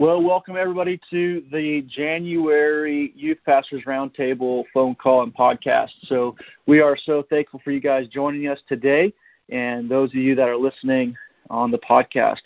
Well, 0.00 0.22
welcome 0.22 0.56
everybody 0.56 0.98
to 1.10 1.44
the 1.52 1.82
January 1.82 3.12
Youth 3.14 3.36
Pastors 3.44 3.82
Roundtable 3.86 4.64
phone 4.72 4.94
call 4.94 5.24
and 5.24 5.34
podcast. 5.34 5.90
So 6.04 6.36
we 6.64 6.80
are 6.80 6.96
so 6.96 7.22
thankful 7.28 7.60
for 7.62 7.70
you 7.70 7.80
guys 7.80 8.08
joining 8.08 8.48
us 8.48 8.58
today 8.66 9.12
and 9.50 9.90
those 9.90 10.08
of 10.08 10.14
you 10.14 10.34
that 10.36 10.48
are 10.48 10.56
listening 10.56 11.14
on 11.50 11.70
the 11.70 11.76
podcast. 11.76 12.40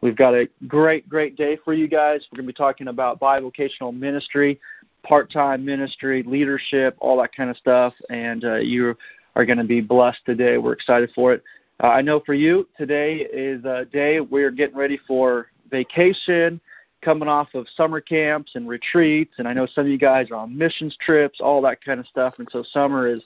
We've 0.00 0.16
got 0.16 0.34
a 0.34 0.48
great, 0.66 1.08
great 1.08 1.36
day 1.36 1.56
for 1.64 1.72
you 1.72 1.86
guys. 1.86 2.26
We're 2.32 2.38
going 2.38 2.48
to 2.48 2.52
be 2.52 2.56
talking 2.56 2.88
about 2.88 3.20
bivocational 3.20 3.96
ministry, 3.96 4.58
part 5.04 5.30
time 5.30 5.64
ministry, 5.64 6.24
leadership, 6.24 6.96
all 6.98 7.16
that 7.18 7.32
kind 7.32 7.48
of 7.48 7.56
stuff. 7.58 7.94
And 8.10 8.44
uh, 8.44 8.56
you 8.56 8.96
are 9.36 9.44
going 9.44 9.58
to 9.58 9.62
be 9.62 9.80
blessed 9.80 10.26
today. 10.26 10.58
We're 10.58 10.72
excited 10.72 11.12
for 11.14 11.32
it. 11.32 11.44
Uh, 11.80 11.90
I 11.90 12.02
know 12.02 12.18
for 12.26 12.34
you, 12.34 12.68
today 12.76 13.18
is 13.32 13.64
a 13.64 13.84
day 13.84 14.18
we're 14.18 14.50
getting 14.50 14.76
ready 14.76 14.98
for 15.06 15.52
vacation 15.70 16.60
coming 17.02 17.28
off 17.28 17.48
of 17.54 17.66
summer 17.76 18.00
camps 18.00 18.52
and 18.54 18.68
retreats, 18.68 19.34
and 19.38 19.46
I 19.46 19.52
know 19.52 19.66
some 19.66 19.84
of 19.84 19.90
you 19.90 19.98
guys 19.98 20.30
are 20.30 20.36
on 20.36 20.56
missions 20.56 20.96
trips, 21.00 21.40
all 21.40 21.62
that 21.62 21.84
kind 21.84 22.00
of 22.00 22.06
stuff. 22.06 22.34
And 22.38 22.48
so 22.50 22.62
summer 22.62 23.06
is 23.06 23.22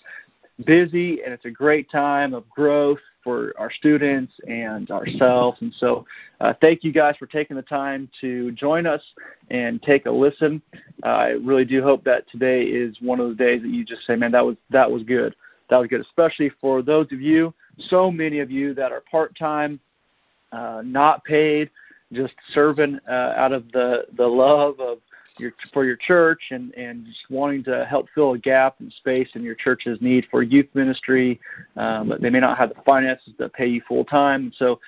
busy, 0.67 1.23
and 1.23 1.33
it's 1.33 1.45
a 1.45 1.51
great 1.51 1.91
time 1.91 2.35
of 2.35 2.49
growth 2.51 2.99
for 3.25 3.55
our 3.57 3.71
students 3.71 4.33
and 4.49 4.91
ourselves. 4.91 5.59
And 5.61 5.73
so, 5.79 6.05
uh, 6.41 6.55
thank 6.61 6.83
you 6.83 6.93
guys 6.93 7.17
for 7.17 7.27
taking 7.27 7.57
the 7.57 7.63
time 7.63 8.09
to 8.21 8.51
join 8.53 8.87
us 8.87 9.03
and 9.51 9.83
take 9.83 10.07
a 10.07 10.11
listen. 10.11 10.61
Uh, 11.05 11.09
I 11.09 11.29
really 11.31 11.65
do 11.65 11.83
hope 11.83 12.05
that 12.05 12.29
today 12.31 12.65
is 12.65 12.97
one 13.01 13.21
of 13.21 13.29
the 13.29 13.35
days 13.35 13.63
that 13.63 13.71
you 13.71 13.85
just 13.85 14.05
say, 14.07 14.17
"Man, 14.17 14.33
that 14.33 14.45
was 14.45 14.57
that 14.71 14.91
was 14.91 15.03
good. 15.05 15.35
That 15.71 15.79
was 15.79 15.89
good." 15.89 16.01
Especially 16.01 16.51
for 16.61 16.83
those 16.83 17.11
of 17.13 17.21
you, 17.21 17.55
so 17.79 18.11
many 18.11 18.41
of 18.41 18.51
you 18.51 18.75
that 18.75 18.93
are 18.93 19.01
part 19.01 19.37
time, 19.37 19.79
uh, 20.51 20.83
not 20.85 21.25
paid 21.25 21.71
just 22.13 22.35
serving 22.53 22.99
uh, 23.09 23.35
out 23.37 23.53
of 23.53 23.71
the 23.73 24.07
the 24.17 24.27
love 24.27 24.79
of 24.81 24.99
your 25.39 25.53
for 25.73 25.85
your 25.85 25.97
church 25.97 26.41
and 26.51 26.73
and 26.75 27.07
just 27.07 27.31
wanting 27.31 27.65
to 27.65 27.85
help 27.85 28.07
fill 28.15 28.33
a 28.33 28.39
gap 28.39 28.77
and 28.81 28.93
space 28.93 29.29
in 29.35 29.43
your 29.43 29.55
church's 29.55 30.01
need 30.01 30.27
for 30.31 30.43
youth 30.43 30.69
ministry, 30.75 31.41
um, 31.77 32.13
they 32.21 32.31
may 32.31 32.41
not 32.41 32.59
have 32.59 32.71
the 32.71 32.83
finances 32.85 33.33
to 33.39 33.49
pay 33.49 33.67
you 33.67 33.83
full 33.89 34.05
time. 34.05 34.53
So, 34.57 34.81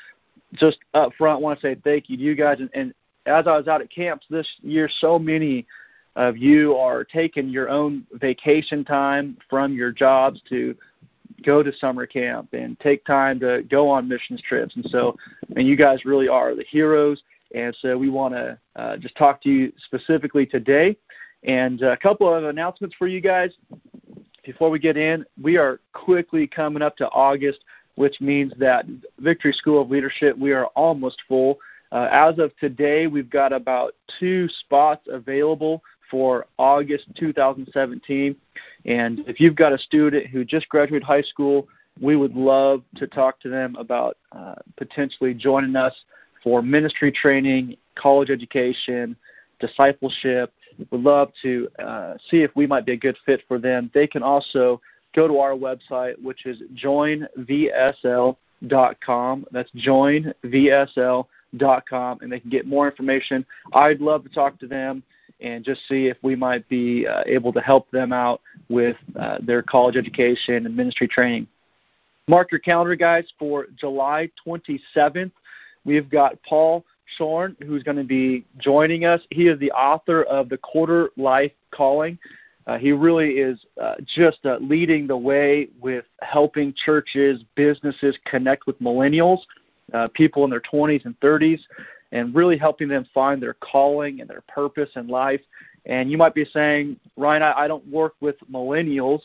just 0.55 0.79
up 0.95 1.13
front, 1.17 1.39
I 1.39 1.43
want 1.43 1.61
to 1.61 1.67
say 1.67 1.77
thank 1.83 2.09
you 2.09 2.17
to 2.17 2.23
you 2.23 2.35
guys. 2.35 2.61
And, 2.61 2.71
and 2.75 2.95
as 3.27 3.47
I 3.47 3.57
was 3.57 3.69
out 3.69 3.81
at 3.81 3.91
camps 3.91 4.27
this 4.29 4.49
year, 4.63 4.89
so 5.01 5.19
many 5.19 5.67
of 6.17 6.37
you 6.37 6.77
are 6.77 7.05
taking 7.05 7.49
your 7.49 7.69
own 7.69 8.07
vacation 8.13 8.85
time 8.85 9.37
from 9.51 9.75
your 9.75 9.91
jobs 9.91 10.41
to 10.49 10.77
go 11.45 11.63
to 11.63 11.73
summer 11.77 12.07
camp 12.07 12.53
and 12.53 12.79
take 12.81 13.05
time 13.05 13.39
to 13.41 13.63
go 13.69 13.89
on 13.89 14.09
missions 14.09 14.43
trips. 14.43 14.77
And 14.77 14.85
so, 14.89 15.17
and 15.57 15.67
you 15.67 15.77
guys 15.77 16.05
really 16.05 16.29
are 16.29 16.55
the 16.55 16.65
heroes. 16.65 17.23
And 17.55 17.77
so 17.81 17.97
we 17.97 18.11
want 18.11 18.35
to 18.35 18.59
uh, 18.77 18.97
just 18.97 19.17
talk 19.17 19.43
to 19.43 19.49
you 19.49 19.73
specifically 19.85 20.47
today. 20.47 20.97
And 21.45 21.83
a 21.83 21.97
couple 21.97 22.33
of 22.33 22.45
announcements 22.45 22.97
for 22.99 23.07
you 23.07 23.21
guys. 23.21 23.53
Before 24.45 24.71
we 24.71 24.79
get 24.79 24.97
in, 24.97 25.25
we 25.41 25.57
are 25.57 25.81
quickly 25.93 26.47
coming 26.47 26.83
up 26.83 26.97
to 26.99 27.09
August, 27.11 27.61
which 27.95 28.21
means 28.21 28.53
that 28.59 28.85
Victory 29.19 29.53
School 29.53 29.81
of 29.81 29.91
Leadership, 29.91 30.37
we 30.37 30.53
are 30.53 30.67
almost 30.69 31.23
full. 31.29 31.59
Uh, 31.93 32.09
as 32.11 32.39
of 32.39 32.55
today, 32.59 33.07
we've 33.07 33.31
got 33.31 33.53
about 33.53 33.95
two 34.19 34.49
spots 34.49 35.07
available 35.09 35.83
for 36.15 36.47
August 36.59 37.07
2017. 37.19 38.37
And 38.85 39.21
if 39.27 39.41
you've 39.41 39.57
got 39.57 39.73
a 39.73 39.79
student 39.79 40.29
who 40.29 40.45
just 40.45 40.69
graduated 40.69 41.03
high 41.03 41.23
school, 41.23 41.67
we 42.01 42.15
would 42.15 42.37
love 42.37 42.85
to 42.95 43.09
talk 43.09 43.41
to 43.41 43.49
them 43.49 43.75
about 43.77 44.17
uh, 44.31 44.55
potentially 44.77 45.35
joining 45.35 45.75
us 45.75 45.93
for 46.41 46.63
ministry 46.63 47.11
training, 47.11 47.77
college 47.97 48.31
education, 48.31 49.17
discipleship. 49.59 50.53
We'd 50.93 51.03
love 51.03 51.33
to 51.43 51.69
uh, 51.81 52.15
see 52.31 52.43
if 52.43 52.53
we 52.55 52.69
might 52.69 52.87
be 52.87 52.93
a 52.93 52.97
good 52.97 53.17
fit 53.27 53.41
for 53.49 53.59
them. 53.59 53.91
They 53.93 54.07
can 54.07 54.23
also 54.23 54.81
go 55.17 55.27
to 55.27 55.41
our 55.41 55.55
website, 55.55 56.15
which 56.23 56.47
is 56.47 56.63
joinvsl.com. 56.77 58.37
That's 59.51 59.71
joinvsl.com, 59.73 62.19
and 62.21 62.31
they 62.31 62.39
can 62.39 62.51
get 62.51 62.69
more 62.69 62.89
information. 62.89 63.45
I'd 63.73 64.01
love 64.01 64.23
to 64.23 64.29
talk 64.29 64.61
to 64.61 64.69
them 64.69 65.03
and 65.41 65.65
just 65.65 65.81
see 65.89 66.07
if 66.07 66.17
we 66.23 66.37
might 66.37 66.69
be 66.69 67.07
uh, 67.07 67.23
able 67.27 67.53
to 67.53 67.61
help 67.61 67.91
them 67.91 68.13
out 68.13 68.41
with 68.69 68.97
uh, 69.19 69.39
their 69.43 69.63
college 69.63 69.97
education 69.97 70.67
and 70.67 70.77
ministry 70.77 71.09
training. 71.09 71.47
Mark 72.27 72.51
your 72.51 72.61
calendar, 72.61 72.97
guys, 72.97 73.27
for 73.39 73.67
July 73.77 74.31
27th. 74.47 75.31
We've 75.85 76.09
got 76.09 76.43
Paul 76.43 76.85
Sohn, 77.19 77.57
who's 77.67 77.83
going 77.83 77.99
to 77.99 78.05
be 78.05 78.45
joining 78.59 79.05
us. 79.05 79.21
He 79.31 79.49
is 79.49 79.59
the 79.61 79.71
author 79.73 80.23
of 80.25 80.49
The 80.49 80.57
Quarter 80.57 81.11
Life 81.17 81.53
Calling. 81.71 82.19
Uh, 82.67 82.79
he 82.79 82.93
really 82.93 83.33
is 83.33 83.67
uh, 83.81 83.97
just 84.07 84.39
uh, 84.47 84.57
leading 84.61 85.07
the 85.07 85.17
way 85.17 85.69
with 85.83 86.07
helping 86.23 86.73
churches, 86.73 87.45
businesses 87.57 88.17
connect 88.25 88.67
with 88.67 88.81
millennials, 88.81 89.41
uh, 89.93 90.09
people 90.15 90.45
in 90.45 90.51
their 90.51 90.63
20s 90.63 91.05
and 91.05 91.19
30s 91.21 91.61
and 92.15 92.35
really 92.35 92.57
helping 92.57 92.89
them 92.89 93.07
find 93.13 93.43
their 93.43 93.55
calling 93.55 94.21
and 94.21 94.31
their 94.31 94.45
purpose 94.49 94.89
in 94.95 95.09
life. 95.09 95.41
And 95.85 96.11
you 96.11 96.17
might 96.17 96.35
be 96.35 96.47
saying, 96.47 96.99
Ryan, 97.17 97.43
I, 97.43 97.53
I 97.53 97.69
don't 97.69 97.87
work 97.89 98.15
with 98.21 98.37
millennials. 98.51 99.21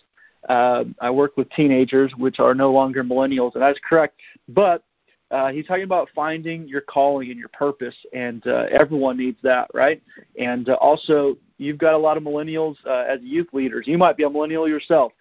Uh, 0.49 0.85
I 0.99 1.11
work 1.11 1.37
with 1.37 1.49
teenagers, 1.51 2.11
which 2.17 2.39
are 2.39 2.55
no 2.55 2.71
longer 2.71 3.03
millennials, 3.03 3.53
and 3.53 3.61
that's 3.61 3.79
correct. 3.87 4.19
But 4.49 4.83
uh, 5.31 5.49
he's 5.51 5.67
talking 5.67 5.83
about 5.83 6.09
finding 6.15 6.67
your 6.67 6.81
calling 6.81 7.29
and 7.29 7.39
your 7.39 7.49
purpose, 7.49 7.95
and 8.13 8.45
uh, 8.47 8.65
everyone 8.71 9.17
needs 9.17 9.37
that, 9.43 9.69
right? 9.73 10.01
And 10.39 10.67
uh, 10.69 10.73
also, 10.75 11.37
you've 11.59 11.77
got 11.77 11.93
a 11.93 11.97
lot 11.97 12.17
of 12.17 12.23
millennials 12.23 12.75
uh, 12.87 13.05
as 13.07 13.19
youth 13.21 13.49
leaders. 13.53 13.85
You 13.85 13.99
might 13.99 14.17
be 14.17 14.23
a 14.23 14.29
millennial 14.29 14.67
yourself. 14.67 15.13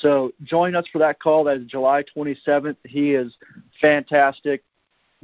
So 0.00 0.32
join 0.42 0.74
us 0.74 0.86
for 0.90 0.98
that 0.98 1.20
call. 1.20 1.44
That 1.44 1.58
is 1.58 1.66
July 1.66 2.02
27th. 2.16 2.76
He 2.84 3.12
is 3.12 3.36
fantastic 3.80 4.64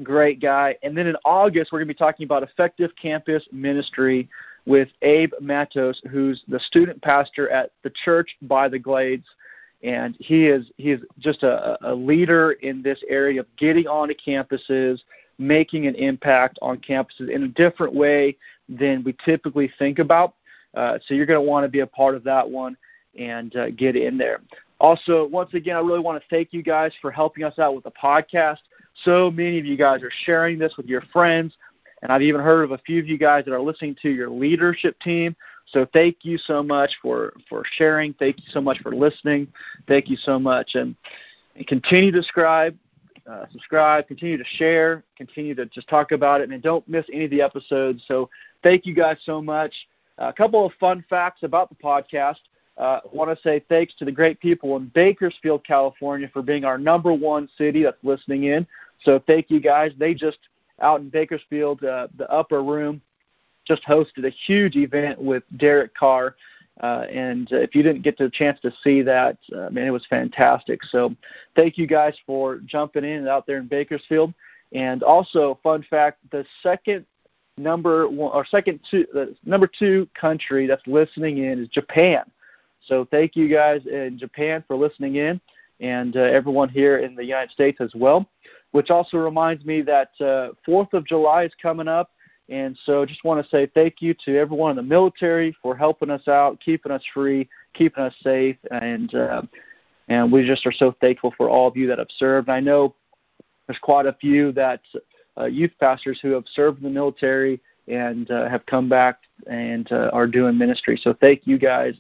great 0.03 0.41
guy. 0.41 0.77
And 0.83 0.97
then 0.97 1.07
in 1.07 1.17
August, 1.25 1.73
we're 1.73 1.79
going 1.79 1.89
to 1.89 1.95
be 1.95 1.99
talking 1.99 2.25
about 2.25 2.43
effective 2.43 2.91
campus 3.01 3.47
ministry 3.53 4.29
with 4.67 4.89
Abe 5.03 5.33
Matos, 5.41 6.01
who's 6.11 6.43
the 6.49 6.61
student 6.61 7.01
pastor 7.03 7.49
at 7.51 7.73
the 7.83 7.91
church 8.05 8.37
by 8.43 8.69
the 8.69 8.79
Glades. 8.79 9.27
And 9.83 10.17
he 10.19 10.47
is 10.47 10.67
he 10.77 10.91
is 10.91 11.01
just 11.19 11.45
a, 11.45 11.79
a 11.89 11.95
leader 11.95 12.53
in 12.53 12.83
this 12.83 12.99
area 13.09 13.41
of 13.41 13.47
getting 13.57 13.87
onto 13.87 14.15
campuses, 14.15 15.01
making 15.39 15.87
an 15.87 15.95
impact 15.95 16.59
on 16.61 16.79
campuses 16.79 17.31
in 17.31 17.45
a 17.45 17.49
different 17.49 17.95
way 17.95 18.37
than 18.69 19.05
we 19.05 19.15
typically 19.25 19.71
think 19.79 20.01
about. 20.01 20.35
Uh, 20.75 20.99
so 21.07 21.15
you're 21.15 21.27
going 21.27 21.39
to 21.39 21.49
want 21.49 21.65
to 21.65 21.69
be 21.69 21.81
a 21.81 21.87
part 21.87 22.15
of 22.15 22.25
that 22.25 22.49
one 22.49 22.77
and 23.19 23.55
uh, 23.57 23.71
get 23.71 23.97
in 23.97 24.19
there. 24.19 24.41
Also, 24.81 25.27
once 25.27 25.55
again, 25.55 25.77
I 25.77 25.81
really 25.81 26.01
want 26.01 26.23
to 26.23 26.29
thank 26.29 26.53
you 26.53 26.63
guys 26.63 26.93
for 27.01 27.11
helping 27.11 27.45
us 27.45 27.59
out 27.59 27.75
with 27.75 27.85
the 27.85 27.91
podcast. 27.91 28.59
So 29.05 29.31
many 29.31 29.59
of 29.59 29.67
you 29.67 29.77
guys 29.77 30.03
are 30.03 30.13
sharing 30.25 30.59
this 30.59 30.77
with 30.77 30.87
your 30.87 31.03
friends, 31.13 31.57
and 32.03 32.13
I've 32.13 32.23
even 32.23 32.41
heard 32.41 32.63
of 32.63 32.73
a 32.73 32.79
few 32.79 33.01
of 33.01 33.09
you 33.09 33.19
guys 33.19 33.45
that 33.45 33.53
are 33.53 33.61
listening 33.61 33.97
to 34.03 34.11
your 34.11 34.31
leadership 34.31 34.99
team. 35.01 35.35
So 35.67 35.87
thank 35.93 36.19
you 36.23 36.39
so 36.39 36.63
much 36.63 36.91
for, 37.03 37.35
for 37.49 37.63
sharing. 37.77 38.15
Thank 38.15 38.39
you 38.39 38.47
so 38.51 38.61
much 38.61 38.79
for 38.81 38.95
listening. 38.95 39.49
Thank 39.87 40.09
you 40.09 40.17
so 40.17 40.39
much. 40.39 40.71
And, 40.75 40.95
and 41.57 41.67
continue 41.67 42.11
to 42.13 42.23
subscribe, 42.23 42.77
uh, 43.31 43.45
subscribe, 43.53 44.07
continue 44.07 44.39
to 44.39 44.45
share, 44.57 45.05
continue 45.17 45.55
to 45.55 45.67
just 45.67 45.89
talk 45.89 46.13
about 46.13 46.41
it, 46.41 46.51
and 46.51 46.63
don't 46.63 46.89
miss 46.89 47.05
any 47.13 47.25
of 47.25 47.31
the 47.31 47.43
episodes. 47.43 48.03
So 48.09 48.31
thank 48.63 48.87
you 48.87 48.95
guys 48.95 49.19
so 49.25 49.43
much. 49.43 49.75
Uh, 50.21 50.29
a 50.29 50.33
couple 50.33 50.65
of 50.65 50.73
fun 50.81 51.05
facts 51.11 51.43
about 51.43 51.69
the 51.69 51.77
podcast. 51.77 52.39
Uh, 52.79 53.01
I 53.05 53.09
want 53.13 53.37
to 53.37 53.43
say 53.43 53.65
thanks 53.69 53.95
to 53.97 54.05
the 54.05 54.13
great 54.13 54.39
people 54.41 54.77
in 54.77 54.87
Bakersfield, 54.95 55.65
California, 55.67 56.31
for 56.33 56.43
being 56.43 56.65
our 56.65 56.79
number 56.79 57.13
one 57.13 57.49
city 57.59 57.83
that's 57.83 58.03
listening 58.05 58.45
in. 58.45 58.67
So 59.03 59.21
thank 59.27 59.51
you 59.51 59.61
guys. 59.61 59.93
They 59.99 60.15
just 60.15 60.39
out 60.81 61.01
in 61.01 61.09
Bakersfield, 61.09 61.83
uh, 61.83 62.09
the 62.17 62.31
upper 62.31 62.63
room, 62.63 63.01
just 63.67 63.83
hosted 63.85 64.25
a 64.27 64.31
huge 64.31 64.77
event 64.77 65.21
with 65.21 65.43
Derek 65.57 65.95
Carr. 65.95 66.37
Uh, 66.81 67.05
and 67.11 67.53
uh, 67.53 67.57
if 67.57 67.75
you 67.75 67.83
didn't 67.83 68.03
get 68.03 68.17
the 68.17 68.31
chance 68.31 68.61
to 68.61 68.73
see 68.85 69.03
that, 69.03 69.37
uh, 69.57 69.69
man, 69.71 69.87
it 69.87 69.91
was 69.91 70.07
fantastic. 70.09 70.85
So 70.85 71.15
thank 71.57 71.77
you 71.77 71.89
guys 71.89 72.15
for 72.25 72.59
jumping 72.59 73.05
in 73.05 73.27
out 73.27 73.47
there 73.47 73.59
in 73.59 73.67
Bakersfield. 73.67 74.33
And 74.73 75.03
also, 75.03 75.59
fun 75.63 75.85
fact: 75.89 76.19
the 76.31 76.45
second 76.63 77.05
number 77.57 78.09
one 78.09 78.31
or 78.33 78.47
second 78.47 78.79
two, 78.89 79.07
the 79.13 79.35
number 79.45 79.67
two 79.67 80.07
country 80.19 80.67
that's 80.67 80.87
listening 80.87 81.39
in 81.39 81.61
is 81.61 81.69
Japan. 81.69 82.23
So 82.87 83.07
thank 83.11 83.37
you 83.37 83.49
guys 83.49 83.83
in 83.87 84.19
Japan 84.19 84.65
for 84.67 84.77
listening 84.77 85.17
in, 85.17 85.41
and 85.81 86.17
uh, 86.17 86.21
everyone 86.21 86.69
here 86.69 86.99
in 86.99 87.15
the 87.15 87.25
United 87.25 87.51
States 87.51 87.81
as 87.81 87.93
well 87.95 88.29
which 88.73 88.91
also 88.91 89.17
reminds 89.17 89.65
me 89.65 89.83
that 89.83 90.11
uh, 90.21 90.51
4th 90.67 90.93
of 90.93 91.07
July 91.07 91.45
is 91.45 91.53
coming 91.61 91.89
up. 91.89 92.11
And 92.49 92.79
so 92.85 93.05
just 93.05 93.25
want 93.25 93.43
to 93.43 93.51
say 93.51 93.67
thank 93.75 94.01
you 94.01 94.15
to 94.25 94.39
everyone 94.39 94.71
in 94.71 94.77
the 94.77 94.83
military 94.83 95.55
for 95.63 95.77
helping 95.77 96.11
us 96.11 96.29
out, 96.29 96.61
keeping 96.61 96.93
us 96.93 97.03
free, 97.13 97.49
keeping 97.75 98.03
us 98.03 98.15
safe, 98.23 98.57
and 98.71 99.15
uh, 99.15 99.43
and 100.09 100.33
we 100.33 100.47
just 100.47 100.65
are 100.65 100.73
so 100.73 100.95
thankful 101.03 101.35
for 101.37 101.51
all 101.51 101.69
of 101.69 101.77
you 101.77 101.87
that 101.89 101.99
have 101.99 102.09
served. 102.17 102.49
I 102.49 102.61
know 102.61 102.95
there's 103.67 103.79
quite 103.79 104.07
a 104.07 104.15
few 104.15 104.53
that 104.53 104.81
uh, 105.39 105.45
youth 105.45 105.73
pastors 105.79 106.19
who 106.23 106.31
have 106.31 106.45
served 106.55 106.79
in 106.79 106.85
the 106.85 106.91
military 106.91 107.61
and 107.87 108.31
uh, 108.31 108.49
have 108.49 108.65
come 108.65 108.89
back 108.89 109.19
and 109.47 109.93
uh, 109.93 110.09
are 110.15 110.27
doing 110.27 110.57
ministry. 110.57 110.99
So 111.03 111.13
thank 111.21 111.43
you 111.45 111.59
guys 111.59 111.95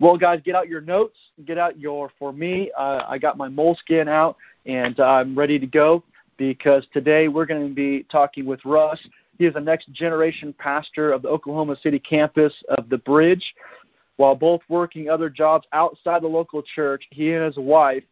Well, 0.00 0.16
guys, 0.16 0.40
get 0.44 0.54
out 0.54 0.68
your 0.68 0.80
notes. 0.80 1.16
Get 1.44 1.58
out 1.58 1.76
your, 1.78 2.10
for 2.18 2.32
me, 2.32 2.70
uh, 2.78 3.02
I 3.08 3.18
got 3.18 3.36
my 3.36 3.48
moleskin 3.48 4.06
out, 4.08 4.36
and 4.64 4.98
I'm 5.00 5.36
ready 5.36 5.58
to 5.58 5.66
go 5.66 6.04
because 6.36 6.86
today 6.92 7.26
we're 7.28 7.46
going 7.46 7.68
to 7.68 7.74
be 7.74 8.04
talking 8.04 8.46
with 8.46 8.64
Russ. 8.64 9.00
He 9.38 9.46
is 9.46 9.54
the 9.54 9.60
next 9.60 9.92
generation 9.92 10.54
pastor 10.56 11.10
of 11.12 11.22
the 11.22 11.28
Oklahoma 11.28 11.76
City 11.82 11.98
campus 11.98 12.52
of 12.68 12.88
The 12.88 12.98
Bridge. 12.98 13.54
While 14.18 14.34
both 14.34 14.62
working 14.68 15.08
other 15.08 15.30
jobs 15.30 15.66
outside 15.72 16.22
the 16.22 16.28
local 16.28 16.60
church, 16.60 17.06
he 17.10 17.32
and 17.32 17.44
his 17.44 17.56
wife 17.56 18.02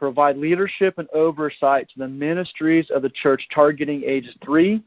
provide 0.00 0.36
leadership 0.36 0.98
and 0.98 1.08
oversight 1.14 1.88
to 1.90 2.00
the 2.00 2.08
ministries 2.08 2.90
of 2.90 3.02
the 3.02 3.08
church 3.08 3.46
targeting 3.54 4.02
ages 4.04 4.34
3 4.44 4.82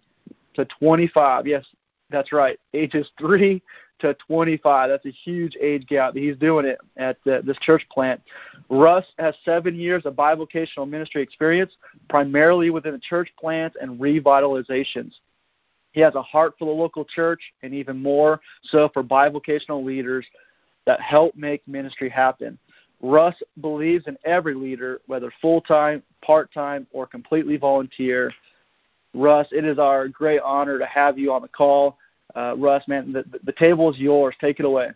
to 0.55 0.65
25. 0.65 1.47
Yes, 1.47 1.65
that's 2.09 2.33
right, 2.33 2.59
ages 2.73 3.09
3 3.17 3.61
to 3.99 4.13
25. 4.27 4.89
That's 4.89 5.05
a 5.05 5.11
huge 5.11 5.55
age 5.61 5.87
gap. 5.87 6.13
He's 6.13 6.35
doing 6.35 6.65
it 6.65 6.79
at 6.97 7.17
uh, 7.25 7.41
this 7.45 7.57
church 7.61 7.87
plant. 7.89 8.21
Russ 8.69 9.05
has 9.19 9.35
seven 9.45 9.73
years 9.73 10.05
of 10.05 10.15
bivocational 10.15 10.87
ministry 10.87 11.21
experience, 11.21 11.71
primarily 12.09 12.71
within 12.71 12.91
the 12.91 12.99
church 12.99 13.29
plants 13.39 13.77
and 13.79 13.97
revitalizations. 13.97 15.13
He 15.93 16.01
has 16.01 16.13
a 16.15 16.21
heart 16.21 16.55
for 16.59 16.65
the 16.65 16.71
local 16.71 17.05
church 17.05 17.41
and 17.63 17.73
even 17.73 18.03
more 18.03 18.41
so 18.63 18.89
for 18.93 19.01
bivocational 19.01 19.83
leaders 19.83 20.27
that 20.88 21.00
help 21.01 21.36
make 21.36 21.68
ministry 21.68 22.10
happen. 22.10 22.57
Russ 23.00 23.36
believes 23.62 24.07
in 24.07 24.18
every 24.25 24.56
leader, 24.56 25.01
whether 25.06 25.31
full 25.39 25.62
time, 25.62 26.01
part 26.25 26.51
time, 26.51 26.88
or 26.92 27.06
completely 27.06 27.57
volunteer. 27.57 28.31
Russ, 29.13 29.48
it 29.51 29.66
is 29.66 29.78
our 29.78 30.07
great 30.07 30.39
honor 30.42 30.80
to 30.80 30.86
have 30.88 31.19
you 31.19 31.31
on 31.31 31.44
the 31.44 31.48
call. 31.48 32.00
Uh, 32.36 32.56
Russ, 32.57 32.88
man, 32.88 33.13
the, 33.13 33.24
the 33.44 33.51
table 33.51 33.92
is 33.92 34.00
yours. 34.00 34.34
Take 34.42 34.60
it 34.60 34.66
away. 34.66 34.89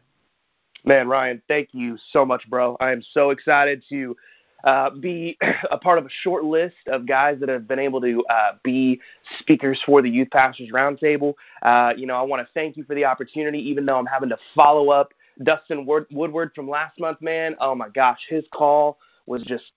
Man, 0.83 1.07
Ryan, 1.07 1.41
thank 1.47 1.69
you 1.73 1.97
so 2.11 2.25
much, 2.25 2.49
bro. 2.49 2.75
I 2.79 2.91
am 2.91 3.03
so 3.13 3.29
excited 3.29 3.83
to 3.89 4.15
uh, 4.63 4.89
be 4.91 5.37
a 5.71 5.77
part 5.77 5.99
of 5.99 6.05
a 6.05 6.09
short 6.23 6.43
list 6.43 6.75
of 6.87 7.05
guys 7.05 7.39
that 7.39 7.49
have 7.49 7.67
been 7.67 7.79
able 7.79 8.01
to 8.01 8.23
uh, 8.29 8.53
be 8.63 8.99
speakers 9.39 9.81
for 9.85 10.01
the 10.01 10.09
Youth 10.09 10.29
Pastors 10.31 10.69
Roundtable. 10.71 11.35
Uh, 11.61 11.93
you 11.95 12.07
know, 12.07 12.15
I 12.15 12.21
want 12.23 12.45
to 12.45 12.51
thank 12.53 12.77
you 12.77 12.83
for 12.83 12.95
the 12.95 13.05
opportunity, 13.05 13.59
even 13.69 13.85
though 13.85 13.97
I'm 13.97 14.05
having 14.05 14.29
to 14.29 14.37
follow 14.55 14.89
up 14.89 15.13
Dustin 15.43 15.85
Woodward 15.85 16.51
from 16.55 16.69
last 16.69 16.99
month, 16.99 17.21
man. 17.21 17.55
Oh 17.59 17.75
my 17.75 17.89
gosh, 17.89 18.19
his 18.27 18.43
call 18.53 18.97
was 19.25 19.43
just 19.43 19.71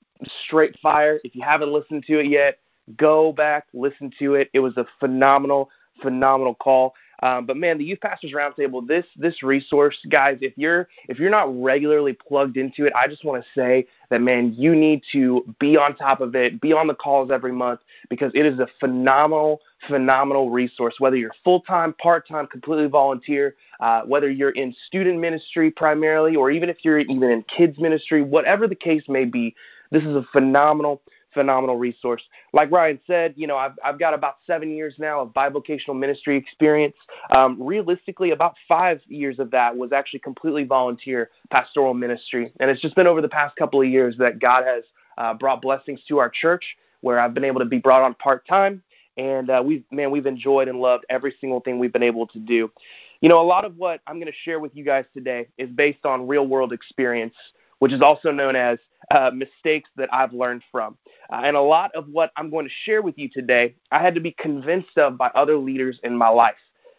straight 0.44 0.78
fire. 0.80 1.20
If 1.24 1.34
you 1.34 1.42
haven't 1.42 1.72
listened 1.72 2.04
to 2.06 2.18
it 2.18 2.26
yet, 2.26 2.58
go 2.96 3.32
back, 3.32 3.66
listen 3.72 4.10
to 4.18 4.34
it. 4.34 4.50
It 4.52 4.60
was 4.60 4.76
a 4.76 4.86
phenomenal, 5.00 5.70
phenomenal 6.02 6.54
call. 6.54 6.94
Um, 7.22 7.46
but 7.46 7.56
man, 7.56 7.78
the 7.78 7.84
Youth 7.84 8.00
Pastors 8.00 8.32
Roundtable, 8.32 8.86
this 8.86 9.04
this 9.16 9.42
resource, 9.42 9.96
guys, 10.10 10.38
if 10.40 10.52
you're 10.56 10.88
if 11.08 11.18
you're 11.18 11.30
not 11.30 11.48
regularly 11.62 12.12
plugged 12.12 12.56
into 12.56 12.84
it, 12.86 12.92
I 12.94 13.08
just 13.08 13.24
want 13.24 13.42
to 13.42 13.48
say 13.58 13.86
that 14.10 14.20
man, 14.20 14.54
you 14.54 14.74
need 14.74 15.02
to 15.12 15.44
be 15.58 15.76
on 15.76 15.96
top 15.96 16.20
of 16.20 16.34
it, 16.34 16.60
be 16.60 16.72
on 16.72 16.86
the 16.86 16.94
calls 16.94 17.30
every 17.30 17.52
month 17.52 17.80
because 18.10 18.32
it 18.34 18.44
is 18.46 18.58
a 18.58 18.66
phenomenal, 18.80 19.60
phenomenal 19.88 20.50
resource. 20.50 20.94
Whether 20.98 21.16
you're 21.16 21.34
full 21.42 21.60
time, 21.60 21.94
part 21.94 22.28
time, 22.28 22.46
completely 22.46 22.88
volunteer, 22.88 23.54
uh, 23.80 24.02
whether 24.02 24.30
you're 24.30 24.50
in 24.50 24.74
student 24.86 25.18
ministry 25.18 25.70
primarily, 25.70 26.36
or 26.36 26.50
even 26.50 26.68
if 26.68 26.78
you're 26.82 26.98
even 26.98 27.30
in 27.30 27.42
kids 27.44 27.78
ministry, 27.78 28.22
whatever 28.22 28.66
the 28.66 28.74
case 28.74 29.04
may 29.08 29.24
be, 29.24 29.54
this 29.90 30.02
is 30.02 30.16
a 30.16 30.24
phenomenal 30.32 31.02
phenomenal 31.34 31.76
resource. 31.76 32.22
Like 32.52 32.70
Ryan 32.70 33.00
said, 33.06 33.34
you 33.36 33.46
know, 33.46 33.56
I've, 33.56 33.72
I've 33.84 33.98
got 33.98 34.14
about 34.14 34.36
seven 34.46 34.70
years 34.70 34.94
now 34.98 35.20
of 35.20 35.28
bivocational 35.34 35.98
ministry 35.98 36.36
experience. 36.36 36.96
Um, 37.30 37.60
realistically, 37.60 38.30
about 38.30 38.54
five 38.66 39.00
years 39.08 39.38
of 39.38 39.50
that 39.50 39.76
was 39.76 39.92
actually 39.92 40.20
completely 40.20 40.64
volunteer 40.64 41.30
pastoral 41.50 41.94
ministry. 41.94 42.52
And 42.60 42.70
it's 42.70 42.80
just 42.80 42.94
been 42.94 43.06
over 43.06 43.20
the 43.20 43.28
past 43.28 43.56
couple 43.56 43.82
of 43.82 43.88
years 43.88 44.16
that 44.18 44.38
God 44.38 44.64
has 44.64 44.84
uh, 45.18 45.34
brought 45.34 45.60
blessings 45.60 46.00
to 46.08 46.18
our 46.18 46.30
church 46.30 46.76
where 47.00 47.20
I've 47.20 47.34
been 47.34 47.44
able 47.44 47.60
to 47.60 47.66
be 47.66 47.78
brought 47.78 48.02
on 48.02 48.14
part 48.14 48.46
time. 48.46 48.82
And 49.16 49.50
uh, 49.50 49.62
we've, 49.64 49.84
man, 49.92 50.10
we've 50.10 50.26
enjoyed 50.26 50.68
and 50.68 50.80
loved 50.80 51.04
every 51.08 51.34
single 51.40 51.60
thing 51.60 51.78
we've 51.78 51.92
been 51.92 52.02
able 52.02 52.26
to 52.28 52.38
do. 52.38 52.70
You 53.20 53.28
know, 53.28 53.40
a 53.40 53.46
lot 53.46 53.64
of 53.64 53.76
what 53.76 54.00
I'm 54.06 54.16
going 54.16 54.26
to 54.26 54.38
share 54.42 54.58
with 54.58 54.74
you 54.74 54.84
guys 54.84 55.04
today 55.14 55.46
is 55.56 55.70
based 55.70 56.04
on 56.04 56.26
real 56.26 56.46
world 56.46 56.72
experience, 56.72 57.34
which 57.78 57.92
is 57.92 58.02
also 58.02 58.32
known 58.32 58.56
as 58.56 58.78
uh, 59.10 59.30
mistakes 59.32 59.90
that 59.96 60.12
I've 60.12 60.32
learned 60.32 60.62
from. 60.70 60.96
Uh, 61.32 61.42
and 61.44 61.56
a 61.56 61.60
lot 61.60 61.94
of 61.94 62.08
what 62.08 62.32
I'm 62.36 62.50
going 62.50 62.66
to 62.66 62.72
share 62.84 63.02
with 63.02 63.18
you 63.18 63.28
today, 63.28 63.74
I 63.90 64.00
had 64.00 64.14
to 64.14 64.20
be 64.20 64.32
convinced 64.32 64.96
of 64.98 65.18
by 65.18 65.30
other 65.34 65.56
leaders 65.56 65.98
in 66.04 66.16
my 66.16 66.28
life. 66.28 66.54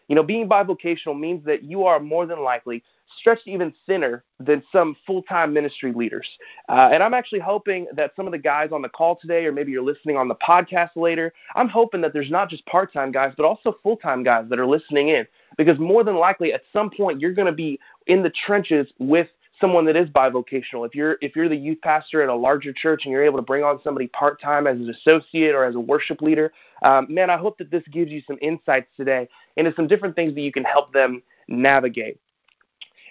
You 0.08 0.16
know, 0.16 0.24
being 0.24 0.48
bivocational 0.48 1.20
means 1.20 1.44
that 1.46 1.64
you 1.64 1.86
are 1.86 2.00
more 2.00 2.26
than 2.26 2.42
likely 2.42 2.84
stretched 3.20 3.48
even 3.48 3.74
thinner 3.86 4.24
than 4.40 4.64
some 4.72 4.96
full 5.06 5.22
time 5.24 5.54
ministry 5.54 5.94
leaders. 5.94 6.28
Uh, 6.70 6.90
and 6.92 7.02
I'm 7.02 7.14
actually 7.14 7.40
hoping 7.40 7.88
that 7.94 8.12
some 8.16 8.26
of 8.26 8.32
the 8.32 8.38
guys 8.38 8.72
on 8.72 8.82
the 8.82 8.90
call 8.90 9.16
today, 9.16 9.46
or 9.46 9.52
maybe 9.52 9.72
you're 9.72 9.84
listening 9.84 10.18
on 10.18 10.28
the 10.28 10.36
podcast 10.36 10.92
later, 10.96 11.34
I'm 11.56 11.70
hoping 11.70 12.02
that 12.02 12.14
there's 12.14 12.32
not 12.32 12.50
just 12.50 12.66
part 12.66 12.94
time 12.94 13.12
guys, 13.12 13.34
but 13.38 13.46
also 13.46 13.78
full 13.84 13.98
time 13.98 14.24
guys 14.24 14.46
that 14.50 14.60
are 14.60 14.68
listening 14.68 15.10
in. 15.10 15.26
Because 15.58 15.80
more 15.80 16.04
than 16.04 16.18
likely, 16.18 16.54
at 16.54 16.64
some 16.74 16.90
point, 16.90 17.22
you're 17.22 17.34
going 17.34 17.48
to 17.48 17.52
be 17.52 17.80
in 18.08 18.22
the 18.24 18.32
trenches 18.46 18.92
with 19.00 19.28
someone 19.60 19.86
that 19.86 19.96
is 19.96 20.10
bivocational. 20.10 20.86
If 20.86 20.96
you're 20.96 21.18
if 21.22 21.36
you're 21.36 21.50
the 21.50 21.56
youth 21.56 21.80
pastor 21.82 22.22
at 22.22 22.30
a 22.30 22.36
larger 22.36 22.74
church 22.74 23.02
and 23.06 23.12
you're 23.12 23.24
able 23.24 23.38
to 23.38 23.44
bring 23.44 23.64
on 23.64 23.80
somebody 23.84 24.08
part 24.08 24.42
time 24.42 24.68
as 24.68 24.78
an 24.78 24.90
associate 24.90 25.56
or 25.56 25.66
as 25.66 25.76
a 25.76 25.80
worship 25.80 26.22
leader, 26.22 26.54
um, 26.84 27.08
man, 27.10 27.30
I 27.30 27.38
hope 27.38 27.58
that 27.60 27.72
this 27.72 27.84
gives 27.92 28.12
you 28.12 28.22
some 28.28 28.38
insights 28.42 28.88
today 28.98 29.28
into 29.58 29.74
some 29.76 29.88
different 29.88 30.16
things 30.16 30.34
that 30.36 30.42
you 30.42 30.52
can 30.52 30.64
help 30.64 30.94
them 30.94 31.22
navigate. 31.48 32.20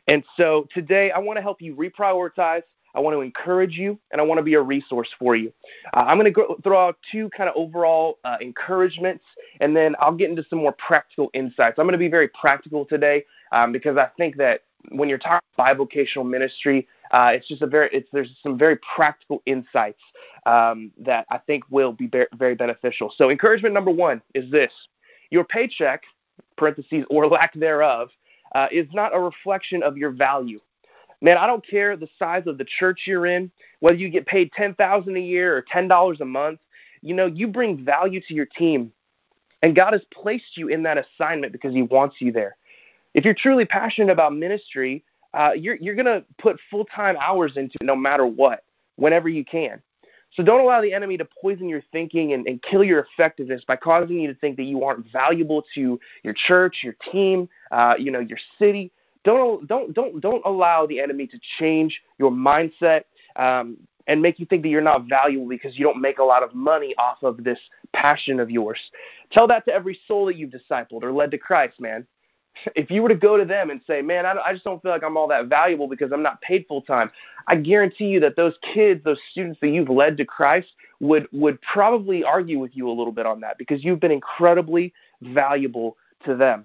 And 0.06 0.22
so 0.36 0.66
today, 0.72 1.10
I 1.10 1.18
want 1.18 1.38
to 1.38 1.42
help 1.42 1.62
you 1.62 1.74
reprioritize. 1.74 2.62
I 2.94 3.00
want 3.00 3.16
to 3.16 3.22
encourage 3.22 3.72
you, 3.76 3.98
and 4.12 4.20
I 4.20 4.24
want 4.24 4.38
to 4.38 4.42
be 4.42 4.54
a 4.54 4.62
resource 4.62 5.08
for 5.18 5.34
you. 5.34 5.52
Uh, 5.94 6.04
I'm 6.06 6.18
going 6.18 6.32
to 6.32 6.56
throw 6.62 6.86
out 6.86 6.96
two 7.10 7.28
kind 7.36 7.48
of 7.48 7.56
overall 7.56 8.18
uh, 8.24 8.36
encouragements, 8.40 9.24
and 9.60 9.76
then 9.76 9.96
I'll 9.98 10.14
get 10.14 10.30
into 10.30 10.44
some 10.48 10.60
more 10.60 10.72
practical 10.72 11.30
insights. 11.34 11.78
I'm 11.78 11.86
going 11.86 11.92
to 11.92 11.98
be 11.98 12.08
very 12.08 12.28
practical 12.28 12.84
today 12.84 13.24
um, 13.50 13.72
because 13.72 13.96
I 13.96 14.08
think 14.16 14.36
that 14.36 14.60
when 14.90 15.08
you're 15.08 15.18
talking 15.18 15.40
bivocational 15.58 16.28
ministry, 16.28 16.86
Uh, 17.10 17.30
it's 17.34 17.46
just 17.46 17.62
a 17.62 17.66
very 17.66 17.88
it's 17.92 18.08
there's 18.12 18.34
some 18.42 18.58
very 18.58 18.76
practical 18.96 19.40
insights 19.46 20.02
um, 20.46 20.90
that 20.98 21.24
I 21.30 21.38
think 21.38 21.62
will 21.70 21.92
be 21.92 22.10
very 22.34 22.56
beneficial. 22.56 23.12
So 23.16 23.30
encouragement 23.30 23.74
number 23.74 23.92
one 23.92 24.20
is 24.34 24.50
this: 24.50 24.72
your 25.30 25.44
paycheck, 25.44 26.02
parentheses 26.56 27.04
or 27.10 27.26
lack 27.28 27.52
thereof, 27.54 28.08
uh, 28.54 28.68
is 28.72 28.88
not 28.92 29.14
a 29.14 29.20
reflection 29.20 29.82
of 29.82 29.96
your 29.96 30.10
value. 30.10 30.60
Man, 31.20 31.36
I 31.36 31.46
don't 31.46 31.64
care 31.66 31.96
the 31.96 32.08
size 32.18 32.46
of 32.46 32.58
the 32.58 32.64
church 32.64 33.02
you're 33.06 33.26
in, 33.26 33.50
whether 33.80 33.96
you 33.96 34.08
get 34.08 34.26
paid 34.26 34.50
ten 34.52 34.74
thousand 34.74 35.16
a 35.16 35.20
year 35.20 35.56
or 35.56 35.62
ten 35.62 35.86
dollars 35.88 36.20
a 36.20 36.24
month. 36.24 36.60
You 37.02 37.14
know, 37.14 37.26
you 37.26 37.46
bring 37.48 37.84
value 37.84 38.20
to 38.26 38.34
your 38.34 38.46
team, 38.46 38.92
and 39.62 39.76
God 39.76 39.92
has 39.92 40.02
placed 40.10 40.56
you 40.56 40.68
in 40.68 40.82
that 40.82 40.98
assignment 40.98 41.52
because 41.52 41.74
He 41.74 41.82
wants 41.82 42.16
you 42.18 42.32
there. 42.32 42.56
If 43.14 43.24
you're 43.24 43.34
truly 43.34 43.64
passionate 43.64 44.12
about 44.12 44.34
ministry, 44.34 45.04
uh, 45.32 45.50
you're 45.56 45.76
you're 45.76 45.94
going 45.94 46.06
to 46.06 46.24
put 46.38 46.58
full 46.70 46.84
time 46.84 47.16
hours 47.20 47.56
into 47.56 47.76
it 47.80 47.84
no 47.84 47.96
matter 47.96 48.26
what, 48.26 48.64
whenever 48.96 49.28
you 49.28 49.44
can. 49.44 49.80
So 50.32 50.42
don't 50.42 50.60
allow 50.60 50.80
the 50.80 50.92
enemy 50.92 51.16
to 51.18 51.28
poison 51.40 51.68
your 51.68 51.82
thinking 51.92 52.32
and, 52.32 52.46
and 52.48 52.60
kill 52.62 52.82
your 52.82 53.06
effectiveness 53.12 53.62
by 53.66 53.76
causing 53.76 54.18
you 54.18 54.32
to 54.32 54.38
think 54.40 54.56
that 54.56 54.64
you 54.64 54.82
aren't 54.82 55.10
valuable 55.12 55.64
to 55.76 56.00
your 56.24 56.34
church, 56.34 56.78
your 56.82 56.96
team, 57.12 57.48
uh, 57.70 57.94
you 57.98 58.10
know, 58.10 58.18
your 58.18 58.38
city. 58.58 58.90
Don't 59.24 59.66
don't 59.68 59.94
don't 59.94 60.20
don't 60.20 60.42
allow 60.44 60.86
the 60.86 61.00
enemy 61.00 61.26
to 61.28 61.38
change 61.58 62.00
your 62.18 62.32
mindset 62.32 63.04
um, 63.36 63.76
and 64.08 64.20
make 64.20 64.38
you 64.40 64.46
think 64.46 64.62
that 64.62 64.68
you're 64.68 64.82
not 64.82 65.08
valuable 65.08 65.48
because 65.48 65.78
you 65.78 65.84
don't 65.84 66.00
make 66.00 66.18
a 66.18 66.24
lot 66.24 66.42
of 66.42 66.52
money 66.52 66.94
off 66.98 67.22
of 67.22 67.42
this 67.44 67.58
passion 67.92 68.40
of 68.40 68.50
yours. 68.50 68.78
Tell 69.30 69.46
that 69.46 69.64
to 69.66 69.72
every 69.72 69.98
soul 70.06 70.26
that 70.26 70.36
you've 70.36 70.50
discipled 70.50 71.04
or 71.04 71.12
led 71.12 71.30
to 71.30 71.38
Christ, 71.38 71.80
man 71.80 72.06
if 72.74 72.90
you 72.90 73.02
were 73.02 73.08
to 73.08 73.14
go 73.14 73.36
to 73.36 73.44
them 73.44 73.70
and 73.70 73.80
say, 73.86 74.02
"Man, 74.02 74.26
I, 74.26 74.34
I 74.46 74.52
just 74.52 74.64
don't 74.64 74.82
feel 74.82 74.90
like 74.90 75.02
I'm 75.02 75.16
all 75.16 75.28
that 75.28 75.46
valuable 75.46 75.88
because 75.88 76.12
I'm 76.12 76.22
not 76.22 76.40
paid 76.40 76.66
full 76.68 76.82
time," 76.82 77.10
I 77.46 77.56
guarantee 77.56 78.06
you 78.06 78.20
that 78.20 78.36
those 78.36 78.54
kids, 78.74 79.02
those 79.04 79.18
students 79.30 79.58
that 79.60 79.68
you've 79.68 79.88
led 79.88 80.16
to 80.18 80.24
Christ, 80.24 80.68
would 81.00 81.28
would 81.32 81.60
probably 81.62 82.24
argue 82.24 82.58
with 82.58 82.74
you 82.74 82.88
a 82.88 82.92
little 82.92 83.12
bit 83.12 83.26
on 83.26 83.40
that 83.40 83.58
because 83.58 83.84
you've 83.84 84.00
been 84.00 84.12
incredibly 84.12 84.92
valuable 85.22 85.96
to 86.24 86.36
them. 86.36 86.64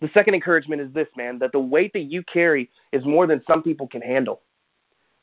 The 0.00 0.10
second 0.12 0.34
encouragement 0.34 0.82
is 0.82 0.92
this, 0.92 1.08
man, 1.16 1.38
that 1.38 1.52
the 1.52 1.60
weight 1.60 1.92
that 1.94 2.02
you 2.02 2.22
carry 2.22 2.70
is 2.92 3.04
more 3.04 3.26
than 3.26 3.42
some 3.46 3.62
people 3.62 3.86
can 3.86 4.02
handle. 4.02 4.42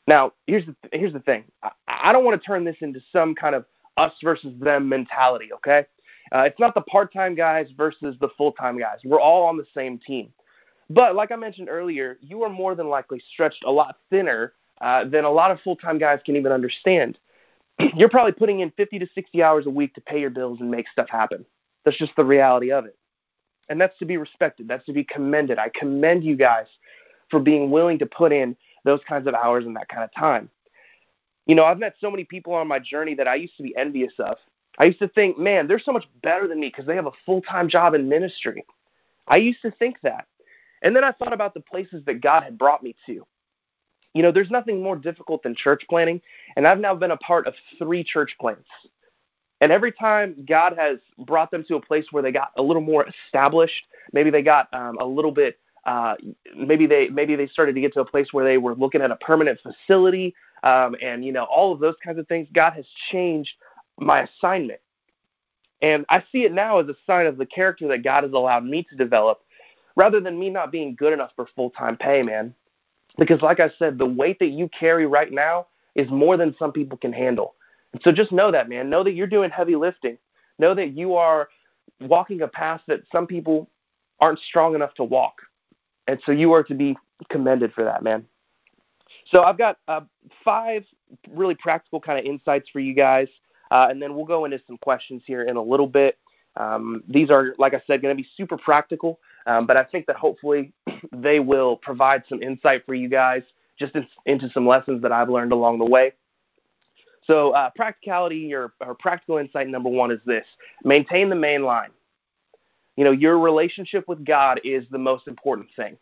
Now, 0.08 0.32
here's 0.46 0.66
the 0.66 0.74
here's 0.92 1.12
the 1.12 1.20
thing. 1.20 1.44
I, 1.62 1.70
I 1.86 2.12
don't 2.12 2.24
want 2.24 2.40
to 2.40 2.46
turn 2.46 2.64
this 2.64 2.76
into 2.80 3.00
some 3.12 3.34
kind 3.34 3.54
of 3.54 3.64
us 3.96 4.12
versus 4.22 4.52
them 4.58 4.88
mentality, 4.88 5.52
okay? 5.54 5.86
Uh, 6.34 6.40
it's 6.40 6.58
not 6.58 6.74
the 6.74 6.80
part 6.82 7.12
time 7.12 7.34
guys 7.34 7.68
versus 7.76 8.16
the 8.20 8.28
full 8.36 8.52
time 8.52 8.78
guys. 8.78 8.98
We're 9.04 9.20
all 9.20 9.44
on 9.44 9.56
the 9.56 9.66
same 9.74 9.98
team. 9.98 10.32
But 10.88 11.14
like 11.14 11.30
I 11.30 11.36
mentioned 11.36 11.68
earlier, 11.68 12.18
you 12.20 12.42
are 12.42 12.48
more 12.48 12.74
than 12.74 12.88
likely 12.88 13.22
stretched 13.32 13.64
a 13.64 13.70
lot 13.70 13.96
thinner 14.10 14.54
uh, 14.80 15.04
than 15.04 15.24
a 15.24 15.30
lot 15.30 15.50
of 15.50 15.60
full 15.60 15.76
time 15.76 15.98
guys 15.98 16.20
can 16.24 16.36
even 16.36 16.52
understand. 16.52 17.18
You're 17.94 18.08
probably 18.08 18.32
putting 18.32 18.60
in 18.60 18.70
50 18.72 18.98
to 18.98 19.06
60 19.14 19.42
hours 19.42 19.66
a 19.66 19.70
week 19.70 19.94
to 19.94 20.00
pay 20.00 20.20
your 20.20 20.30
bills 20.30 20.60
and 20.60 20.70
make 20.70 20.86
stuff 20.88 21.08
happen. 21.08 21.44
That's 21.84 21.98
just 21.98 22.12
the 22.16 22.24
reality 22.24 22.72
of 22.72 22.84
it. 22.86 22.96
And 23.68 23.80
that's 23.80 23.98
to 23.98 24.04
be 24.04 24.16
respected. 24.16 24.68
That's 24.68 24.84
to 24.86 24.92
be 24.92 25.04
commended. 25.04 25.58
I 25.58 25.70
commend 25.74 26.24
you 26.24 26.36
guys 26.36 26.66
for 27.30 27.40
being 27.40 27.70
willing 27.70 27.98
to 28.00 28.06
put 28.06 28.32
in 28.32 28.56
those 28.84 29.00
kinds 29.08 29.26
of 29.26 29.34
hours 29.34 29.64
and 29.64 29.76
that 29.76 29.88
kind 29.88 30.04
of 30.04 30.10
time. 30.14 30.50
You 31.46 31.54
know, 31.54 31.64
I've 31.64 31.78
met 31.78 31.94
so 32.00 32.10
many 32.10 32.24
people 32.24 32.54
on 32.54 32.68
my 32.68 32.78
journey 32.78 33.14
that 33.14 33.26
I 33.26 33.36
used 33.36 33.56
to 33.56 33.62
be 33.62 33.74
envious 33.76 34.12
of. 34.18 34.36
I 34.78 34.84
used 34.84 34.98
to 35.00 35.08
think, 35.08 35.38
man, 35.38 35.68
they're 35.68 35.78
so 35.78 35.92
much 35.92 36.06
better 36.22 36.48
than 36.48 36.60
me 36.60 36.68
because 36.68 36.86
they 36.86 36.96
have 36.96 37.06
a 37.06 37.12
full 37.26 37.42
time 37.42 37.68
job 37.68 37.94
in 37.94 38.08
ministry. 38.08 38.64
I 39.28 39.36
used 39.36 39.62
to 39.62 39.70
think 39.70 39.96
that. 40.02 40.26
And 40.82 40.96
then 40.96 41.04
I 41.04 41.12
thought 41.12 41.32
about 41.32 41.54
the 41.54 41.60
places 41.60 42.02
that 42.06 42.20
God 42.20 42.42
had 42.42 42.58
brought 42.58 42.82
me 42.82 42.96
to. 43.06 43.26
You 44.14 44.22
know, 44.22 44.32
there's 44.32 44.50
nothing 44.50 44.82
more 44.82 44.96
difficult 44.96 45.42
than 45.42 45.54
church 45.54 45.84
planting, 45.88 46.20
and 46.56 46.66
I've 46.66 46.80
now 46.80 46.94
been 46.94 47.12
a 47.12 47.16
part 47.18 47.46
of 47.46 47.54
three 47.78 48.04
church 48.04 48.36
plants. 48.38 48.68
And 49.62 49.70
every 49.70 49.92
time 49.92 50.44
God 50.46 50.76
has 50.76 50.98
brought 51.24 51.50
them 51.50 51.64
to 51.68 51.76
a 51.76 51.80
place 51.80 52.06
where 52.10 52.22
they 52.22 52.32
got 52.32 52.50
a 52.58 52.62
little 52.62 52.82
more 52.82 53.06
established, 53.06 53.86
maybe 54.12 54.28
they 54.28 54.42
got 54.42 54.68
um, 54.74 54.98
a 54.98 55.06
little 55.06 55.30
bit, 55.30 55.58
uh, 55.86 56.16
maybe 56.54 56.86
they 56.86 57.08
maybe 57.08 57.36
they 57.36 57.46
started 57.46 57.74
to 57.74 57.80
get 57.80 57.94
to 57.94 58.00
a 58.00 58.04
place 58.04 58.32
where 58.32 58.44
they 58.44 58.58
were 58.58 58.74
looking 58.74 59.00
at 59.00 59.10
a 59.10 59.16
permanent 59.16 59.58
facility, 59.60 60.34
um, 60.62 60.94
and 61.00 61.24
you 61.24 61.32
know 61.32 61.44
all 61.44 61.72
of 61.72 61.80
those 61.80 61.94
kinds 62.04 62.18
of 62.18 62.26
things. 62.28 62.48
God 62.52 62.72
has 62.72 62.84
changed 63.10 63.52
my 63.98 64.22
assignment. 64.22 64.80
And 65.80 66.06
I 66.08 66.22
see 66.30 66.44
it 66.44 66.52
now 66.52 66.78
as 66.78 66.88
a 66.88 66.94
sign 67.06 67.26
of 67.26 67.38
the 67.38 67.46
character 67.46 67.88
that 67.88 68.04
God 68.04 68.24
has 68.24 68.32
allowed 68.32 68.64
me 68.64 68.86
to 68.90 68.96
develop 68.96 69.40
rather 69.96 70.20
than 70.20 70.38
me 70.38 70.48
not 70.48 70.72
being 70.72 70.94
good 70.94 71.12
enough 71.12 71.32
for 71.34 71.48
full 71.54 71.70
time 71.70 71.96
pay, 71.96 72.22
man. 72.22 72.54
Because, 73.18 73.42
like 73.42 73.60
I 73.60 73.70
said, 73.78 73.98
the 73.98 74.06
weight 74.06 74.38
that 74.38 74.46
you 74.46 74.68
carry 74.68 75.06
right 75.06 75.30
now 75.30 75.66
is 75.94 76.08
more 76.10 76.36
than 76.36 76.54
some 76.58 76.72
people 76.72 76.96
can 76.96 77.12
handle. 77.12 77.54
And 77.92 78.00
so 78.02 78.12
just 78.12 78.32
know 78.32 78.50
that, 78.50 78.68
man. 78.68 78.88
Know 78.88 79.04
that 79.04 79.12
you're 79.12 79.26
doing 79.26 79.50
heavy 79.50 79.76
lifting. 79.76 80.16
Know 80.58 80.74
that 80.74 80.96
you 80.96 81.14
are 81.14 81.48
walking 82.00 82.42
a 82.42 82.48
path 82.48 82.80
that 82.86 83.02
some 83.10 83.26
people 83.26 83.68
aren't 84.20 84.38
strong 84.38 84.74
enough 84.74 84.94
to 84.94 85.04
walk. 85.04 85.34
And 86.06 86.18
so 86.24 86.32
you 86.32 86.52
are 86.52 86.62
to 86.64 86.74
be 86.74 86.96
commended 87.28 87.72
for 87.74 87.84
that, 87.84 88.02
man. 88.02 88.24
So 89.26 89.42
I've 89.42 89.58
got 89.58 89.78
uh, 89.88 90.00
five 90.44 90.84
really 91.30 91.54
practical 91.54 92.00
kind 92.00 92.18
of 92.18 92.24
insights 92.24 92.68
for 92.70 92.80
you 92.80 92.94
guys. 92.94 93.28
Uh, 93.72 93.86
and 93.88 94.02
then 94.02 94.14
we'll 94.14 94.26
go 94.26 94.44
into 94.44 94.60
some 94.66 94.76
questions 94.76 95.22
here 95.24 95.44
in 95.44 95.56
a 95.56 95.62
little 95.62 95.86
bit. 95.86 96.18
Um, 96.56 97.02
these 97.08 97.30
are, 97.30 97.54
like 97.58 97.72
I 97.72 97.80
said, 97.86 98.02
going 98.02 98.14
to 98.14 98.22
be 98.22 98.28
super 98.36 98.58
practical, 98.58 99.18
um, 99.46 99.66
but 99.66 99.78
I 99.78 99.84
think 99.84 100.04
that 100.06 100.16
hopefully 100.16 100.74
they 101.12 101.40
will 101.40 101.78
provide 101.78 102.22
some 102.28 102.42
insight 102.42 102.84
for 102.84 102.92
you 102.92 103.08
guys 103.08 103.42
just 103.78 103.96
in, 103.96 104.06
into 104.26 104.50
some 104.50 104.66
lessons 104.66 105.00
that 105.00 105.10
I've 105.10 105.30
learned 105.30 105.52
along 105.52 105.78
the 105.78 105.86
way. 105.86 106.12
So, 107.26 107.52
uh, 107.52 107.70
practicality 107.74 108.52
or, 108.52 108.74
or 108.84 108.94
practical 108.94 109.38
insight 109.38 109.68
number 109.68 109.88
one 109.88 110.10
is 110.10 110.20
this 110.26 110.44
maintain 110.84 111.30
the 111.30 111.36
main 111.36 111.62
line. 111.62 111.92
You 112.96 113.04
know, 113.04 113.12
your 113.12 113.38
relationship 113.38 114.06
with 114.06 114.22
God 114.22 114.60
is 114.64 114.84
the 114.90 114.98
most 114.98 115.28
important 115.28 115.68
thing, 115.76 115.96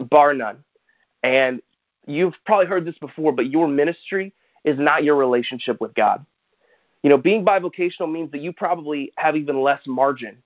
bar 0.00 0.32
none. 0.32 0.64
And 1.22 1.60
you've 2.06 2.36
probably 2.46 2.66
heard 2.66 2.86
this 2.86 2.96
before, 2.98 3.32
but 3.32 3.50
your 3.50 3.68
ministry 3.68 4.32
is 4.64 4.78
not 4.78 5.04
your 5.04 5.16
relationship 5.16 5.78
with 5.78 5.94
God. 5.94 6.24
You 7.02 7.10
know, 7.10 7.18
being 7.18 7.44
bivocational 7.44 8.10
means 8.10 8.30
that 8.32 8.40
you 8.40 8.52
probably 8.52 9.12
have 9.18 9.36
even 9.36 9.62
less 9.62 9.80
margin. 9.86 10.42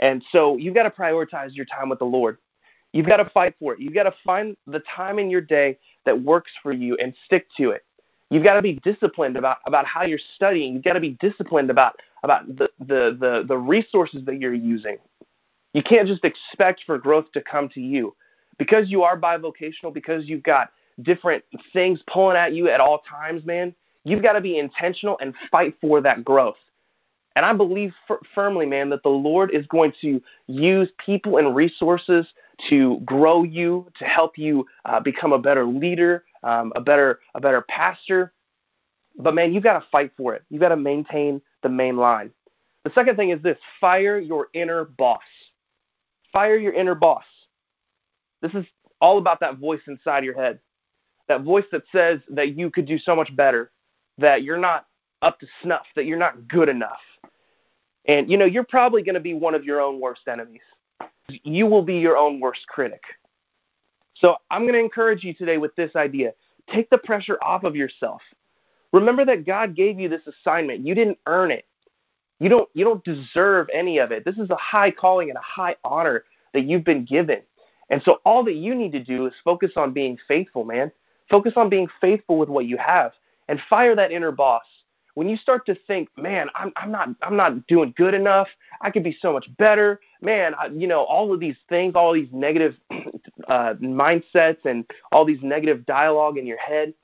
And 0.00 0.22
so 0.30 0.56
you've 0.56 0.74
got 0.74 0.84
to 0.84 0.90
prioritize 0.90 1.56
your 1.56 1.66
time 1.66 1.88
with 1.88 1.98
the 1.98 2.04
Lord. 2.04 2.38
You've 2.92 3.06
got 3.06 3.16
to 3.18 3.28
fight 3.30 3.54
for 3.58 3.74
it. 3.74 3.80
You've 3.80 3.94
got 3.94 4.04
to 4.04 4.14
find 4.24 4.56
the 4.66 4.80
time 4.94 5.18
in 5.18 5.28
your 5.28 5.40
day 5.40 5.78
that 6.06 6.22
works 6.22 6.52
for 6.62 6.72
you 6.72 6.96
and 6.96 7.12
stick 7.26 7.46
to 7.56 7.70
it. 7.70 7.84
You've 8.30 8.44
got 8.44 8.54
to 8.54 8.62
be 8.62 8.74
disciplined 8.84 9.36
about, 9.36 9.58
about 9.66 9.86
how 9.86 10.04
you're 10.04 10.18
studying. 10.36 10.74
You've 10.74 10.84
got 10.84 10.92
to 10.94 11.00
be 11.00 11.16
disciplined 11.20 11.70
about, 11.70 11.96
about 12.22 12.46
the, 12.46 12.68
the, 12.78 13.16
the, 13.18 13.44
the 13.46 13.58
resources 13.58 14.24
that 14.26 14.40
you're 14.40 14.54
using. 14.54 14.98
You 15.74 15.82
can't 15.82 16.06
just 16.06 16.24
expect 16.24 16.82
for 16.86 16.98
growth 16.98 17.30
to 17.32 17.42
come 17.42 17.68
to 17.70 17.80
you. 17.80 18.14
Because 18.58 18.90
you 18.90 19.02
are 19.02 19.18
bivocational, 19.18 19.94
because 19.94 20.26
you've 20.26 20.42
got 20.42 20.70
different 21.02 21.44
things 21.72 22.00
pulling 22.12 22.36
at 22.36 22.54
you 22.54 22.68
at 22.68 22.80
all 22.80 23.02
times, 23.08 23.44
man, 23.44 23.74
You've 24.08 24.22
got 24.22 24.32
to 24.32 24.40
be 24.40 24.58
intentional 24.58 25.18
and 25.20 25.34
fight 25.50 25.74
for 25.80 26.00
that 26.00 26.24
growth. 26.24 26.56
And 27.36 27.44
I 27.44 27.52
believe 27.52 27.92
f- 28.10 28.18
firmly, 28.34 28.66
man, 28.66 28.88
that 28.90 29.02
the 29.02 29.10
Lord 29.10 29.52
is 29.52 29.66
going 29.66 29.92
to 30.00 30.20
use 30.46 30.88
people 31.04 31.36
and 31.36 31.54
resources 31.54 32.26
to 32.68 33.00
grow 33.04 33.44
you, 33.44 33.86
to 33.98 34.04
help 34.04 34.36
you 34.38 34.66
uh, 34.86 34.98
become 34.98 35.32
a 35.32 35.38
better 35.38 35.64
leader, 35.64 36.24
um, 36.42 36.72
a 36.74 36.80
better 36.80 37.20
a 37.34 37.40
better 37.40 37.64
pastor. 37.68 38.32
But 39.16 39.34
man, 39.34 39.52
you've 39.52 39.62
got 39.62 39.78
to 39.78 39.86
fight 39.92 40.10
for 40.16 40.34
it. 40.34 40.42
You've 40.50 40.62
got 40.62 40.70
to 40.70 40.76
maintain 40.76 41.40
the 41.62 41.68
main 41.68 41.96
line. 41.96 42.30
The 42.84 42.90
second 42.94 43.16
thing 43.16 43.30
is 43.30 43.42
this: 43.42 43.58
fire 43.80 44.18
your 44.18 44.48
inner 44.54 44.84
boss. 44.84 45.20
Fire 46.32 46.56
your 46.56 46.72
inner 46.72 46.94
boss. 46.94 47.24
This 48.42 48.54
is 48.54 48.64
all 49.00 49.18
about 49.18 49.40
that 49.40 49.58
voice 49.58 49.80
inside 49.86 50.24
your 50.24 50.34
head, 50.34 50.58
that 51.28 51.42
voice 51.42 51.64
that 51.72 51.82
says 51.92 52.20
that 52.30 52.56
you 52.56 52.70
could 52.70 52.86
do 52.86 52.98
so 52.98 53.14
much 53.14 53.34
better, 53.36 53.70
that 54.18 54.42
you're 54.42 54.58
not 54.58 54.86
up 55.22 55.40
to 55.40 55.46
snuff, 55.62 55.86
that 55.96 56.06
you're 56.06 56.18
not 56.18 56.48
good 56.48 56.68
enough. 56.68 57.00
And, 58.06 58.30
you 58.30 58.36
know, 58.36 58.44
you're 58.44 58.64
probably 58.64 59.02
going 59.02 59.14
to 59.14 59.20
be 59.20 59.34
one 59.34 59.54
of 59.54 59.64
your 59.64 59.80
own 59.80 60.00
worst 60.00 60.22
enemies. 60.28 60.62
You 61.28 61.66
will 61.66 61.82
be 61.82 61.96
your 61.96 62.16
own 62.16 62.40
worst 62.40 62.66
critic. 62.68 63.02
So 64.14 64.36
I'm 64.50 64.62
going 64.62 64.74
to 64.74 64.80
encourage 64.80 65.24
you 65.24 65.34
today 65.34 65.58
with 65.58 65.74
this 65.76 65.94
idea 65.94 66.32
take 66.72 66.90
the 66.90 66.98
pressure 66.98 67.38
off 67.42 67.64
of 67.64 67.74
yourself. 67.74 68.20
Remember 68.92 69.24
that 69.24 69.46
God 69.46 69.74
gave 69.74 69.98
you 69.98 70.08
this 70.08 70.20
assignment. 70.26 70.86
You 70.86 70.94
didn't 70.94 71.18
earn 71.26 71.50
it. 71.50 71.64
You 72.40 72.48
don't 72.48 72.68
you 72.74 72.84
don't 72.84 73.02
deserve 73.04 73.68
any 73.72 73.98
of 73.98 74.12
it. 74.12 74.24
This 74.24 74.36
is 74.36 74.50
a 74.50 74.56
high 74.56 74.90
calling 74.90 75.28
and 75.28 75.38
a 75.38 75.42
high 75.42 75.76
honor 75.84 76.24
that 76.54 76.64
you've 76.64 76.84
been 76.84 77.04
given. 77.04 77.40
And 77.90 78.02
so 78.04 78.20
all 78.24 78.44
that 78.44 78.54
you 78.54 78.74
need 78.74 78.92
to 78.92 79.02
do 79.02 79.26
is 79.26 79.32
focus 79.42 79.72
on 79.76 79.92
being 79.92 80.18
faithful, 80.28 80.64
man. 80.64 80.92
Focus 81.30 81.54
on 81.56 81.68
being 81.68 81.88
faithful 82.00 82.38
with 82.38 82.48
what 82.48 82.66
you 82.66 82.76
have 82.76 83.12
and 83.48 83.60
fire 83.68 83.96
that 83.96 84.12
inner 84.12 84.32
boss 84.32 84.62
when 85.18 85.28
you 85.28 85.36
start 85.36 85.66
to 85.66 85.74
think, 85.88 86.08
man, 86.16 86.48
I'm, 86.54 86.72
I'm 86.76 86.92
not 86.92 87.08
I'm 87.22 87.36
not 87.36 87.66
doing 87.66 87.92
good 87.96 88.14
enough. 88.14 88.46
I 88.82 88.92
could 88.92 89.02
be 89.02 89.18
so 89.20 89.32
much 89.32 89.48
better. 89.56 89.98
Man, 90.22 90.54
I, 90.54 90.66
you 90.66 90.86
know, 90.86 91.00
all 91.02 91.34
of 91.34 91.40
these 91.40 91.56
things, 91.68 91.94
all 91.96 92.12
these 92.12 92.28
negative 92.30 92.76
uh, 93.48 93.74
mindsets, 93.82 94.64
and 94.64 94.88
all 95.10 95.24
these 95.24 95.40
negative 95.42 95.84
dialogue 95.86 96.38
in 96.38 96.46
your 96.46 96.58
head, 96.58 96.94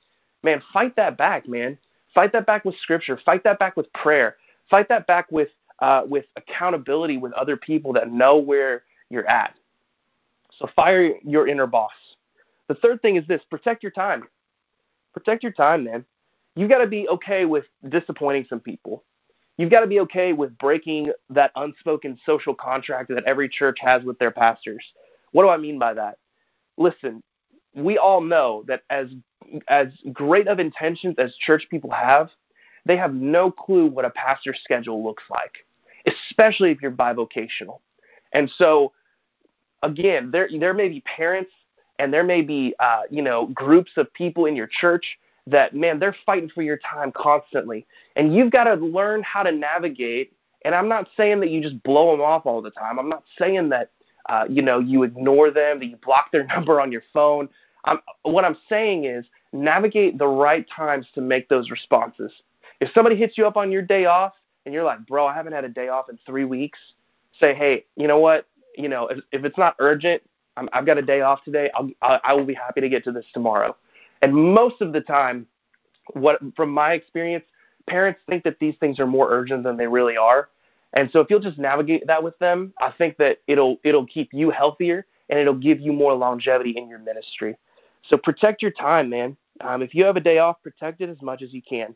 man, 0.43 0.61
fight 0.71 0.95
that 0.95 1.17
back, 1.17 1.45
man. 1.45 1.77
Fight 2.13 2.31
that 2.31 2.45
back 2.45 2.63
with 2.63 2.77
scripture. 2.77 3.19
Fight 3.25 3.43
that 3.43 3.59
back 3.59 3.75
with 3.75 3.91
prayer. 3.91 4.37
Fight 4.69 4.87
that 4.87 5.07
back 5.07 5.29
with 5.29 5.49
uh, 5.79 6.03
with 6.07 6.23
accountability 6.37 7.17
with 7.17 7.33
other 7.33 7.57
people 7.57 7.91
that 7.91 8.09
know 8.09 8.37
where 8.37 8.83
you're 9.09 9.27
at. 9.27 9.55
So 10.57 10.69
fire 10.73 11.15
your 11.21 11.49
inner 11.49 11.67
boss. 11.67 11.91
The 12.69 12.75
third 12.75 13.01
thing 13.01 13.17
is 13.17 13.27
this: 13.27 13.41
protect 13.49 13.83
your 13.83 13.91
time. 13.91 14.23
Protect 15.13 15.43
your 15.43 15.51
time, 15.51 15.83
man 15.83 16.05
you've 16.55 16.69
got 16.69 16.79
to 16.79 16.87
be 16.87 17.07
okay 17.09 17.45
with 17.45 17.65
disappointing 17.89 18.45
some 18.49 18.59
people. 18.59 19.03
You've 19.57 19.71
got 19.71 19.81
to 19.81 19.87
be 19.87 20.01
okay 20.01 20.33
with 20.33 20.57
breaking 20.57 21.11
that 21.29 21.51
unspoken 21.55 22.17
social 22.25 22.53
contract 22.53 23.09
that 23.09 23.23
every 23.23 23.47
church 23.47 23.77
has 23.81 24.03
with 24.03 24.19
their 24.19 24.31
pastors. 24.31 24.83
What 25.31 25.43
do 25.43 25.49
I 25.49 25.57
mean 25.57 25.79
by 25.79 25.93
that? 25.93 26.17
Listen, 26.77 27.23
we 27.73 27.97
all 27.97 28.21
know 28.21 28.63
that 28.67 28.83
as 28.89 29.07
as 29.67 29.87
great 30.11 30.47
of 30.47 30.59
intentions 30.59 31.15
as 31.19 31.35
church 31.35 31.67
people 31.69 31.91
have, 31.91 32.29
they 32.85 32.97
have 32.97 33.13
no 33.13 33.51
clue 33.51 33.87
what 33.87 34.05
a 34.05 34.09
pastor's 34.09 34.59
schedule 34.63 35.03
looks 35.03 35.23
like, 35.29 35.65
especially 36.07 36.71
if 36.71 36.81
you're 36.81 36.91
bivocational. 36.91 37.79
And 38.33 38.49
so, 38.57 38.91
again, 39.83 40.31
there 40.31 40.49
there 40.59 40.73
may 40.73 40.89
be 40.89 41.01
parents 41.01 41.51
and 41.99 42.13
there 42.13 42.23
may 42.23 42.41
be 42.41 42.75
uh, 42.79 43.03
you 43.09 43.21
know 43.21 43.47
groups 43.47 43.91
of 43.97 44.11
people 44.13 44.45
in 44.45 44.55
your 44.55 44.67
church 44.67 45.17
that 45.47 45.75
man 45.75 45.99
they're 45.99 46.15
fighting 46.25 46.49
for 46.49 46.61
your 46.61 46.77
time 46.77 47.11
constantly. 47.11 47.85
And 48.15 48.33
you've 48.33 48.51
got 48.51 48.65
to 48.65 48.75
learn 48.75 49.23
how 49.23 49.43
to 49.43 49.51
navigate 49.51 50.33
and 50.63 50.73
i'm 50.73 50.89
not 50.89 51.07
saying 51.15 51.39
that 51.39 51.49
you 51.49 51.61
just 51.61 51.81
blow 51.83 52.11
them 52.11 52.21
off 52.21 52.45
all 52.45 52.61
the 52.61 52.71
time. 52.71 52.99
I'm 52.99 53.09
not 53.09 53.23
saying 53.37 53.69
that 53.69 53.91
uh, 54.27 54.45
you 54.49 54.61
know 54.61 54.79
you 54.79 55.03
ignore 55.03 55.51
them 55.51 55.79
that 55.79 55.85
you 55.85 55.97
block 55.97 56.31
their 56.31 56.45
number 56.55 56.81
on 56.81 56.91
your 56.91 57.03
phone. 57.13 57.47
I'm, 57.85 57.99
what 58.23 58.43
i'm 58.43 58.57
saying 58.67 59.05
is 59.05 59.25
navigate 59.53 60.17
the 60.17 60.27
right 60.27 60.65
times 60.75 61.07
to 61.15 61.21
make 61.21 61.47
those 61.49 61.69
responses. 61.69 62.31
If 62.81 62.89
somebody 62.93 63.15
hits 63.15 63.37
you 63.37 63.47
up 63.47 63.55
on 63.55 63.71
your 63.71 63.83
day 63.83 64.05
off 64.05 64.33
and 64.65 64.73
you're 64.73 64.83
like 64.83 65.05
bro 65.05 65.27
i 65.27 65.33
haven't 65.33 65.53
had 65.53 65.63
a 65.63 65.69
day 65.69 65.89
off 65.89 66.09
in 66.09 66.17
three 66.25 66.45
weeks 66.45 66.79
say 67.39 67.53
hey 67.53 67.85
you 67.95 68.07
know 68.07 68.19
what? 68.19 68.47
You 68.75 68.89
know 68.89 69.07
if, 69.07 69.19
if 69.31 69.45
it's 69.45 69.57
not 69.57 69.75
urgent 69.79 70.23
I'm, 70.57 70.67
i've 70.73 70.85
got 70.87 70.97
a 70.97 71.03
day 71.03 71.21
off 71.21 71.43
today. 71.43 71.69
I'll, 71.75 71.89
I, 72.01 72.19
I 72.23 72.33
will 72.33 72.45
be 72.45 72.55
happy 72.55 72.81
to 72.81 72.89
get 72.89 73.03
to 73.03 73.11
this 73.11 73.25
tomorrow 73.33 73.75
and 74.25 74.33
most 74.33 74.81
of 74.81 74.91
the 74.91 75.01
time, 75.01 75.45
what 76.13 76.39
from 76.55 76.71
my 76.71 76.93
experience, 76.93 77.45
parents 77.85 78.19
think 78.27 78.43
that 78.43 78.57
these 78.59 78.73
things 78.79 78.99
are 78.99 79.05
more 79.05 79.31
urgent 79.31 79.63
than 79.63 79.77
they 79.77 79.85
really 79.85 80.17
are. 80.17 80.49
And 80.93 81.11
so 81.11 81.19
if 81.19 81.29
you'll 81.29 81.39
just 81.39 81.59
navigate 81.59 82.07
that 82.07 82.23
with 82.23 82.35
them, 82.39 82.73
I 82.81 82.91
think 82.97 83.17
that 83.17 83.37
it'll 83.45 83.77
it'll 83.83 84.07
keep 84.07 84.33
you 84.33 84.49
healthier 84.49 85.05
and 85.29 85.37
it'll 85.37 85.53
give 85.53 85.79
you 85.79 85.93
more 85.93 86.15
longevity 86.15 86.71
in 86.71 86.89
your 86.89 86.97
ministry. 86.97 87.55
So 88.09 88.17
protect 88.17 88.63
your 88.63 88.71
time, 88.71 89.11
man. 89.11 89.37
Um, 89.61 89.83
if 89.83 89.93
you 89.93 90.03
have 90.05 90.15
a 90.15 90.21
day 90.21 90.39
off, 90.39 90.59
protect 90.63 91.01
it 91.01 91.09
as 91.09 91.21
much 91.21 91.43
as 91.43 91.53
you 91.53 91.61
can. 91.61 91.95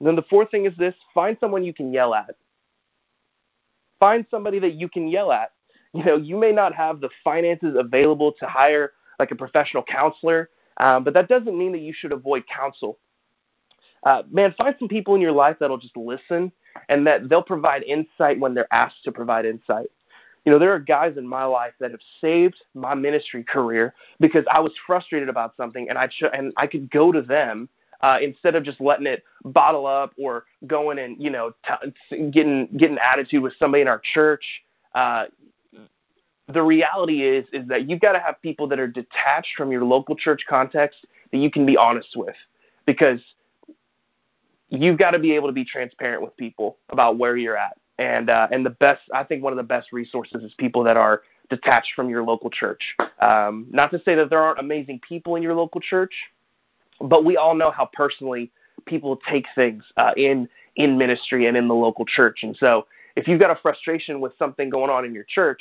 And 0.00 0.08
then 0.08 0.16
the 0.16 0.22
fourth 0.22 0.50
thing 0.50 0.66
is 0.66 0.72
this: 0.76 0.94
find 1.14 1.36
someone 1.38 1.62
you 1.62 1.72
can 1.72 1.92
yell 1.92 2.14
at. 2.14 2.34
Find 4.00 4.26
somebody 4.28 4.58
that 4.58 4.74
you 4.74 4.88
can 4.88 5.06
yell 5.06 5.30
at. 5.30 5.52
You 5.92 6.04
know, 6.04 6.16
you 6.16 6.36
may 6.36 6.52
not 6.52 6.72
have 6.72 7.00
the 7.00 7.10
finances 7.24 7.74
available 7.76 8.32
to 8.38 8.46
hire 8.46 8.92
like 9.18 9.32
a 9.32 9.34
professional 9.34 9.82
counselor 9.82 10.48
um, 10.80 11.04
but 11.04 11.14
that 11.14 11.28
doesn't 11.28 11.56
mean 11.56 11.72
that 11.72 11.82
you 11.82 11.92
should 11.92 12.12
avoid 12.12 12.44
counsel. 12.48 12.98
Uh, 14.02 14.22
man, 14.30 14.54
find 14.56 14.74
some 14.78 14.88
people 14.88 15.14
in 15.14 15.20
your 15.20 15.32
life 15.32 15.56
that'll 15.60 15.78
just 15.78 15.96
listen 15.96 16.50
and 16.88 17.06
that 17.06 17.28
they'll 17.28 17.42
provide 17.42 17.82
insight 17.82 18.40
when 18.40 18.54
they're 18.54 18.72
asked 18.72 19.04
to 19.04 19.12
provide 19.12 19.44
insight. 19.44 19.86
You 20.46 20.52
know, 20.52 20.58
there 20.58 20.72
are 20.72 20.78
guys 20.78 21.18
in 21.18 21.28
my 21.28 21.44
life 21.44 21.74
that 21.80 21.90
have 21.90 22.00
saved 22.18 22.56
my 22.74 22.94
ministry 22.94 23.44
career 23.44 23.94
because 24.20 24.44
I 24.50 24.60
was 24.60 24.72
frustrated 24.86 25.28
about 25.28 25.54
something 25.54 25.90
and 25.90 25.98
I 25.98 26.06
ch- 26.06 26.32
and 26.32 26.52
I 26.56 26.66
could 26.66 26.90
go 26.90 27.12
to 27.12 27.20
them 27.20 27.68
uh, 28.00 28.16
instead 28.22 28.54
of 28.54 28.64
just 28.64 28.80
letting 28.80 29.06
it 29.06 29.22
bottle 29.44 29.86
up 29.86 30.14
or 30.16 30.46
going 30.66 30.98
and 30.98 31.22
you 31.22 31.28
know 31.28 31.52
t- 32.08 32.30
getting 32.30 32.68
getting 32.78 32.96
attitude 32.96 33.42
with 33.42 33.52
somebody 33.58 33.82
in 33.82 33.88
our 33.88 34.00
church. 34.14 34.62
Uh, 34.94 35.24
the 36.50 36.62
reality 36.62 37.22
is 37.22 37.46
is 37.52 37.66
that 37.68 37.88
you've 37.88 38.00
got 38.00 38.12
to 38.12 38.20
have 38.20 38.40
people 38.42 38.66
that 38.68 38.78
are 38.78 38.88
detached 38.88 39.56
from 39.56 39.70
your 39.70 39.84
local 39.84 40.14
church 40.16 40.42
context 40.48 41.06
that 41.32 41.38
you 41.38 41.50
can 41.50 41.66
be 41.66 41.76
honest 41.76 42.16
with 42.16 42.36
because 42.86 43.20
you've 44.68 44.98
got 44.98 45.12
to 45.12 45.18
be 45.18 45.32
able 45.32 45.48
to 45.48 45.52
be 45.52 45.64
transparent 45.64 46.22
with 46.22 46.36
people 46.36 46.78
about 46.90 47.18
where 47.18 47.36
you're 47.36 47.56
at 47.56 47.76
and 47.98 48.30
uh, 48.30 48.48
and 48.50 48.64
the 48.64 48.70
best 48.70 49.02
I 49.14 49.24
think 49.24 49.42
one 49.42 49.52
of 49.52 49.58
the 49.58 49.62
best 49.62 49.92
resources 49.92 50.42
is 50.42 50.52
people 50.58 50.82
that 50.84 50.96
are 50.96 51.22
detached 51.50 51.92
from 51.94 52.08
your 52.08 52.22
local 52.22 52.48
church. 52.48 52.96
Um, 53.20 53.66
not 53.70 53.90
to 53.90 54.00
say 54.04 54.14
that 54.14 54.30
there 54.30 54.40
aren't 54.40 54.60
amazing 54.60 55.00
people 55.06 55.36
in 55.36 55.42
your 55.42 55.54
local 55.54 55.80
church, 55.80 56.14
but 57.00 57.24
we 57.24 57.36
all 57.36 57.54
know 57.54 57.70
how 57.70 57.90
personally 57.92 58.50
people 58.86 59.18
take 59.28 59.46
things 59.54 59.84
uh, 59.96 60.12
in 60.16 60.48
in 60.76 60.96
ministry 60.96 61.46
and 61.46 61.56
in 61.56 61.68
the 61.68 61.74
local 61.74 62.06
church. 62.06 62.40
And 62.42 62.56
so, 62.56 62.86
if 63.16 63.28
you've 63.28 63.40
got 63.40 63.50
a 63.50 63.60
frustration 63.60 64.20
with 64.20 64.32
something 64.38 64.70
going 64.70 64.90
on 64.90 65.04
in 65.04 65.12
your 65.12 65.24
church, 65.24 65.60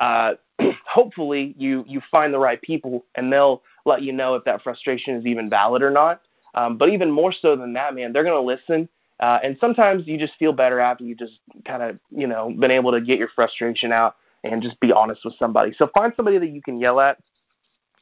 uh, 0.00 0.34
hopefully 0.86 1.54
you 1.56 1.84
you 1.86 2.00
find 2.10 2.34
the 2.34 2.38
right 2.38 2.60
people 2.62 3.04
and 3.14 3.32
they'll 3.32 3.62
let 3.84 4.02
you 4.02 4.12
know 4.12 4.34
if 4.34 4.44
that 4.44 4.62
frustration 4.62 5.14
is 5.14 5.26
even 5.26 5.48
valid 5.48 5.82
or 5.82 5.90
not. 5.90 6.22
Um, 6.54 6.76
but 6.76 6.88
even 6.88 7.10
more 7.10 7.32
so 7.32 7.54
than 7.54 7.74
that, 7.74 7.94
man, 7.94 8.12
they're 8.12 8.24
to 8.24 8.40
listen. 8.40 8.88
Uh, 9.20 9.38
and 9.44 9.56
sometimes 9.60 10.06
you 10.06 10.18
just 10.18 10.32
feel 10.38 10.52
better 10.52 10.80
after 10.80 11.04
you 11.04 11.14
just 11.14 11.38
kind 11.66 11.82
of 11.82 11.98
you 12.10 12.26
know 12.26 12.52
been 12.58 12.70
able 12.70 12.90
to 12.92 13.00
get 13.00 13.18
your 13.18 13.28
frustration 13.34 13.92
out 13.92 14.16
and 14.42 14.62
just 14.62 14.80
be 14.80 14.90
honest 14.90 15.20
with 15.24 15.34
somebody. 15.38 15.72
So 15.76 15.88
find 15.94 16.12
somebody 16.16 16.38
that 16.38 16.48
you 16.48 16.62
can 16.62 16.80
yell 16.80 16.98
at. 16.98 17.18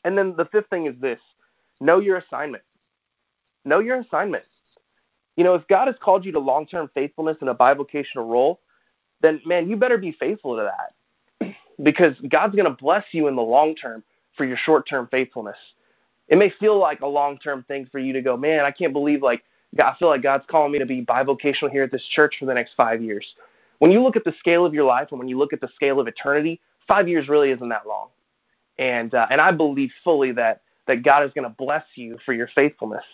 And 0.05 0.17
then 0.17 0.35
the 0.37 0.47
fifth 0.47 0.71
thing 0.71 0.87
is 0.87 0.95
this: 1.01 1.21
know 1.81 1.99
your 1.99 2.19
assignment. 2.19 2.63
Know 3.65 3.81
your 3.81 3.99
assignment. 4.01 4.45
You 5.37 5.45
know, 5.45 5.55
if 5.55 5.67
God 5.69 5.87
has 5.87 5.97
called 6.01 6.25
you 6.25 6.33
to 6.33 6.39
long-term 6.39 6.91
faithfulness 6.95 7.37
in 7.43 7.49
a 7.49 7.55
bivocational 7.55 8.29
role, 8.29 8.61
then 9.21 9.41
man, 9.45 9.69
you 9.69 9.77
better 9.77 9.99
be 9.99 10.13
faithful 10.13 10.57
to 10.57 10.63
that 10.63 10.95
because 11.83 12.15
God's 12.29 12.55
going 12.55 12.67
to 12.67 12.77
bless 12.83 13.05
you 13.13 13.29
in 13.29 13.37
the 13.37 13.43
long 13.43 13.75
term 13.75 14.03
for 14.37 14.45
your 14.45 14.57
short 14.57 14.89
term 14.89 15.09
faithfulness. 15.11 15.57
It 16.29 16.37
may 16.37 16.51
feel 16.51 16.79
like 16.79 17.01
a 17.01 17.07
long 17.07 17.39
term 17.39 17.65
thing 17.69 17.89
for 17.91 17.99
you 17.99 18.13
to 18.13 18.23
go, 18.23 18.37
man, 18.37 18.65
I 18.65 18.71
can't 18.71 18.93
believe 18.93 19.23
like 19.23 19.45
I 19.79 19.95
feel 19.99 20.09
like 20.09 20.23
God's 20.23 20.45
calling 20.49 20.73
me 20.73 20.79
to 20.79 20.87
be 20.87 21.05
bivocational 21.05 21.71
here 21.71 21.83
at 21.83 21.93
this 21.93 22.05
church 22.15 22.37
for 22.39 22.47
the 22.47 22.55
next 22.55 22.73
five 22.77 23.03
years. 23.03 23.27
When 23.79 23.91
you 23.91 24.03
look 24.03 24.17
at 24.17 24.25
the 24.25 24.35
scale 24.39 24.65
of 24.65 24.75
your 24.75 24.85
life 24.85 25.09
and 25.11 25.19
when 25.19 25.29
you 25.29 25.39
look 25.39 25.53
at 25.53 25.61
the 25.61 25.69
scale 25.75 26.01
of 26.01 26.09
eternity, 26.09 26.61
five 26.87 27.09
years 27.09 27.29
really 27.29 27.51
isn't 27.51 27.69
that 27.69 27.87
long. 27.87 28.09
And 28.79 29.15
uh, 29.15 29.27
and 29.31 29.41
I 29.41 29.53
believe 29.53 29.91
fully 30.05 30.33
that 30.33 30.63
that 30.87 31.03
God 31.03 31.25
is 31.25 31.33
going 31.33 31.45
to 31.49 31.55
bless 31.57 31.85
you 31.95 32.19
for 32.25 32.33
your 32.33 32.49
faithfulness. 32.55 33.05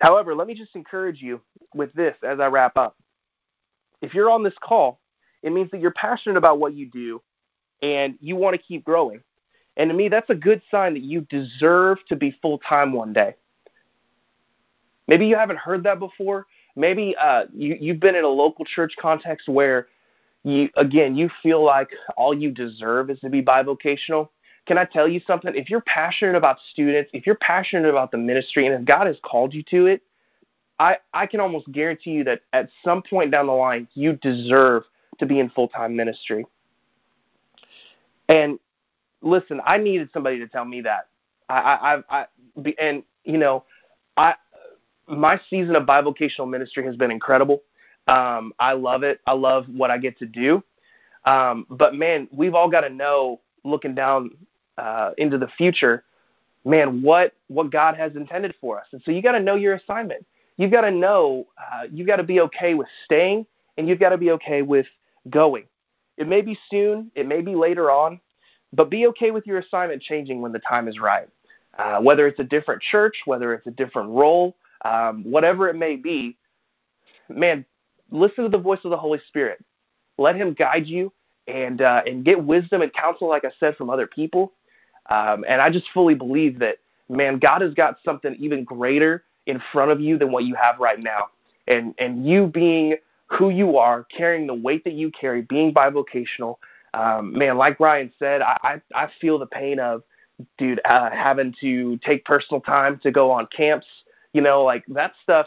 However, 0.00 0.34
let 0.34 0.46
me 0.48 0.54
just 0.54 0.74
encourage 0.74 1.20
you 1.22 1.40
with 1.74 1.92
this 1.92 2.16
as 2.26 2.40
I 2.40 2.46
wrap 2.46 2.76
up. 2.76 2.96
If 4.00 4.14
you're 4.14 4.30
on 4.30 4.42
this 4.42 4.54
call, 4.60 4.98
it 5.42 5.52
means 5.52 5.70
that 5.70 5.80
you're 5.80 5.92
passionate 5.92 6.36
about 6.36 6.58
what 6.58 6.74
you 6.74 6.88
do 6.88 7.22
and 7.82 8.16
you 8.20 8.36
want 8.36 8.54
to 8.54 8.62
keep 8.62 8.84
growing. 8.84 9.20
And 9.76 9.90
to 9.90 9.96
me, 9.96 10.08
that's 10.08 10.30
a 10.30 10.34
good 10.34 10.62
sign 10.70 10.94
that 10.94 11.02
you 11.02 11.22
deserve 11.22 11.98
to 12.08 12.16
be 12.16 12.36
full 12.42 12.58
time 12.58 12.92
one 12.92 13.12
day. 13.12 13.34
Maybe 15.08 15.26
you 15.26 15.36
haven't 15.36 15.58
heard 15.58 15.82
that 15.84 15.98
before. 15.98 16.46
Maybe 16.76 17.14
uh, 17.20 17.46
you, 17.52 17.76
you've 17.78 18.00
been 18.00 18.14
in 18.14 18.24
a 18.24 18.28
local 18.28 18.64
church 18.64 18.94
context 18.98 19.48
where 19.48 19.88
you, 20.44 20.70
again, 20.76 21.14
you 21.16 21.30
feel 21.42 21.62
like 21.62 21.90
all 22.16 22.34
you 22.36 22.50
deserve 22.50 23.10
is 23.10 23.20
to 23.20 23.28
be 23.28 23.42
bivocational. 23.42 24.28
Can 24.66 24.78
I 24.78 24.84
tell 24.84 25.08
you 25.08 25.20
something? 25.26 25.52
If 25.54 25.70
you're 25.70 25.82
passionate 25.82 26.36
about 26.36 26.58
students, 26.70 27.10
if 27.12 27.26
you're 27.26 27.36
passionate 27.36 27.88
about 27.88 28.10
the 28.10 28.18
ministry, 28.18 28.66
and 28.66 28.74
if 28.74 28.84
God 28.84 29.06
has 29.06 29.16
called 29.22 29.52
you 29.52 29.62
to 29.64 29.86
it, 29.86 30.02
I, 30.78 30.96
I 31.12 31.26
can 31.26 31.40
almost 31.40 31.70
guarantee 31.70 32.10
you 32.10 32.24
that 32.24 32.42
at 32.52 32.68
some 32.84 33.02
point 33.02 33.30
down 33.30 33.46
the 33.46 33.52
line, 33.52 33.88
you 33.94 34.14
deserve 34.14 34.84
to 35.18 35.26
be 35.26 35.40
in 35.40 35.50
full 35.50 35.68
time 35.68 35.94
ministry. 35.94 36.46
And 38.32 38.58
listen, 39.20 39.60
I 39.66 39.76
needed 39.76 40.08
somebody 40.14 40.38
to 40.38 40.48
tell 40.48 40.64
me 40.64 40.80
that. 40.80 41.08
I, 41.50 42.00
I, 42.08 42.20
I, 42.20 42.26
and 42.78 43.02
you 43.24 43.36
know, 43.36 43.64
I, 44.16 44.34
my 45.06 45.38
season 45.50 45.76
of 45.76 45.84
bivocational 45.84 46.48
ministry 46.48 46.82
has 46.86 46.96
been 46.96 47.10
incredible. 47.10 47.62
Um, 48.08 48.54
I 48.58 48.72
love 48.72 49.02
it. 49.02 49.20
I 49.26 49.32
love 49.32 49.66
what 49.68 49.90
I 49.90 49.98
get 49.98 50.18
to 50.20 50.26
do. 50.26 50.62
Um, 51.26 51.66
but 51.68 51.94
man, 51.94 52.26
we've 52.32 52.54
all 52.54 52.70
got 52.70 52.80
to 52.80 52.88
know, 52.88 53.40
looking 53.64 53.94
down 53.94 54.30
uh, 54.78 55.10
into 55.18 55.36
the 55.36 55.48
future, 55.58 56.04
man, 56.64 57.02
what 57.02 57.34
what 57.48 57.70
God 57.70 57.96
has 57.98 58.16
intended 58.16 58.54
for 58.62 58.80
us. 58.80 58.86
And 58.92 59.02
so 59.04 59.10
you 59.10 59.20
got 59.20 59.32
to 59.32 59.40
know 59.40 59.56
your 59.56 59.74
assignment. 59.74 60.24
You've 60.56 60.72
got 60.72 60.80
to 60.82 60.90
know. 60.90 61.46
Uh, 61.58 61.84
you've 61.92 62.06
got 62.06 62.16
to 62.16 62.22
be 62.22 62.40
okay 62.40 62.72
with 62.72 62.88
staying, 63.04 63.44
and 63.76 63.86
you've 63.86 64.00
got 64.00 64.08
to 64.08 64.18
be 64.18 64.30
okay 64.30 64.62
with 64.62 64.86
going. 65.28 65.64
It 66.22 66.28
may 66.28 66.40
be 66.40 66.56
soon, 66.70 67.10
it 67.16 67.26
may 67.26 67.40
be 67.40 67.56
later 67.56 67.90
on, 67.90 68.20
but 68.72 68.88
be 68.88 69.08
okay 69.08 69.32
with 69.32 69.44
your 69.44 69.58
assignment 69.58 70.00
changing 70.00 70.40
when 70.40 70.52
the 70.52 70.60
time 70.60 70.86
is 70.86 71.00
right. 71.00 71.28
Uh, 71.76 71.98
whether 71.98 72.28
it's 72.28 72.38
a 72.38 72.44
different 72.44 72.80
church, 72.80 73.16
whether 73.24 73.52
it's 73.52 73.66
a 73.66 73.72
different 73.72 74.08
role, 74.10 74.54
um, 74.84 75.24
whatever 75.24 75.68
it 75.68 75.74
may 75.74 75.96
be, 75.96 76.36
man, 77.28 77.64
listen 78.12 78.44
to 78.44 78.50
the 78.50 78.58
voice 78.58 78.78
of 78.84 78.92
the 78.92 78.96
Holy 78.96 79.18
Spirit. 79.26 79.64
Let 80.16 80.36
Him 80.36 80.54
guide 80.54 80.86
you 80.86 81.12
and 81.48 81.82
uh, 81.82 82.02
and 82.06 82.24
get 82.24 82.40
wisdom 82.40 82.82
and 82.82 82.92
counsel, 82.92 83.28
like 83.28 83.44
I 83.44 83.50
said, 83.58 83.74
from 83.76 83.90
other 83.90 84.06
people. 84.06 84.52
Um, 85.10 85.44
and 85.48 85.60
I 85.60 85.70
just 85.70 85.86
fully 85.92 86.14
believe 86.14 86.60
that, 86.60 86.76
man, 87.08 87.40
God 87.40 87.62
has 87.62 87.74
got 87.74 87.96
something 88.04 88.36
even 88.38 88.62
greater 88.62 89.24
in 89.46 89.60
front 89.72 89.90
of 89.90 90.00
you 90.00 90.18
than 90.18 90.30
what 90.30 90.44
you 90.44 90.54
have 90.54 90.78
right 90.78 91.00
now. 91.00 91.30
And 91.66 91.96
and 91.98 92.24
you 92.24 92.46
being 92.46 92.94
who 93.32 93.50
you 93.50 93.76
are, 93.78 94.04
carrying 94.04 94.46
the 94.46 94.54
weight 94.54 94.84
that 94.84 94.94
you 94.94 95.10
carry, 95.10 95.42
being 95.42 95.72
bivocational, 95.72 96.56
um, 96.94 97.36
man, 97.36 97.56
like 97.56 97.80
Ryan 97.80 98.12
said, 98.18 98.42
I, 98.42 98.58
I 98.62 98.80
I 98.94 99.10
feel 99.20 99.38
the 99.38 99.46
pain 99.46 99.78
of, 99.78 100.02
dude, 100.58 100.80
uh, 100.84 101.10
having 101.10 101.54
to 101.60 101.98
take 101.98 102.24
personal 102.24 102.60
time 102.60 103.00
to 103.02 103.10
go 103.10 103.30
on 103.30 103.46
camps. 103.46 103.86
You 104.32 104.42
know, 104.42 104.62
like 104.62 104.84
that 104.88 105.12
stuff. 105.22 105.46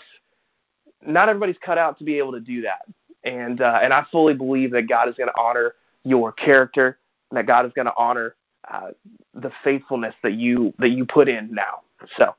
Not 1.06 1.30
everybody's 1.30 1.58
cut 1.64 1.78
out 1.78 2.00
to 2.00 2.04
be 2.04 2.18
able 2.18 2.32
to 2.32 2.40
do 2.40 2.62
that, 2.62 2.86
and 3.24 3.62
uh, 3.62 3.80
and 3.82 3.94
I 3.94 4.06
fully 4.12 4.34
believe 4.34 4.72
that 4.72 4.88
God 4.88 5.08
is 5.08 5.16
going 5.16 5.30
to 5.30 5.40
honor 5.40 5.76
your 6.04 6.32
character, 6.32 6.98
that 7.32 7.46
God 7.46 7.66
is 7.66 7.72
going 7.74 7.86
to 7.86 7.94
honor 7.96 8.36
uh, 8.72 8.90
the 9.36 9.52
faithfulness 9.64 10.16
that 10.24 10.34
you 10.34 10.74
that 10.80 10.90
you 10.90 11.06
put 11.06 11.28
in 11.30 11.54
now. 11.54 11.82
So, 12.18 12.36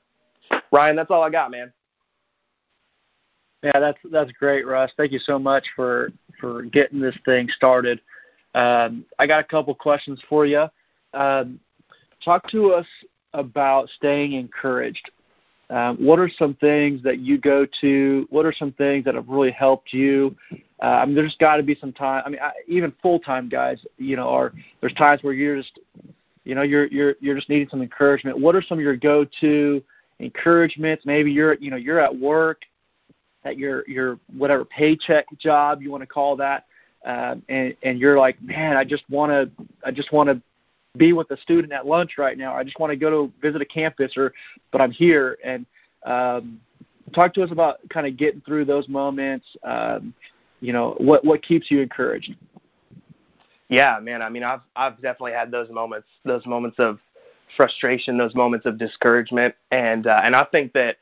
Ryan, 0.73 0.97
that's 0.97 1.11
all 1.13 1.23
I 1.23 1.31
got, 1.31 1.53
man. 1.53 1.73
Yeah, 3.66 3.81
that's 3.81 3.98
that's 4.12 4.31
great, 4.33 4.64
Russ. 4.64 4.92
Thank 4.96 5.11
you 5.11 5.18
so 5.18 5.40
much 5.40 5.66
for 5.74 6.12
for 6.40 6.62
getting 6.62 7.00
this 7.00 7.16
thing 7.24 7.48
started. 7.48 8.00
Um, 8.55 9.05
I 9.18 9.26
got 9.26 9.40
a 9.40 9.44
couple 9.44 9.74
questions 9.74 10.22
for 10.29 10.46
you. 10.46 10.66
Um, 11.12 11.59
talk 12.24 12.48
to 12.50 12.72
us 12.72 12.87
about 13.35 13.88
staying 13.88 14.35
encouraged. 14.35 15.11
Um, 15.68 15.96
what 15.96 16.20
are 16.20 16.31
some 16.38 16.55
things 16.55 17.02
that 17.02 17.18
you 17.18 17.38
go 17.38 17.66
to? 17.81 18.29
What 18.31 18.46
are 18.46 18.52
some 18.52 18.70
things 18.70 19.05
that 19.05 19.16
have 19.16 19.29
really 19.29 19.50
helped 19.50 19.92
you? 19.92 20.37
Uh, 20.81 20.85
I 20.85 21.05
mean, 21.05 21.16
there's 21.16 21.37
got 21.40 21.57
to 21.57 21.64
be 21.64 21.74
some 21.74 21.92
time. 21.92 22.22
I 22.24 22.29
mean, 22.29 22.40
I, 22.40 22.52
even 22.68 22.94
full-time 23.02 23.48
guys, 23.48 23.85
you 23.98 24.14
know, 24.14 24.29
are 24.29 24.52
there's 24.81 24.94
times 24.94 25.24
where 25.24 25.33
you're 25.33 25.57
just, 25.57 25.81
you 26.44 26.55
know, 26.55 26.62
you're 26.62 26.87
you're 26.87 27.16
you're 27.20 27.35
just 27.35 27.48
needing 27.48 27.68
some 27.68 27.83
encouragement. 27.83 28.38
What 28.38 28.55
are 28.55 28.62
some 28.62 28.79
of 28.79 28.85
your 28.85 28.96
go-to 28.96 29.83
encouragements? 30.20 31.05
Maybe 31.05 31.33
you're, 31.33 31.55
you 31.55 31.72
know, 31.72 31.76
you're 31.76 31.98
at 31.98 32.16
work, 32.16 32.62
at 33.47 33.57
your 33.57 33.89
your 33.89 34.19
whatever 34.37 34.65
paycheck 34.65 35.27
job 35.39 35.83
you 35.83 35.91
want 35.91 36.03
to 36.03 36.07
call 36.07 36.37
that, 36.37 36.67
um, 37.05 37.43
and 37.49 37.75
and 37.83 37.99
you're 37.99 38.19
like, 38.19 38.41
man, 38.43 38.77
I 38.77 38.85
just 38.85 39.09
want 39.09 39.31
to, 39.31 39.65
I 39.85 39.91
just 39.91 40.13
want 40.13 40.29
to 40.29 40.41
be 40.99 41.13
with 41.13 41.31
a 41.31 41.37
student 41.39 41.73
at 41.73 41.87
lunch 41.87 42.13
right 42.19 42.37
now. 42.37 42.55
I 42.55 42.65
just 42.65 42.79
want 42.79 42.91
to 42.91 42.97
go 42.97 43.11
to 43.11 43.33
visit 43.41 43.61
a 43.61 43.67
campus, 43.67 44.17
or 44.17 44.33
but 44.73 44.81
I'm 44.81 44.91
here. 44.91 45.39
And 45.45 45.67
um, 46.05 46.61
talk 47.15 47.33
to 47.35 47.43
us 47.43 47.51
about 47.53 47.79
kind 47.89 48.07
of 48.07 48.17
getting 48.17 48.41
through 48.43 48.65
those 48.65 48.89
moments. 48.89 49.47
Um, 49.63 50.13
you 50.61 50.73
know, 50.73 50.97
what 50.99 51.25
what 51.25 51.43
keeps 51.43 51.71
you 51.71 51.81
encouraged? 51.81 52.35
Yeah, 53.69 53.99
man. 54.01 54.23
I 54.23 54.29
mean, 54.29 54.43
I've 54.43 54.63
I've 54.75 54.97
definitely 54.97 55.33
had 55.33 55.51
those 55.51 55.71
moments, 55.71 56.09
those 56.25 56.45
moments 56.47 56.79
of 56.79 56.99
frustration, 57.57 58.19
those 58.19 58.35
moments 58.35 58.67
of 58.67 58.79
discouragement, 58.79 59.55
and 59.71 60.07
uh, 60.07 60.21
and 60.25 60.35
I 60.35 60.45
think 60.45 60.73
that 60.73 60.97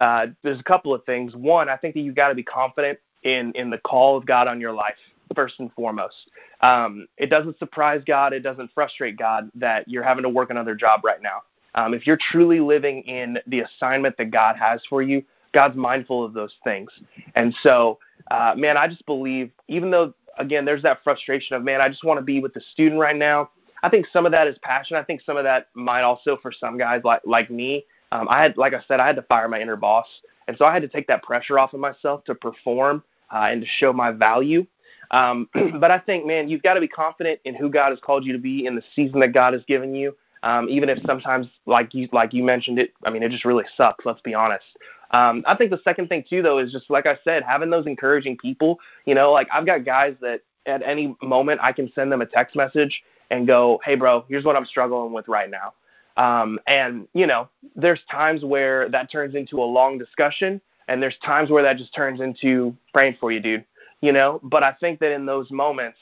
uh, 0.00 0.26
there's 0.42 0.60
a 0.60 0.64
couple 0.64 0.94
of 0.94 1.04
things. 1.04 1.34
One, 1.34 1.68
I 1.68 1.76
think 1.76 1.94
that 1.94 2.00
you've 2.00 2.14
got 2.14 2.28
to 2.28 2.34
be 2.34 2.42
confident 2.42 2.98
in 3.22 3.52
in 3.52 3.70
the 3.70 3.78
call 3.78 4.16
of 4.16 4.26
God 4.26 4.48
on 4.48 4.60
your 4.60 4.72
life 4.72 4.94
first 5.34 5.60
and 5.60 5.72
foremost. 5.72 6.30
Um, 6.60 7.06
it 7.16 7.30
doesn't 7.30 7.58
surprise 7.58 8.02
God, 8.06 8.32
it 8.32 8.40
doesn't 8.40 8.70
frustrate 8.74 9.16
God 9.16 9.50
that 9.54 9.88
you're 9.88 10.02
having 10.02 10.24
to 10.24 10.28
work 10.28 10.50
another 10.50 10.74
job 10.74 11.02
right 11.04 11.22
now. 11.22 11.42
Um, 11.74 11.94
if 11.94 12.06
you're 12.06 12.18
truly 12.32 12.60
living 12.60 13.02
in 13.02 13.38
the 13.46 13.60
assignment 13.60 14.16
that 14.18 14.30
God 14.30 14.56
has 14.56 14.80
for 14.88 15.02
you, 15.02 15.22
God's 15.52 15.76
mindful 15.76 16.24
of 16.24 16.32
those 16.32 16.54
things. 16.64 16.90
And 17.34 17.54
so, 17.62 17.98
uh, 18.30 18.54
man, 18.56 18.76
I 18.76 18.88
just 18.88 19.06
believe, 19.06 19.50
even 19.68 19.90
though, 19.90 20.12
again, 20.38 20.64
there's 20.64 20.82
that 20.82 21.02
frustration 21.04 21.56
of, 21.56 21.62
man, 21.62 21.80
I 21.80 21.88
just 21.88 22.04
want 22.04 22.18
to 22.18 22.24
be 22.24 22.40
with 22.40 22.54
the 22.54 22.60
student 22.72 23.00
right 23.00 23.16
now. 23.16 23.50
I 23.82 23.88
think 23.88 24.06
some 24.12 24.26
of 24.26 24.32
that 24.32 24.46
is 24.46 24.58
passion. 24.62 24.96
I 24.96 25.02
think 25.02 25.22
some 25.22 25.36
of 25.36 25.44
that 25.44 25.68
might 25.74 26.02
also, 26.02 26.36
for 26.42 26.52
some 26.52 26.76
guys 26.76 27.02
like 27.04 27.22
like 27.24 27.50
me, 27.50 27.86
um, 28.12 28.28
I 28.28 28.42
had, 28.42 28.56
like 28.56 28.74
I 28.74 28.82
said, 28.88 29.00
I 29.00 29.06
had 29.06 29.16
to 29.16 29.22
fire 29.22 29.48
my 29.48 29.60
inner 29.60 29.76
boss, 29.76 30.06
and 30.48 30.56
so 30.56 30.64
I 30.64 30.72
had 30.72 30.82
to 30.82 30.88
take 30.88 31.06
that 31.08 31.22
pressure 31.22 31.58
off 31.58 31.74
of 31.74 31.80
myself 31.80 32.24
to 32.24 32.34
perform 32.34 33.02
uh, 33.32 33.48
and 33.50 33.60
to 33.62 33.66
show 33.66 33.92
my 33.92 34.10
value. 34.10 34.66
Um, 35.10 35.48
but 35.80 35.90
I 35.90 35.98
think, 35.98 36.26
man, 36.26 36.48
you've 36.48 36.62
got 36.62 36.74
to 36.74 36.80
be 36.80 36.88
confident 36.88 37.40
in 37.44 37.54
who 37.54 37.70
God 37.70 37.90
has 37.90 37.98
called 38.00 38.24
you 38.24 38.32
to 38.32 38.38
be 38.38 38.66
in 38.66 38.74
the 38.74 38.82
season 38.94 39.20
that 39.20 39.32
God 39.32 39.52
has 39.52 39.62
given 39.66 39.94
you. 39.94 40.16
Um, 40.42 40.68
even 40.68 40.88
if 40.88 40.98
sometimes, 41.04 41.48
like 41.66 41.92
you 41.92 42.08
like 42.12 42.32
you 42.32 42.42
mentioned 42.42 42.78
it, 42.78 42.94
I 43.04 43.10
mean, 43.10 43.22
it 43.22 43.30
just 43.30 43.44
really 43.44 43.64
sucks. 43.76 44.06
Let's 44.06 44.22
be 44.22 44.34
honest. 44.34 44.64
Um, 45.10 45.44
I 45.46 45.56
think 45.56 45.70
the 45.70 45.80
second 45.84 46.08
thing 46.08 46.24
too, 46.28 46.40
though, 46.40 46.58
is 46.58 46.72
just 46.72 46.88
like 46.88 47.06
I 47.06 47.18
said, 47.24 47.42
having 47.42 47.68
those 47.68 47.86
encouraging 47.86 48.38
people. 48.38 48.78
You 49.04 49.14
know, 49.14 49.32
like 49.32 49.48
I've 49.52 49.66
got 49.66 49.84
guys 49.84 50.14
that 50.22 50.40
at 50.66 50.82
any 50.82 51.14
moment 51.22 51.60
I 51.62 51.72
can 51.72 51.92
send 51.94 52.10
them 52.10 52.22
a 52.22 52.26
text 52.26 52.56
message 52.56 53.02
and 53.30 53.46
go, 53.46 53.80
"Hey, 53.84 53.96
bro, 53.96 54.24
here's 54.28 54.44
what 54.44 54.56
I'm 54.56 54.64
struggling 54.64 55.12
with 55.12 55.28
right 55.28 55.50
now." 55.50 55.74
Um, 56.22 56.58
and 56.66 57.08
you 57.14 57.26
know, 57.26 57.48
there's 57.74 58.00
times 58.10 58.44
where 58.44 58.88
that 58.90 59.10
turns 59.10 59.34
into 59.34 59.58
a 59.58 59.64
long 59.64 59.98
discussion, 59.98 60.60
and 60.88 61.02
there's 61.02 61.16
times 61.24 61.50
where 61.50 61.62
that 61.62 61.76
just 61.76 61.94
turns 61.94 62.20
into 62.20 62.76
praying 62.92 63.16
for 63.20 63.32
you, 63.32 63.40
dude 63.40 63.64
you 64.00 64.12
know. 64.12 64.40
But 64.42 64.62
I 64.62 64.72
think 64.72 65.00
that 65.00 65.12
in 65.12 65.26
those 65.26 65.50
moments, 65.50 65.98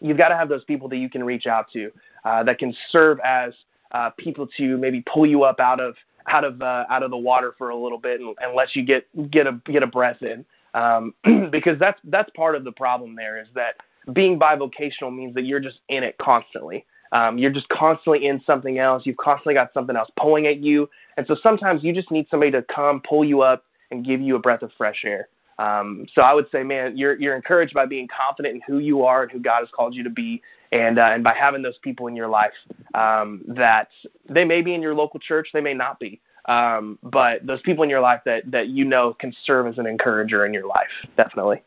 you've 0.00 0.18
got 0.18 0.28
to 0.28 0.36
have 0.36 0.48
those 0.48 0.64
people 0.64 0.88
that 0.90 0.98
you 0.98 1.10
can 1.10 1.24
reach 1.24 1.46
out 1.46 1.70
to 1.72 1.90
uh, 2.24 2.42
that 2.44 2.58
can 2.58 2.74
serve 2.90 3.18
as 3.24 3.54
uh, 3.92 4.10
people 4.10 4.46
to 4.58 4.76
maybe 4.76 5.02
pull 5.12 5.26
you 5.26 5.42
up 5.42 5.60
out 5.60 5.80
of 5.80 5.94
out 6.28 6.44
of 6.44 6.60
uh, 6.60 6.84
out 6.90 7.02
of 7.02 7.10
the 7.10 7.16
water 7.16 7.54
for 7.56 7.70
a 7.70 7.76
little 7.76 7.98
bit 7.98 8.20
and, 8.20 8.34
and 8.40 8.54
let 8.54 8.74
you 8.74 8.84
get 8.84 9.06
get 9.30 9.46
a 9.46 9.60
get 9.64 9.82
a 9.82 9.86
breath 9.86 10.22
in. 10.22 10.44
Um, 10.74 11.14
because 11.50 11.78
that's 11.78 12.00
that's 12.04 12.30
part 12.36 12.54
of 12.54 12.64
the 12.64 12.72
problem 12.72 13.16
there 13.16 13.40
is 13.40 13.48
that 13.54 13.76
being 14.12 14.38
bivocational 14.38 15.14
means 15.14 15.34
that 15.34 15.44
you're 15.44 15.60
just 15.60 15.80
in 15.88 16.02
it 16.02 16.16
constantly. 16.18 16.84
Um, 17.12 17.38
you're 17.38 17.52
just 17.52 17.68
constantly 17.68 18.26
in 18.26 18.42
something 18.44 18.78
else. 18.78 19.06
You've 19.06 19.16
constantly 19.16 19.54
got 19.54 19.72
something 19.72 19.96
else 19.96 20.10
pulling 20.16 20.46
at 20.46 20.58
you, 20.58 20.88
and 21.16 21.26
so 21.26 21.36
sometimes 21.42 21.84
you 21.84 21.92
just 21.92 22.10
need 22.10 22.26
somebody 22.30 22.50
to 22.52 22.62
come 22.62 23.00
pull 23.00 23.24
you 23.24 23.42
up 23.42 23.64
and 23.90 24.04
give 24.04 24.20
you 24.20 24.36
a 24.36 24.38
breath 24.38 24.62
of 24.62 24.72
fresh 24.76 25.04
air. 25.04 25.28
Um, 25.58 26.06
so 26.12 26.22
I 26.22 26.34
would 26.34 26.50
say, 26.50 26.62
man, 26.62 26.96
you're 26.96 27.18
you're 27.18 27.36
encouraged 27.36 27.72
by 27.72 27.86
being 27.86 28.08
confident 28.08 28.56
in 28.56 28.60
who 28.66 28.78
you 28.78 29.04
are 29.04 29.22
and 29.22 29.32
who 29.32 29.38
God 29.38 29.60
has 29.60 29.68
called 29.74 29.94
you 29.94 30.02
to 30.04 30.10
be, 30.10 30.42
and 30.72 30.98
uh, 30.98 31.10
and 31.12 31.24
by 31.24 31.32
having 31.32 31.62
those 31.62 31.78
people 31.78 32.08
in 32.08 32.16
your 32.16 32.28
life 32.28 32.52
um, 32.94 33.42
that 33.48 33.88
they 34.28 34.44
may 34.44 34.60
be 34.60 34.74
in 34.74 34.82
your 34.82 34.94
local 34.94 35.18
church, 35.18 35.48
they 35.54 35.62
may 35.62 35.72
not 35.72 35.98
be, 35.98 36.20
um, 36.46 36.98
but 37.02 37.46
those 37.46 37.62
people 37.62 37.84
in 37.84 37.90
your 37.90 38.00
life 38.00 38.20
that 38.26 38.50
that 38.50 38.68
you 38.68 38.84
know 38.84 39.14
can 39.14 39.34
serve 39.44 39.66
as 39.66 39.78
an 39.78 39.86
encourager 39.86 40.44
in 40.44 40.52
your 40.52 40.66
life, 40.66 40.90
definitely. 41.16 41.62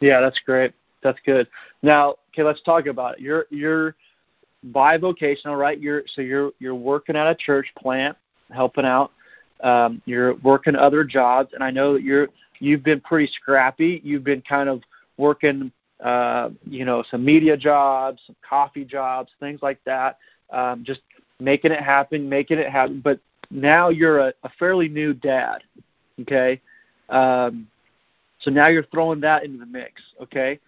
Yeah, 0.00 0.20
that's 0.20 0.38
great. 0.40 0.72
That's 1.02 1.18
good. 1.26 1.48
Now, 1.82 2.16
okay, 2.32 2.42
let's 2.42 2.62
talk 2.62 2.86
about 2.86 3.14
it. 3.14 3.20
You're 3.20 3.46
you're 3.50 3.94
bivocational, 4.72 5.58
right? 5.58 5.80
You're 5.80 6.02
so 6.14 6.22
you're 6.22 6.52
you're 6.58 6.74
working 6.74 7.16
at 7.16 7.26
a 7.26 7.34
church 7.34 7.66
plant, 7.78 8.16
helping 8.50 8.84
out. 8.84 9.12
Um, 9.62 10.02
you're 10.04 10.34
working 10.36 10.76
other 10.76 11.04
jobs, 11.04 11.52
and 11.54 11.62
I 11.62 11.70
know 11.70 11.94
that 11.94 12.02
you're 12.02 12.28
you've 12.58 12.82
been 12.82 13.00
pretty 13.00 13.30
scrappy. 13.32 14.00
You've 14.04 14.24
been 14.24 14.42
kind 14.42 14.68
of 14.68 14.82
working, 15.16 15.72
uh, 16.02 16.50
you 16.66 16.84
know, 16.84 17.02
some 17.10 17.24
media 17.24 17.56
jobs, 17.56 18.20
some 18.26 18.36
coffee 18.46 18.84
jobs, 18.84 19.32
things 19.40 19.60
like 19.62 19.78
that. 19.84 20.18
Um, 20.50 20.84
just 20.84 21.00
making 21.40 21.72
it 21.72 21.80
happen, 21.80 22.28
making 22.28 22.58
it 22.58 22.70
happen. 22.70 23.00
But 23.02 23.20
now 23.50 23.88
you're 23.88 24.18
a, 24.18 24.32
a 24.42 24.50
fairly 24.58 24.88
new 24.88 25.14
dad, 25.14 25.62
okay? 26.20 26.60
Um, 27.08 27.68
so 28.40 28.50
now 28.50 28.68
you're 28.68 28.86
throwing 28.92 29.20
that 29.20 29.44
into 29.44 29.58
the 29.58 29.66
mix, 29.66 30.02
okay? 30.22 30.58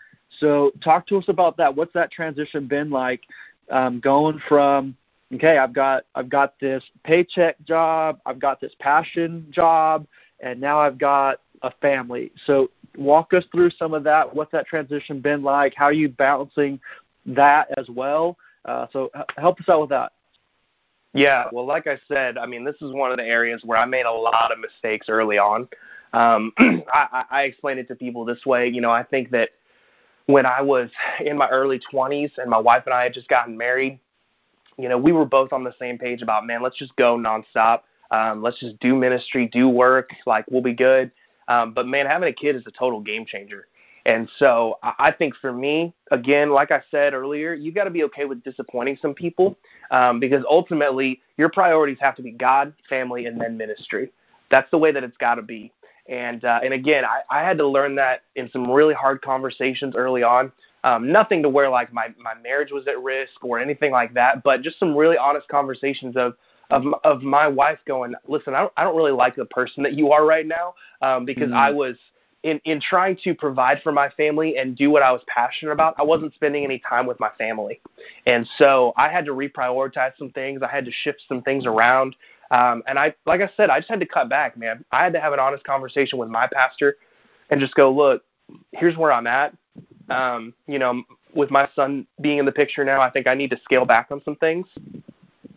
So 0.41 0.73
talk 0.83 1.07
to 1.09 1.17
us 1.17 1.25
about 1.29 1.57
that. 1.57 1.75
What's 1.75 1.93
that 1.95 2.11
transition 2.11 2.67
been 2.67 2.91
like? 2.91 3.23
Um, 3.71 4.01
going 4.01 4.41
from 4.49 4.97
okay, 5.35 5.59
I've 5.59 5.73
got 5.73 6.05
I've 6.15 6.29
got 6.29 6.59
this 6.61 6.83
paycheck 7.05 7.63
job, 7.65 8.21
I've 8.27 8.39
got 8.39 8.61
this 8.61 8.73
passion 8.79 9.47
job, 9.51 10.07
and 10.41 10.61
now 10.61 10.79
I've 10.81 10.99
got 10.99 11.41
a 11.63 11.71
family. 11.81 12.33
So 12.47 12.71
walk 12.97 13.35
us 13.35 13.45
through 13.53 13.71
some 13.71 13.95
of 13.95 14.05
that. 14.05 14.35
What's 14.35 14.53
that 14.53 14.67
transition 14.67 15.21
been 15.21 15.43
like? 15.43 15.75
How 15.75 15.87
are 15.87 15.93
you 15.93 16.09
balancing 16.09 16.81
that 17.27 17.69
as 17.77 17.89
well? 17.89 18.37
Uh, 18.65 18.87
so 18.93 19.11
help 19.37 19.61
us 19.61 19.69
out 19.69 19.81
with 19.83 19.91
that. 19.91 20.13
Yeah, 21.15 21.47
well, 21.53 21.67
like 21.67 21.87
I 21.87 21.99
said, 22.07 22.37
I 22.37 22.47
mean, 22.47 22.65
this 22.65 22.77
is 22.83 22.93
one 22.93 23.11
of 23.11 23.17
the 23.17 23.25
areas 23.25 23.63
where 23.65 23.79
I 23.79 23.87
made 23.87 24.05
a 24.05 24.13
lot 24.13 24.53
of 24.53 24.59
mistakes 24.59 25.09
early 25.09 25.39
on. 25.39 25.67
Um, 26.13 26.53
I, 26.59 27.25
I 27.31 27.43
explain 27.43 27.79
it 27.79 27.89
to 27.89 27.95
people 27.95 28.25
this 28.25 28.45
way. 28.45 28.69
You 28.69 28.81
know, 28.81 28.91
I 28.91 29.03
think 29.03 29.31
that 29.31 29.51
when 30.29 30.45
I 30.45 30.61
was 30.61 30.91
in 31.25 31.39
my 31.39 31.49
early 31.49 31.81
20s 31.93 32.33
and 32.37 32.51
my 32.51 32.59
wife 32.59 32.83
and 32.85 32.95
I 32.95 33.03
had 33.03 33.15
just 33.15 33.29
gotten 33.29 33.57
married, 33.57 33.99
you 34.77 34.89
know, 34.89 34.99
we 34.99 35.11
were 35.11 35.25
both 35.25 35.53
on 35.55 35.65
the 35.65 35.75
same 35.79 35.99
page 35.99 36.21
about, 36.21 36.47
man, 36.47 36.63
let's 36.63 36.77
just 36.77 36.95
go 36.97 37.17
nonstop. 37.17 37.81
Um, 38.11 38.43
let's 38.43 38.61
just 38.61 38.79
do 38.79 38.95
ministry, 38.95 39.49
do 39.51 39.69
work, 39.69 40.11
like 40.27 40.45
we'll 40.51 40.63
be 40.63 40.75
good. 40.75 41.11
Um, 41.49 41.73
but 41.73 41.87
man, 41.87 42.07
having 42.07 42.29
a 42.29 42.33
kid 42.33 42.57
is 42.57 42.63
a 42.67 42.71
total 42.71 43.01
game 43.01 43.25
changer. 43.27 43.69
And 44.05 44.29
so 44.39 44.79
I 44.83 45.13
think 45.13 45.35
for 45.37 45.53
me, 45.53 45.95
again, 46.11 46.51
like 46.51 46.71
I 46.71 46.83
said 46.91 47.15
earlier, 47.15 47.55
you 47.55 47.73
got 47.73 47.85
to 47.85 47.91
be 47.91 48.05
okay 48.05 48.25
with 48.25 48.43
disappointing 48.43 48.99
some 49.01 49.13
people 49.13 49.59
um, 49.91 50.21
because 50.21 50.45
ultimately 50.49 51.21
your 51.37 51.51
priorities 51.51 51.99
have 52.01 52.17
to 52.17 52.23
be 52.23 52.33
God, 52.33 52.73
family, 52.89 53.27
and 53.27 53.41
then 53.41 53.57
ministry. 53.57 54.11
That's 54.51 54.71
the 54.71 54.79
way 54.79 54.93
that 54.93 55.05
it's 55.05 55.17
got 55.17 55.35
to 55.35 55.43
be. 55.43 55.73
And 56.09 56.45
uh, 56.45 56.61
and 56.65 56.73
again, 56.73 57.05
I, 57.05 57.21
I 57.31 57.45
had 57.45 57.59
to 57.59 57.67
learn 57.67 57.95
that 57.97 58.23
in 58.35 58.51
some 58.51 58.71
really 58.71 58.95
hard 58.95 59.21
conversations 59.23 59.95
early 59.95 60.23
on. 60.23 60.51
Um, 60.85 61.11
nothing 61.13 61.43
to 61.43 61.49
where 61.49 61.69
like 61.69 61.93
my 61.93 62.09
my 62.19 62.35
marriage 62.35 62.71
was 62.71 62.87
at 62.87 63.03
risk 63.03 63.45
or 63.45 63.59
anything 63.59 63.93
like 63.93 64.15
that, 64.15 64.43
but 64.43 64.63
just 64.63 64.79
some 64.79 64.97
really 64.97 65.19
honest 65.19 65.49
conversations 65.49 66.17
of 66.17 66.35
of 66.71 66.85
of 67.05 67.23
my 67.23 67.47
wife 67.47 67.79
going, 67.87 68.15
listen, 68.27 68.55
I 68.55 68.61
don't, 68.61 68.73
I 68.77 68.85
don't 68.85 68.97
really 68.97 69.13
like 69.13 69.37
the 69.37 69.45
person 69.47 69.83
that 69.83 69.95
you 69.95 70.13
are 70.13 70.25
right 70.25 70.47
now 70.47 70.75
um, 71.03 71.25
because 71.25 71.49
mm-hmm. 71.49 71.57
I 71.57 71.71
was 71.71 71.97
in 72.43 72.61
in 72.65 72.81
trying 72.81 73.17
to 73.25 73.35
provide 73.35 73.83
for 73.83 73.93
my 73.93 74.09
family 74.11 74.57
and 74.57 74.77
do 74.77 74.91
what 74.91 75.03
I 75.03 75.11
was 75.11 75.23
passionate 75.27 75.73
about. 75.73 75.95
I 75.99 76.05
wasn't 76.05 76.35
spending 76.35 76.65
any 76.65 76.79
time 76.79 77.07
with 77.07 77.19
my 77.19 77.31
family, 77.37 77.81
and 78.27 78.49
so 78.57 78.93
I 78.97 79.09
had 79.09 79.25
to 79.27 79.33
reprioritize 79.33 80.13
some 80.19 80.31
things. 80.31 80.63
I 80.63 80.69
had 80.69 80.85
to 80.85 80.93
shift 80.93 81.23
some 81.29 81.43
things 81.43 81.67
around. 81.67 82.17
Um, 82.51 82.83
and 82.87 82.99
I, 82.99 83.15
like 83.27 83.41
I 83.41 83.51
said, 83.57 83.71
I 83.71 83.79
just 83.79 83.91
had 83.91 84.01
to 84.01 84.07
cut 84.07 84.29
back, 84.29 84.57
man. 84.57 84.85
I 84.91 85.05
had 85.05 85.13
to 85.13 85.21
have 85.21 85.33
an 85.33 85.39
honest 85.39 85.65
conversation 85.65 86.19
with 86.19 86.29
my 86.29 86.47
pastor 86.47 86.97
and 87.51 87.61
just 87.61 87.75
go, 87.75 87.91
look, 87.91 88.23
here's 88.73 88.97
where 88.97 89.13
I'm 89.13 89.27
at. 89.27 89.55
Um, 90.09 90.55
you 90.67 90.79
know, 90.79 91.03
with 91.35 91.51
my 91.51 91.69
son 91.77 92.07
being 92.21 92.39
in 92.39 92.47
the 92.47 92.53
picture 92.53 92.85
now, 92.85 93.01
I 93.01 93.11
think 93.11 93.27
I 93.27 93.35
need 93.35 93.51
to 93.51 93.61
scale 93.63 93.85
back 93.85 94.09
on 94.11 94.23
some 94.25 94.37
things. 94.37 94.67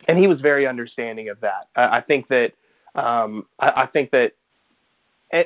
And 0.08 0.18
he 0.18 0.28
was 0.28 0.42
very 0.42 0.68
understanding 0.68 1.30
of 1.30 1.40
that. 1.42 1.70
I, 1.76 1.98
I 1.98 2.02
think 2.02 2.28
that, 2.28 2.52
um, 2.96 3.46
I, 3.60 3.84
I 3.84 3.88
think 3.88 4.12
that 4.12 4.34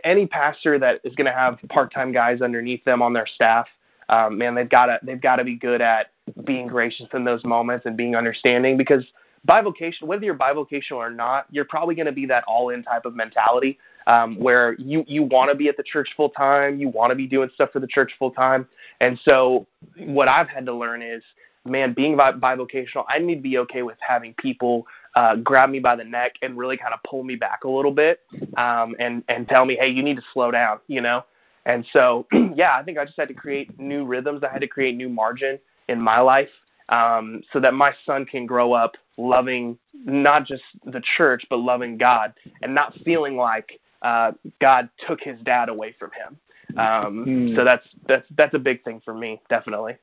any 0.03 0.25
pastor 0.25 0.79
that 0.79 1.01
is 1.03 1.13
going 1.13 1.27
to 1.27 1.37
have 1.37 1.59
part-time 1.69 2.11
guys 2.11 2.41
underneath 2.41 2.83
them 2.85 3.03
on 3.03 3.13
their 3.13 3.27
staff, 3.27 3.67
um, 4.09 4.37
man, 4.37 4.55
they've 4.55 4.69
got 4.69 4.87
to 4.87 4.99
they've 5.03 5.21
got 5.21 5.37
to 5.37 5.43
be 5.43 5.55
good 5.55 5.81
at 5.81 6.11
being 6.43 6.67
gracious 6.67 7.07
in 7.13 7.23
those 7.23 7.43
moments 7.43 7.85
and 7.85 7.97
being 7.97 8.15
understanding 8.15 8.77
because 8.77 9.03
bivocational, 9.45 10.03
whether 10.03 10.25
you're 10.25 10.35
bivocational 10.35 10.97
or 10.97 11.09
not, 11.09 11.45
you're 11.51 11.65
probably 11.65 11.95
going 11.95 12.05
to 12.05 12.11
be 12.11 12.25
that 12.25 12.43
all-in 12.47 12.83
type 12.83 13.05
of 13.05 13.15
mentality 13.15 13.77
um, 14.07 14.37
where 14.39 14.75
you 14.75 15.03
you 15.07 15.23
want 15.23 15.49
to 15.49 15.55
be 15.55 15.67
at 15.67 15.77
the 15.77 15.83
church 15.83 16.09
full 16.15 16.29
time, 16.29 16.79
you 16.79 16.89
want 16.89 17.11
to 17.11 17.15
be 17.15 17.27
doing 17.27 17.49
stuff 17.53 17.71
for 17.71 17.79
the 17.79 17.87
church 17.87 18.13
full 18.19 18.31
time, 18.31 18.67
and 19.01 19.19
so 19.23 19.65
what 19.97 20.27
I've 20.27 20.47
had 20.47 20.65
to 20.67 20.73
learn 20.73 21.01
is, 21.01 21.23
man, 21.65 21.93
being 21.93 22.15
bivocational, 22.15 23.05
I 23.07 23.19
need 23.19 23.35
to 23.35 23.41
be 23.41 23.57
okay 23.59 23.81
with 23.81 23.97
having 23.99 24.33
people 24.35 24.85
uh, 25.15 25.37
grab 25.37 25.69
me 25.69 25.79
by 25.79 25.95
the 25.95 26.03
neck 26.03 26.35
and 26.41 26.57
really 26.57 26.77
kind 26.77 26.93
of 26.93 26.99
pull 27.03 27.23
me 27.23 27.35
back 27.35 27.63
a 27.63 27.69
little 27.69 27.91
bit, 27.91 28.21
um, 28.57 28.95
and 28.99 29.23
and 29.27 29.47
tell 29.47 29.65
me, 29.65 29.75
hey, 29.79 29.89
you 29.89 30.03
need 30.03 30.17
to 30.17 30.23
slow 30.33 30.51
down, 30.51 30.79
you 30.87 31.01
know. 31.01 31.23
And 31.65 31.83
so, 31.91 32.27
yeah, 32.55 32.77
I 32.77 32.83
think 32.83 32.99
I 32.99 33.05
just 33.05 33.17
had 33.17 33.27
to 33.29 33.33
create 33.33 33.79
new 33.79 34.05
rhythms. 34.05 34.43
I 34.43 34.51
had 34.51 34.61
to 34.61 34.67
create 34.67 34.95
new 34.95 35.09
margin 35.09 35.57
in 35.87 35.99
my 35.99 36.19
life 36.19 36.49
um, 36.89 37.41
so 37.51 37.59
that 37.59 37.73
my 37.73 37.91
son 38.05 38.25
can 38.25 38.45
grow 38.45 38.73
up 38.73 38.95
loving 39.17 39.77
not 39.93 40.45
just 40.45 40.63
the 40.85 41.01
church 41.17 41.45
but 41.49 41.57
loving 41.57 41.97
God 41.97 42.33
and 42.61 42.75
not 42.75 42.93
feeling 43.03 43.37
like 43.37 43.79
uh, 44.01 44.33
God 44.59 44.89
took 45.07 45.21
his 45.21 45.39
dad 45.41 45.69
away 45.69 45.95
from 45.97 46.11
him. 46.11 46.37
Um, 46.77 47.25
mm. 47.25 47.55
So 47.55 47.63
that's 47.63 47.87
that's 48.07 48.25
that's 48.35 48.53
a 48.53 48.59
big 48.59 48.83
thing 48.83 49.01
for 49.03 49.13
me, 49.13 49.41
definitely. 49.49 49.95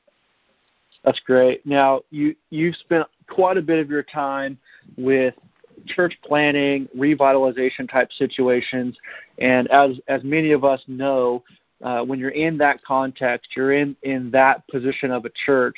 That's 1.05 1.21
great. 1.21 1.65
Now 1.67 2.03
you 2.11 2.35
you've 2.51 2.77
spent 2.77 3.07
quite 3.29 3.59
a 3.59 3.63
bit 3.63 3.79
of 3.79 3.91
your 3.91 4.03
time 4.03 4.59
with 4.97 5.35
church 5.87 6.17
planting, 6.25 6.89
revitalization 6.97 7.91
type 7.91 8.11
situations, 8.13 8.97
and 9.39 9.69
as 9.69 9.99
as 10.09 10.23
many 10.25 10.53
of 10.53 10.65
us 10.65 10.83
know, 10.87 11.43
uh, 11.83 12.03
when 12.03 12.19
you're 12.19 12.31
in 12.31 12.57
that 12.59 12.83
context, 12.83 13.51
you're 13.57 13.73
in 13.73 13.97
in 14.03 14.31
that 14.31 14.67
position 14.69 15.11
of 15.11 15.25
a 15.25 15.31
church 15.45 15.77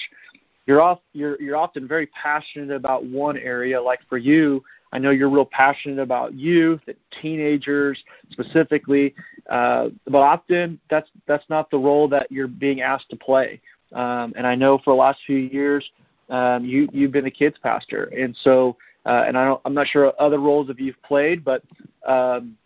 you're 0.66 0.81
off 0.81 1.00
you're 1.12 1.40
you're 1.40 1.57
often 1.57 1.87
very 1.87 2.07
passionate 2.07 2.74
about 2.74 3.05
one 3.05 3.37
area. 3.38 3.81
Like 3.81 4.00
for 4.09 4.18
you 4.18 4.62
i 4.92 4.98
know 4.98 5.11
you're 5.11 5.31
real 5.31 5.46
passionate 5.46 5.98
about 5.98 6.35
youth 6.35 6.81
and 6.87 6.96
teenagers 7.20 8.00
specifically 8.31 9.12
uh, 9.50 9.88
but 10.07 10.18
often 10.18 10.79
that's 10.88 11.11
that's 11.27 11.44
not 11.48 11.68
the 11.70 11.77
role 11.77 12.07
that 12.07 12.31
you're 12.31 12.46
being 12.46 12.81
asked 12.81 13.11
to 13.11 13.16
play. 13.16 13.61
Um, 13.92 14.33
and 14.37 14.46
i 14.46 14.55
know 14.55 14.79
for 14.79 14.92
the 14.92 15.00
last 15.00 15.18
few 15.27 15.38
years 15.38 15.90
um, 16.31 16.64
you 16.64 16.88
you've 16.92 17.12
been 17.12 17.27
a 17.27 17.31
kids 17.31 17.57
pastor. 17.62 18.05
And 18.16 18.37
so 18.42 18.77
uh, 19.07 19.24
and 19.27 19.37
I 19.37 19.44
don't, 19.44 19.61
I'm 19.64 19.74
not 19.74 19.87
sure 19.87 20.12
other 20.18 20.38
roles 20.38 20.66
that 20.68 20.81
you've 20.81 21.03
played, 21.03 21.44
but 21.44 21.62
um, 22.07 22.57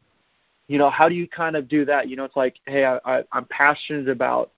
you 0.68 0.78
know, 0.78 0.90
how 0.90 1.08
do 1.08 1.14
you 1.14 1.26
kind 1.26 1.56
of 1.56 1.68
do 1.68 1.84
that? 1.87 2.08
You 2.08 2.16
know, 2.16 2.24
it's 2.24 2.37
like, 2.37 2.56
hey, 2.66 2.84
I, 2.84 2.98
I, 3.04 3.24
I'm 3.32 3.46
passionate 3.46 4.08
about 4.08 4.52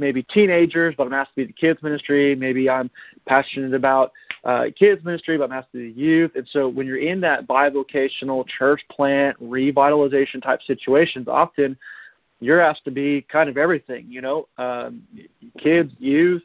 maybe 0.00 0.22
teenagers, 0.24 0.94
but 0.96 1.06
I'm 1.06 1.12
asked 1.12 1.30
to 1.30 1.36
be 1.36 1.44
the 1.44 1.52
kids 1.52 1.82
ministry. 1.82 2.34
Maybe 2.34 2.68
I'm 2.68 2.90
passionate 3.26 3.74
about 3.74 4.12
uh, 4.44 4.66
kids 4.76 5.04
ministry, 5.04 5.38
but 5.38 5.44
I'm 5.44 5.52
asked 5.52 5.72
to 5.72 5.78
be 5.78 5.92
the 5.92 6.00
youth. 6.00 6.32
And 6.34 6.48
so 6.48 6.68
when 6.68 6.86
you're 6.86 6.98
in 6.98 7.20
that 7.20 7.46
bivocational 7.46 8.46
church 8.48 8.80
plant 8.90 9.38
revitalization 9.40 10.42
type 10.42 10.62
situations, 10.62 11.28
often 11.28 11.76
you're 12.40 12.60
asked 12.60 12.84
to 12.84 12.90
be 12.90 13.22
kind 13.30 13.48
of 13.48 13.56
everything. 13.56 14.06
You 14.08 14.22
know, 14.22 14.48
um, 14.58 15.02
kids, 15.58 15.92
youth, 15.98 16.42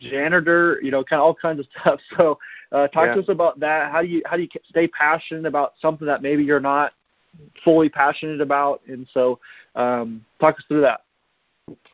janitor, 0.00 0.78
you 0.82 0.90
know, 0.90 1.02
kind 1.02 1.20
of 1.20 1.24
all 1.24 1.34
kinds 1.34 1.60
of 1.60 1.66
stuff. 1.80 2.00
So 2.16 2.38
uh, 2.70 2.88
talk 2.88 3.06
yeah. 3.06 3.14
to 3.14 3.20
us 3.20 3.28
about 3.28 3.58
that. 3.60 3.90
How 3.90 4.02
do 4.02 4.08
you 4.08 4.22
how 4.26 4.36
do 4.36 4.42
you 4.42 4.48
stay 4.68 4.88
passionate 4.88 5.46
about 5.46 5.74
something 5.80 6.06
that 6.06 6.22
maybe 6.22 6.44
you're 6.44 6.60
not 6.60 6.92
fully 7.64 7.88
passionate 7.88 8.40
about? 8.40 8.82
And 8.86 9.06
so 9.12 9.38
um, 9.74 10.24
talk 10.40 10.56
us 10.56 10.64
through 10.68 10.82
that. 10.82 11.02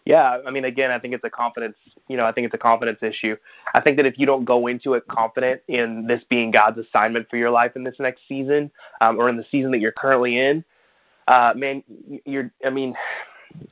Yeah, 0.05 0.39
I 0.47 0.51
mean, 0.51 0.65
again, 0.65 0.91
I 0.91 0.99
think 0.99 1.15
it's 1.15 1.25
a 1.25 1.31
confidence. 1.31 1.77
You 2.09 2.17
know, 2.17 2.25
I 2.25 2.33
think 2.33 2.47
it's 2.47 2.55
a 2.55 2.59
confidence 2.59 2.99
issue. 3.03 3.37
I 3.75 3.81
think 3.81 3.97
that 3.97 4.07
if 4.07 4.19
you 4.19 4.27
don't 4.27 4.45
go 4.45 4.67
into 4.67 4.95
it 4.95 5.07
confident 5.09 5.61
in 5.69 6.07
this 6.07 6.23
being 6.29 6.51
God's 6.51 6.79
assignment 6.79 7.29
for 7.29 7.37
your 7.37 7.51
life 7.51 7.73
in 7.77 7.85
this 7.85 7.97
next 7.99 8.23
season, 8.29 8.71
um, 9.01 9.19
or 9.19 9.29
in 9.29 9.37
the 9.37 9.45
season 9.51 9.71
that 9.73 9.81
you're 9.81 9.93
currently 9.93 10.39
in, 10.39 10.65
uh, 11.27 11.53
man, 11.55 11.83
you're. 12.25 12.51
I 12.65 12.71
mean, 12.71 12.95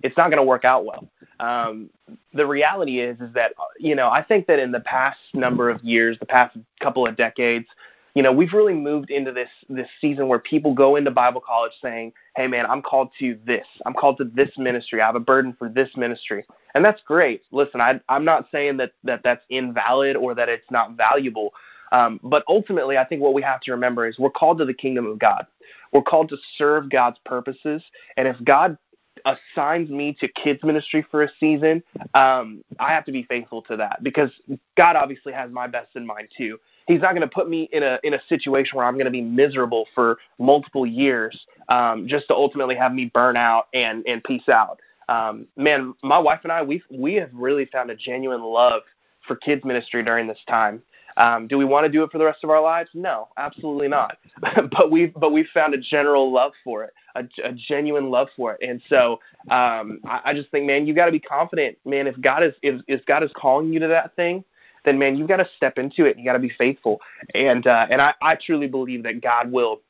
it's 0.02 0.16
not 0.16 0.30
going 0.30 0.38
to 0.38 0.46
work 0.46 0.64
out 0.64 0.84
well. 0.84 1.08
Um, 1.40 1.90
the 2.32 2.46
reality 2.46 3.00
is, 3.00 3.20
is 3.20 3.32
that 3.34 3.52
you 3.78 3.94
know, 3.94 4.08
I 4.08 4.22
think 4.22 4.46
that 4.46 4.58
in 4.58 4.72
the 4.72 4.80
past 4.80 5.18
number 5.34 5.70
of 5.70 5.82
years, 5.82 6.18
the 6.18 6.26
past 6.26 6.56
couple 6.80 7.06
of 7.06 7.16
decades, 7.16 7.66
you 8.14 8.22
know, 8.22 8.32
we've 8.32 8.52
really 8.52 8.74
moved 8.74 9.10
into 9.10 9.32
this 9.32 9.50
this 9.68 9.88
season 10.00 10.28
where 10.28 10.38
people 10.38 10.74
go 10.74 10.96
into 10.96 11.10
Bible 11.10 11.40
college 11.40 11.72
saying, 11.82 12.12
"Hey, 12.36 12.46
man, 12.46 12.66
I'm 12.66 12.82
called 12.82 13.10
to 13.18 13.38
this. 13.44 13.66
I'm 13.86 13.94
called 13.94 14.18
to 14.18 14.24
this 14.24 14.50
ministry. 14.58 15.00
I 15.00 15.06
have 15.06 15.16
a 15.16 15.20
burden 15.20 15.54
for 15.58 15.68
this 15.68 15.96
ministry," 15.96 16.44
and 16.74 16.84
that's 16.84 17.02
great. 17.02 17.42
Listen, 17.50 17.80
I, 17.80 18.00
I'm 18.08 18.24
not 18.24 18.48
saying 18.52 18.76
that 18.78 18.92
that 19.04 19.22
that's 19.24 19.44
invalid 19.50 20.16
or 20.16 20.34
that 20.34 20.48
it's 20.48 20.70
not 20.70 20.92
valuable, 20.96 21.52
um, 21.92 22.20
but 22.22 22.44
ultimately, 22.48 22.98
I 22.98 23.04
think 23.04 23.22
what 23.22 23.34
we 23.34 23.42
have 23.42 23.60
to 23.62 23.72
remember 23.72 24.06
is 24.06 24.18
we're 24.18 24.30
called 24.30 24.58
to 24.58 24.64
the 24.64 24.74
kingdom 24.74 25.06
of 25.06 25.18
God. 25.18 25.46
We're 25.92 26.02
called 26.02 26.28
to 26.28 26.36
serve 26.56 26.90
God's 26.90 27.18
purposes, 27.24 27.82
and 28.16 28.28
if 28.28 28.36
God 28.44 28.76
assigns 29.24 29.90
me 29.90 30.16
to 30.20 30.28
kids 30.28 30.62
ministry 30.62 31.04
for 31.10 31.22
a 31.22 31.28
season, 31.40 31.82
um, 32.14 32.62
I 32.78 32.92
have 32.92 33.04
to 33.06 33.12
be 33.12 33.24
faithful 33.24 33.62
to 33.62 33.76
that 33.76 34.02
because 34.02 34.30
God 34.76 34.96
obviously 34.96 35.32
has 35.32 35.50
my 35.50 35.66
best 35.66 35.96
in 35.96 36.06
mind 36.06 36.28
too. 36.36 36.58
He's 36.86 37.00
not 37.00 37.10
going 37.10 37.22
to 37.22 37.34
put 37.34 37.48
me 37.48 37.68
in 37.72 37.82
a 37.82 37.98
in 38.04 38.14
a 38.14 38.20
situation 38.28 38.76
where 38.76 38.86
I'm 38.86 38.94
going 38.94 39.06
to 39.06 39.10
be 39.10 39.22
miserable 39.22 39.86
for 39.94 40.18
multiple 40.38 40.86
years 40.86 41.46
um, 41.68 42.06
just 42.06 42.28
to 42.28 42.34
ultimately 42.34 42.76
have 42.76 42.92
me 42.92 43.10
burn 43.12 43.36
out 43.36 43.68
and 43.74 44.04
and 44.06 44.22
peace 44.24 44.48
out. 44.48 44.80
Um, 45.08 45.46
man, 45.56 45.94
my 46.02 46.18
wife 46.18 46.40
and 46.42 46.52
I 46.52 46.62
we 46.62 46.82
we 46.90 47.14
have 47.14 47.30
really 47.32 47.66
found 47.66 47.90
a 47.90 47.96
genuine 47.96 48.42
love 48.42 48.82
for 49.26 49.36
kids 49.36 49.64
ministry 49.64 50.02
during 50.02 50.26
this 50.26 50.38
time. 50.48 50.82
Um, 51.18 51.48
do 51.48 51.56
we 51.56 51.64
want 51.64 51.86
to 51.86 51.90
do 51.90 52.02
it 52.02 52.12
for 52.12 52.18
the 52.18 52.24
rest 52.24 52.44
of 52.44 52.50
our 52.50 52.60
lives? 52.60 52.90
No, 52.92 53.28
absolutely 53.38 53.88
not. 53.88 54.18
but 54.70 54.90
we've 54.90 55.14
but 55.14 55.32
we've 55.32 55.48
found 55.52 55.74
a 55.74 55.78
general 55.78 56.30
love 56.30 56.52
for 56.62 56.84
it, 56.84 56.92
a, 57.14 57.24
a 57.42 57.52
genuine 57.52 58.10
love 58.10 58.28
for 58.36 58.52
it. 58.52 58.68
And 58.68 58.82
so 58.88 59.20
um, 59.50 60.00
I, 60.04 60.20
I 60.26 60.34
just 60.34 60.50
think, 60.50 60.66
man, 60.66 60.86
you 60.86 60.94
got 60.94 61.06
to 61.06 61.12
be 61.12 61.20
confident, 61.20 61.78
man. 61.84 62.06
If 62.06 62.20
God 62.20 62.42
is 62.42 62.52
if, 62.62 62.82
if 62.86 63.04
God 63.06 63.22
is 63.22 63.30
calling 63.34 63.72
you 63.72 63.80
to 63.80 63.88
that 63.88 64.14
thing, 64.14 64.44
then 64.86 64.98
man, 64.98 65.16
you've 65.16 65.28
got 65.28 65.36
to 65.36 65.48
step 65.56 65.76
into 65.76 66.06
it. 66.06 66.16
You 66.16 66.24
got 66.24 66.32
to 66.32 66.38
be 66.38 66.48
faithful. 66.56 67.00
And 67.34 67.66
uh, 67.66 67.86
and 67.90 68.00
I, 68.00 68.14
I 68.22 68.36
truly 68.36 68.68
believe 68.68 69.02
that 69.02 69.20
God 69.20 69.52
will 69.52 69.82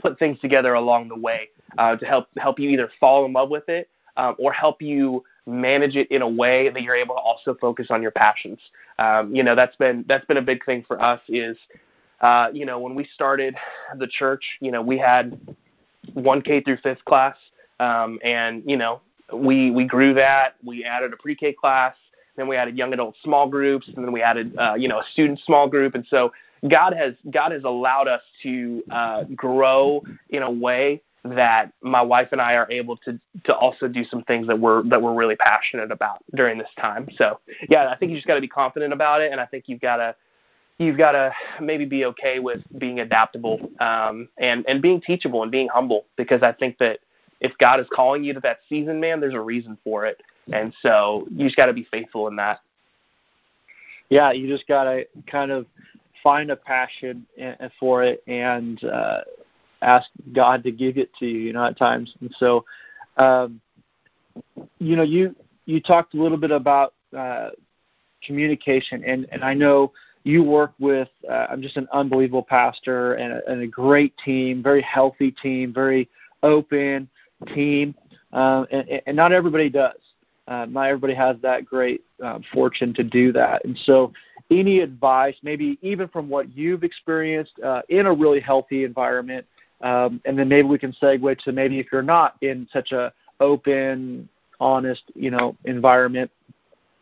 put 0.00 0.18
things 0.18 0.38
together 0.40 0.74
along 0.74 1.08
the 1.08 1.16
way 1.16 1.48
uh, 1.78 1.96
to 1.96 2.04
help 2.04 2.26
help 2.36 2.58
you 2.58 2.68
either 2.68 2.90
fall 3.00 3.24
in 3.24 3.32
love 3.32 3.48
with 3.48 3.68
it 3.70 3.88
um, 4.18 4.36
or 4.38 4.52
help 4.52 4.82
you 4.82 5.24
manage 5.46 5.96
it 5.96 6.10
in 6.10 6.22
a 6.22 6.28
way 6.28 6.68
that 6.68 6.82
you're 6.82 6.94
able 6.94 7.14
to 7.14 7.20
also 7.20 7.54
focus 7.54 7.86
on 7.90 8.02
your 8.02 8.10
passions. 8.10 8.58
Um, 8.98 9.34
you 9.34 9.42
know, 9.42 9.54
that's 9.54 9.76
been 9.76 10.04
that's 10.08 10.26
been 10.26 10.36
a 10.36 10.42
big 10.42 10.64
thing 10.66 10.84
for 10.86 11.00
us. 11.00 11.20
Is 11.28 11.56
uh, 12.20 12.48
you 12.52 12.66
know 12.66 12.78
when 12.78 12.94
we 12.94 13.08
started 13.14 13.54
the 13.96 14.08
church, 14.08 14.44
you 14.60 14.70
know 14.72 14.82
we 14.82 14.98
had 14.98 15.38
one 16.14 16.42
K 16.42 16.60
through 16.60 16.78
fifth 16.78 17.04
class, 17.04 17.36
um, 17.80 18.18
and 18.24 18.62
you 18.66 18.76
know 18.76 19.00
we 19.32 19.70
we 19.70 19.84
grew 19.84 20.14
that. 20.14 20.56
We 20.64 20.84
added 20.84 21.12
a 21.12 21.16
pre-K 21.16 21.54
class, 21.54 21.94
then 22.36 22.48
we 22.48 22.56
added 22.56 22.76
young 22.76 22.92
adult 22.92 23.14
small 23.22 23.48
groups, 23.48 23.88
and 23.88 24.04
then 24.04 24.12
we 24.12 24.22
added 24.22 24.56
uh, 24.56 24.74
you 24.74 24.88
know 24.88 24.98
a 24.98 25.04
student 25.12 25.40
small 25.44 25.68
group, 25.68 25.94
and 25.94 26.06
so 26.08 26.32
God 26.68 26.94
has 26.94 27.14
God 27.30 27.52
has 27.52 27.64
allowed 27.64 28.08
us 28.08 28.22
to 28.42 28.82
uh, 28.90 29.24
grow 29.34 30.02
in 30.30 30.42
a 30.42 30.50
way 30.50 31.02
that 31.24 31.72
my 31.82 32.02
wife 32.02 32.28
and 32.32 32.40
I 32.40 32.54
are 32.54 32.70
able 32.70 32.96
to 32.98 33.18
to 33.44 33.54
also 33.54 33.88
do 33.88 34.04
some 34.04 34.22
things 34.24 34.46
that 34.46 34.58
we're 34.58 34.82
that 34.84 35.00
we're 35.00 35.14
really 35.14 35.36
passionate 35.36 35.90
about 35.90 36.18
during 36.34 36.58
this 36.58 36.70
time. 36.80 37.08
So 37.16 37.40
yeah, 37.68 37.88
I 37.88 37.96
think 37.96 38.10
you 38.10 38.16
just 38.16 38.26
got 38.26 38.36
to 38.36 38.40
be 38.40 38.48
confident 38.48 38.92
about 38.92 39.20
it, 39.20 39.32
and 39.32 39.40
I 39.40 39.46
think 39.46 39.64
you've 39.66 39.80
got 39.80 39.96
to 39.96 40.14
you've 40.78 40.98
got 40.98 41.12
to 41.12 41.32
maybe 41.60 41.84
be 41.84 42.04
okay 42.06 42.38
with 42.38 42.60
being 42.78 43.00
adaptable 43.00 43.60
um, 43.80 44.28
and 44.38 44.64
and 44.68 44.80
being 44.82 45.00
teachable 45.00 45.42
and 45.42 45.50
being 45.50 45.68
humble 45.68 46.06
because 46.16 46.42
I 46.42 46.52
think 46.52 46.78
that 46.78 47.00
if 47.40 47.56
God 47.58 47.80
is 47.80 47.86
calling 47.92 48.22
you 48.22 48.34
to 48.34 48.40
that 48.40 48.58
season, 48.68 49.00
man, 49.00 49.20
there's 49.20 49.34
a 49.34 49.40
reason 49.40 49.76
for 49.82 50.06
it. 50.06 50.20
And 50.52 50.72
so 50.82 51.26
you 51.30 51.44
just 51.44 51.56
got 51.56 51.66
to 51.66 51.72
be 51.72 51.86
faithful 51.90 52.28
in 52.28 52.36
that. 52.36 52.60
Yeah, 54.08 54.32
you 54.32 54.48
just 54.48 54.66
got 54.66 54.84
to 54.84 55.06
kind 55.30 55.50
of 55.50 55.66
find 56.22 56.50
a 56.50 56.56
passion 56.56 57.26
for 57.78 58.02
it 58.02 58.22
and 58.26 58.82
uh, 58.84 59.20
ask 59.82 60.08
God 60.32 60.62
to 60.64 60.70
give 60.70 60.98
it 60.98 61.10
to 61.16 61.26
you, 61.26 61.38
you 61.38 61.52
know, 61.52 61.64
at 61.64 61.78
times. 61.78 62.14
And 62.20 62.34
so, 62.38 62.64
um, 63.16 63.60
you 64.78 64.96
know, 64.96 65.02
you 65.02 65.34
you 65.66 65.80
talked 65.80 66.14
a 66.14 66.22
little 66.22 66.38
bit 66.38 66.50
about 66.50 66.94
uh, 67.16 67.50
communication, 68.24 69.02
and 69.04 69.26
and 69.32 69.44
I 69.44 69.54
know 69.54 69.92
you 70.24 70.42
work 70.42 70.72
with 70.78 71.08
uh, 71.30 71.46
I'm 71.50 71.62
just 71.62 71.76
an 71.76 71.88
unbelievable 71.92 72.42
pastor 72.42 73.14
and 73.14 73.32
a, 73.32 73.50
and 73.50 73.62
a 73.62 73.66
great 73.66 74.14
team, 74.24 74.62
very 74.62 74.82
healthy 74.82 75.30
team, 75.30 75.72
very 75.72 76.08
open 76.42 77.08
team, 77.54 77.94
um, 78.32 78.66
and, 78.70 79.02
and 79.06 79.16
not 79.16 79.32
everybody 79.32 79.68
does. 79.68 80.01
Uh, 80.52 80.66
not 80.66 80.86
everybody 80.86 81.14
has 81.14 81.36
that 81.40 81.64
great 81.64 82.02
um, 82.22 82.44
fortune 82.52 82.92
to 82.92 83.02
do 83.02 83.32
that, 83.32 83.64
and 83.64 83.78
so 83.84 84.12
any 84.50 84.80
advice, 84.80 85.34
maybe 85.42 85.78
even 85.80 86.08
from 86.08 86.28
what 86.28 86.54
you've 86.54 86.84
experienced 86.84 87.54
uh, 87.64 87.80
in 87.88 88.04
a 88.04 88.12
really 88.12 88.40
healthy 88.40 88.84
environment, 88.84 89.46
um, 89.80 90.20
and 90.26 90.38
then 90.38 90.48
maybe 90.48 90.68
we 90.68 90.78
can 90.78 90.92
segue 91.00 91.38
to 91.38 91.52
maybe 91.52 91.78
if 91.78 91.86
you're 91.90 92.02
not 92.02 92.36
in 92.42 92.68
such 92.70 92.92
a 92.92 93.12
open, 93.40 94.28
honest, 94.60 95.02
you 95.14 95.30
know, 95.30 95.56
environment, 95.64 96.30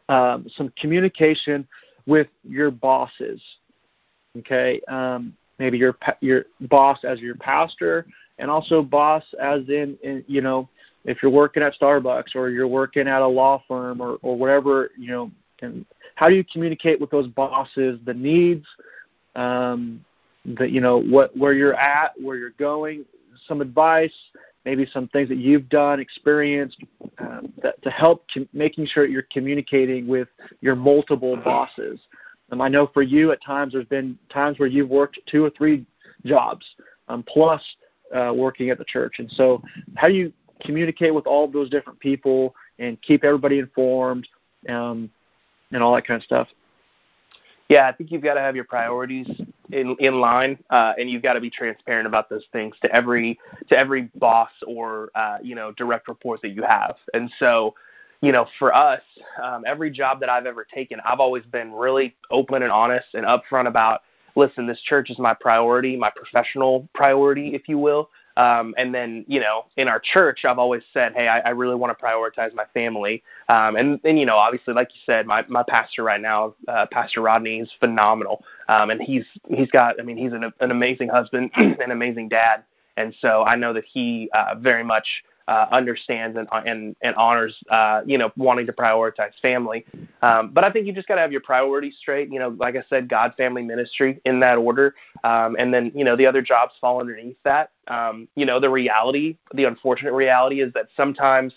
um, 0.08 0.46
some 0.56 0.72
communication 0.80 1.66
with 2.06 2.28
your 2.48 2.70
bosses. 2.70 3.40
Okay, 4.38 4.80
um, 4.86 5.34
maybe 5.58 5.76
your 5.76 5.96
your 6.20 6.44
boss 6.68 7.00
as 7.02 7.18
your 7.18 7.34
pastor, 7.34 8.06
and 8.38 8.48
also 8.48 8.80
boss 8.80 9.24
as 9.42 9.68
in, 9.68 9.98
in 10.04 10.24
you 10.28 10.40
know 10.40 10.68
if 11.04 11.22
you're 11.22 11.30
working 11.30 11.62
at 11.62 11.74
Starbucks 11.80 12.34
or 12.34 12.50
you're 12.50 12.68
working 12.68 13.08
at 13.08 13.22
a 13.22 13.26
law 13.26 13.62
firm 13.66 14.00
or 14.00 14.18
or 14.22 14.36
whatever 14.36 14.90
you 14.98 15.08
know. 15.08 15.30
And 15.62 15.84
how 16.14 16.30
do 16.30 16.34
you 16.34 16.44
communicate 16.44 17.00
with 17.00 17.10
those 17.10 17.26
bosses 17.26 18.00
the 18.06 18.14
needs, 18.14 18.66
um, 19.36 20.04
the 20.44 20.68
you 20.68 20.80
know 20.80 20.98
what 20.98 21.36
where 21.36 21.52
you're 21.52 21.74
at, 21.74 22.12
where 22.20 22.36
you're 22.36 22.50
going, 22.50 23.04
some 23.46 23.60
advice, 23.60 24.14
maybe 24.64 24.86
some 24.92 25.08
things 25.08 25.28
that 25.28 25.38
you've 25.38 25.68
done, 25.68 26.00
experienced, 26.00 26.78
um, 27.18 27.52
that, 27.62 27.80
to 27.82 27.90
help 27.90 28.24
com- 28.32 28.48
making 28.52 28.86
sure 28.86 29.06
you're 29.06 29.26
communicating 29.30 30.06
with 30.06 30.28
your 30.60 30.76
multiple 30.76 31.36
bosses. 31.36 31.98
Um, 32.52 32.60
I 32.60 32.68
know 32.68 32.90
for 32.92 33.02
you, 33.02 33.32
at 33.32 33.42
times 33.42 33.72
there's 33.72 33.86
been 33.86 34.18
times 34.28 34.58
where 34.58 34.68
you've 34.68 34.90
worked 34.90 35.18
two 35.26 35.44
or 35.44 35.50
three 35.50 35.86
jobs 36.24 36.66
um, 37.08 37.22
plus 37.26 37.62
uh, 38.14 38.32
working 38.34 38.70
at 38.70 38.78
the 38.78 38.84
church, 38.84 39.16
and 39.18 39.30
so 39.32 39.62
how 39.94 40.08
do 40.08 40.14
you 40.14 40.32
communicate 40.60 41.14
with 41.14 41.26
all 41.26 41.44
of 41.44 41.52
those 41.52 41.70
different 41.70 41.98
people 42.00 42.54
and 42.78 43.00
keep 43.02 43.24
everybody 43.24 43.58
informed 43.58 44.28
um, 44.68 45.10
and 45.72 45.82
all 45.82 45.94
that 45.94 46.06
kind 46.06 46.18
of 46.18 46.24
stuff? 46.24 46.48
Yeah, 47.70 47.86
I 47.86 47.92
think 47.92 48.10
you've 48.10 48.22
got 48.22 48.34
to 48.34 48.40
have 48.40 48.56
your 48.56 48.64
priorities 48.64 49.30
in 49.70 49.94
in 50.00 50.20
line, 50.20 50.58
uh, 50.70 50.94
and 50.98 51.08
you've 51.08 51.22
got 51.22 51.34
to 51.34 51.40
be 51.40 51.50
transparent 51.50 52.08
about 52.08 52.28
those 52.28 52.42
things 52.50 52.74
to 52.82 52.92
every 52.92 53.38
to 53.68 53.78
every 53.78 54.10
boss 54.16 54.50
or 54.66 55.10
uh, 55.14 55.38
you 55.40 55.54
know 55.54 55.70
direct 55.72 56.08
report 56.08 56.42
that 56.42 56.48
you 56.48 56.64
have. 56.64 56.96
And 57.14 57.30
so, 57.38 57.74
you 58.22 58.32
know, 58.32 58.48
for 58.58 58.74
us, 58.74 59.02
um, 59.40 59.62
every 59.68 59.88
job 59.88 60.18
that 60.18 60.28
I've 60.28 60.46
ever 60.46 60.64
taken, 60.64 60.98
I've 61.04 61.20
always 61.20 61.44
been 61.44 61.72
really 61.72 62.16
open 62.32 62.64
and 62.64 62.72
honest 62.72 63.06
and 63.14 63.24
upfront 63.24 63.68
about. 63.68 64.00
Listen, 64.34 64.66
this 64.66 64.80
church 64.82 65.10
is 65.10 65.18
my 65.20 65.34
priority, 65.34 65.96
my 65.96 66.10
professional 66.10 66.88
priority, 66.92 67.54
if 67.54 67.68
you 67.68 67.78
will. 67.78 68.10
Um, 68.36 68.74
and 68.78 68.94
then, 68.94 69.24
you 69.28 69.40
know, 69.40 69.66
in 69.76 69.88
our 69.88 70.00
church, 70.00 70.44
I've 70.44 70.58
always 70.58 70.82
said, 70.92 71.12
hey, 71.14 71.28
I, 71.28 71.40
I 71.40 71.50
really 71.50 71.74
want 71.74 71.96
to 71.96 72.04
prioritize 72.04 72.54
my 72.54 72.64
family. 72.72 73.22
Um, 73.48 73.76
and, 73.76 74.00
and, 74.04 74.18
you 74.18 74.26
know, 74.26 74.36
obviously, 74.36 74.72
like 74.74 74.90
you 74.94 75.00
said, 75.04 75.26
my, 75.26 75.44
my 75.48 75.62
pastor 75.66 76.04
right 76.04 76.20
now, 76.20 76.54
uh, 76.68 76.86
Pastor 76.90 77.20
Rodney, 77.20 77.58
is 77.60 77.70
phenomenal. 77.80 78.44
Um, 78.68 78.90
and 78.90 79.02
he's 79.02 79.24
he's 79.48 79.70
got, 79.70 80.00
I 80.00 80.04
mean, 80.04 80.16
he's 80.16 80.32
an, 80.32 80.44
an 80.60 80.70
amazing 80.70 81.08
husband, 81.08 81.50
an 81.56 81.90
amazing 81.90 82.28
dad. 82.28 82.64
And 82.96 83.14
so 83.20 83.42
I 83.44 83.56
know 83.56 83.72
that 83.72 83.84
he 83.84 84.28
uh, 84.34 84.54
very 84.58 84.84
much 84.84 85.06
uh, 85.50 85.66
understands 85.72 86.38
and, 86.38 86.46
and, 86.64 86.94
and 87.02 87.14
honors, 87.16 87.56
uh, 87.70 88.02
you 88.06 88.16
know, 88.16 88.30
wanting 88.36 88.66
to 88.66 88.72
prioritize 88.72 89.32
family. 89.42 89.84
Um, 90.22 90.50
but 90.52 90.62
I 90.62 90.70
think 90.70 90.86
you 90.86 90.92
just 90.92 91.08
got 91.08 91.16
to 91.16 91.20
have 91.20 91.32
your 91.32 91.40
priorities 91.40 91.96
straight. 91.98 92.32
You 92.32 92.38
know, 92.38 92.54
like 92.60 92.76
I 92.76 92.84
said, 92.88 93.08
God, 93.08 93.34
family, 93.36 93.62
ministry 93.62 94.20
in 94.24 94.38
that 94.40 94.58
order. 94.58 94.94
Um, 95.24 95.56
and 95.58 95.74
then, 95.74 95.90
you 95.92 96.04
know, 96.04 96.14
the 96.14 96.24
other 96.24 96.40
jobs 96.40 96.74
fall 96.80 97.00
underneath 97.00 97.36
that. 97.42 97.72
Um, 97.88 98.28
you 98.36 98.46
know, 98.46 98.60
the 98.60 98.70
reality, 98.70 99.38
the 99.52 99.64
unfortunate 99.64 100.12
reality 100.12 100.60
is 100.60 100.72
that 100.74 100.86
sometimes 100.96 101.52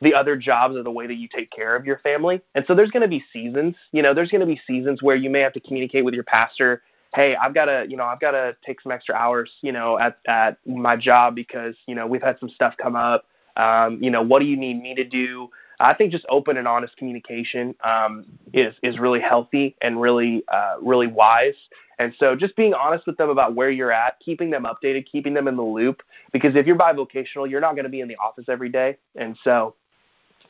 the 0.00 0.14
other 0.14 0.36
jobs 0.36 0.74
are 0.74 0.82
the 0.82 0.90
way 0.90 1.06
that 1.06 1.16
you 1.16 1.28
take 1.28 1.50
care 1.50 1.76
of 1.76 1.84
your 1.84 1.98
family. 1.98 2.40
And 2.54 2.64
so 2.66 2.74
there's 2.74 2.90
going 2.90 3.02
to 3.02 3.08
be 3.08 3.22
seasons, 3.32 3.74
you 3.92 4.02
know, 4.02 4.14
there's 4.14 4.30
going 4.30 4.40
to 4.40 4.46
be 4.46 4.60
seasons 4.66 5.02
where 5.02 5.16
you 5.16 5.28
may 5.28 5.40
have 5.40 5.52
to 5.54 5.60
communicate 5.60 6.04
with 6.04 6.14
your 6.14 6.24
pastor 6.24 6.82
hey, 7.14 7.36
I've 7.36 7.54
got 7.54 7.66
to, 7.66 7.86
you 7.88 7.96
know, 7.96 8.04
I've 8.04 8.20
got 8.20 8.32
to 8.32 8.56
take 8.64 8.80
some 8.80 8.92
extra 8.92 9.14
hours, 9.14 9.50
you 9.62 9.72
know, 9.72 9.98
at 9.98 10.18
at 10.26 10.58
my 10.66 10.96
job 10.96 11.34
because 11.34 11.74
you 11.86 11.94
know 11.94 12.06
we've 12.06 12.22
had 12.22 12.38
some 12.38 12.48
stuff 12.48 12.74
come 12.80 12.96
up. 12.96 13.26
Um, 13.56 14.02
you 14.02 14.10
know, 14.10 14.22
what 14.22 14.40
do 14.40 14.46
you 14.46 14.56
need 14.56 14.82
me 14.82 14.94
to 14.94 15.04
do? 15.04 15.48
I 15.78 15.94
think 15.94 16.10
just 16.10 16.24
open 16.28 16.56
and 16.56 16.66
honest 16.66 16.96
communication 16.96 17.74
um, 17.84 18.24
is 18.52 18.74
is 18.82 18.98
really 18.98 19.20
healthy 19.20 19.76
and 19.82 20.00
really 20.00 20.44
uh, 20.48 20.76
really 20.80 21.06
wise. 21.06 21.54
And 21.98 22.14
so, 22.18 22.36
just 22.36 22.56
being 22.56 22.74
honest 22.74 23.06
with 23.06 23.16
them 23.16 23.30
about 23.30 23.54
where 23.54 23.70
you're 23.70 23.92
at, 23.92 24.20
keeping 24.20 24.50
them 24.50 24.64
updated, 24.64 25.06
keeping 25.10 25.32
them 25.32 25.48
in 25.48 25.56
the 25.56 25.62
loop. 25.62 26.02
Because 26.32 26.54
if 26.54 26.66
you're 26.66 26.76
bivocational, 26.76 27.48
you're 27.48 27.60
not 27.60 27.74
going 27.74 27.84
to 27.84 27.90
be 27.90 28.00
in 28.00 28.08
the 28.08 28.16
office 28.16 28.46
every 28.48 28.68
day. 28.68 28.98
And 29.14 29.36
so, 29.44 29.74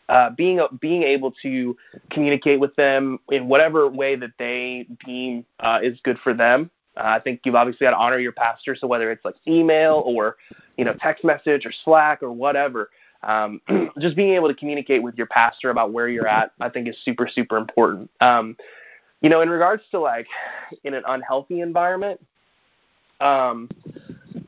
uh, 0.09 0.31
being 0.31 0.61
being 0.81 1.03
able 1.03 1.33
to 1.42 1.77
communicate 2.11 2.61
with 2.61 2.75
them 2.77 3.19
in 3.31 3.49
whatever 3.49 3.88
way 3.88 4.16
that 4.16 4.31
they 4.38 4.87
deem 5.05 5.45
uh, 5.61 5.81
is 5.83 5.99
good 6.03 6.19
for 6.23 6.33
them. 6.33 6.71
Uh, 6.97 7.03
I 7.05 7.21
think 7.21 7.40
you've 7.45 7.55
obviously 7.55 7.85
got 7.85 7.90
to 7.90 7.97
honor 7.97 8.19
your 8.19 8.33
pastor. 8.33 8.75
So 8.75 8.87
whether 8.87 9.11
it's 9.11 9.25
like 9.25 9.35
email 9.47 10.03
or 10.07 10.37
you 10.77 10.85
know 10.85 10.95
text 11.01 11.25
message 11.25 11.66
or 11.66 11.73
Slack 11.85 12.23
or 12.23 12.33
whatever, 12.33 12.90
um, 13.23 13.61
just 14.01 14.16
being 14.16 14.35
able 14.35 14.49
to 14.49 14.55
communicate 14.55 15.03
with 15.03 15.16
your 15.16 15.27
pastor 15.27 15.71
about 15.71 15.92
where 15.92 16.09
you're 16.09 16.29
at, 16.29 16.53
I 16.61 16.69
think 16.69 16.88
is 16.88 16.97
super 17.05 17.29
super 17.29 17.57
important. 17.57 18.11
Um, 18.21 18.57
you 19.21 19.29
know, 19.29 19.40
in 19.40 19.51
regards 19.51 19.83
to 19.90 19.99
like 19.99 20.27
in 20.85 20.95
an 20.95 21.03
unhealthy 21.07 21.61
environment, 21.61 22.21
um, 23.21 23.69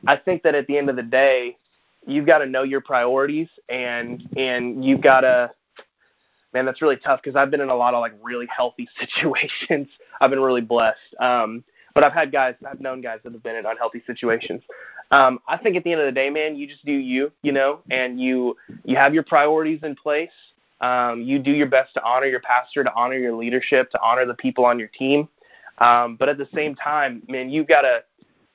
I 0.07 0.15
think 0.15 0.43
that 0.43 0.55
at 0.55 0.67
the 0.67 0.77
end 0.77 0.89
of 0.89 0.95
the 0.95 1.03
day, 1.03 1.57
you've 2.05 2.25
got 2.25 2.39
to 2.39 2.45
know 2.45 2.63
your 2.63 2.81
priorities 2.81 3.49
and 3.69 4.27
and 4.37 4.83
you've 4.83 5.01
got 5.01 5.21
to 5.21 5.51
man 6.53 6.65
that's 6.65 6.81
really 6.81 6.97
tough 6.97 7.21
because 7.23 7.35
i've 7.35 7.51
been 7.51 7.61
in 7.61 7.69
a 7.69 7.75
lot 7.75 7.93
of 7.93 8.01
like 8.01 8.13
really 8.21 8.47
healthy 8.55 8.87
situations. 8.99 9.87
I've 10.21 10.29
been 10.29 10.39
really 10.39 10.61
blessed. 10.61 10.99
Um 11.19 11.63
but 11.93 12.03
i've 12.03 12.13
had 12.13 12.31
guys 12.31 12.55
i've 12.67 12.79
known 12.79 13.01
guys 13.01 13.19
that 13.23 13.33
have 13.33 13.43
been 13.43 13.55
in 13.55 13.65
unhealthy 13.65 14.03
situations. 14.05 14.61
Um 15.11 15.39
i 15.47 15.57
think 15.57 15.75
at 15.75 15.83
the 15.83 15.91
end 15.91 16.01
of 16.01 16.07
the 16.07 16.11
day 16.11 16.29
man 16.29 16.55
you 16.55 16.67
just 16.67 16.85
do 16.85 16.91
you 16.93 17.31
you 17.43 17.51
know 17.51 17.81
and 17.91 18.19
you 18.19 18.55
you 18.83 18.95
have 18.95 19.13
your 19.13 19.23
priorities 19.23 19.81
in 19.83 19.95
place. 19.95 20.31
Um 20.81 21.21
you 21.21 21.39
do 21.39 21.51
your 21.51 21.67
best 21.67 21.93
to 21.95 22.03
honor 22.03 22.27
your 22.27 22.41
pastor 22.41 22.83
to 22.83 22.93
honor 22.95 23.17
your 23.17 23.35
leadership 23.35 23.91
to 23.91 24.01
honor 24.01 24.25
the 24.25 24.35
people 24.35 24.65
on 24.65 24.79
your 24.79 24.89
team. 24.89 25.27
Um 25.79 26.15
but 26.15 26.29
at 26.29 26.37
the 26.37 26.47
same 26.53 26.75
time 26.75 27.21
man 27.27 27.49
you've 27.49 27.67
got 27.67 27.81
to 27.81 28.03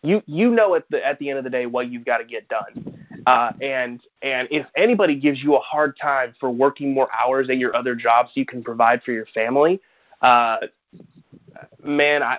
you 0.03 0.23
you 0.27 0.51
know 0.51 0.75
at 0.75 0.89
the 0.91 1.05
at 1.07 1.19
the 1.19 1.31
end 1.31 1.39
of 1.39 1.45
the 1.45 1.51
day 1.51 1.67
what 1.67 1.91
you've 1.91 2.05
got 2.05 2.19
to 2.19 2.25
get 2.25 2.49
done 2.49 2.94
uh, 3.27 3.53
and 3.61 4.01
and 4.23 4.49
if 4.51 4.67
anybody 4.77 5.17
gives 5.17 5.43
you 5.43 5.55
a 5.57 5.61
hard 5.61 5.97
time 6.01 6.35
for 6.39 6.51
working 6.51 6.93
more 6.93 7.09
hours 7.13 7.49
at 7.51 7.59
your 7.59 7.75
other 7.75 7.95
jobs 7.95 8.31
so 8.35 8.41
you 8.41 8.47
can 8.47 8.63
provide 8.63 9.03
for 9.03 9.13
your 9.13 9.27
family, 9.27 9.81
uh, 10.23 10.59
man, 11.83 12.23
I 12.23 12.39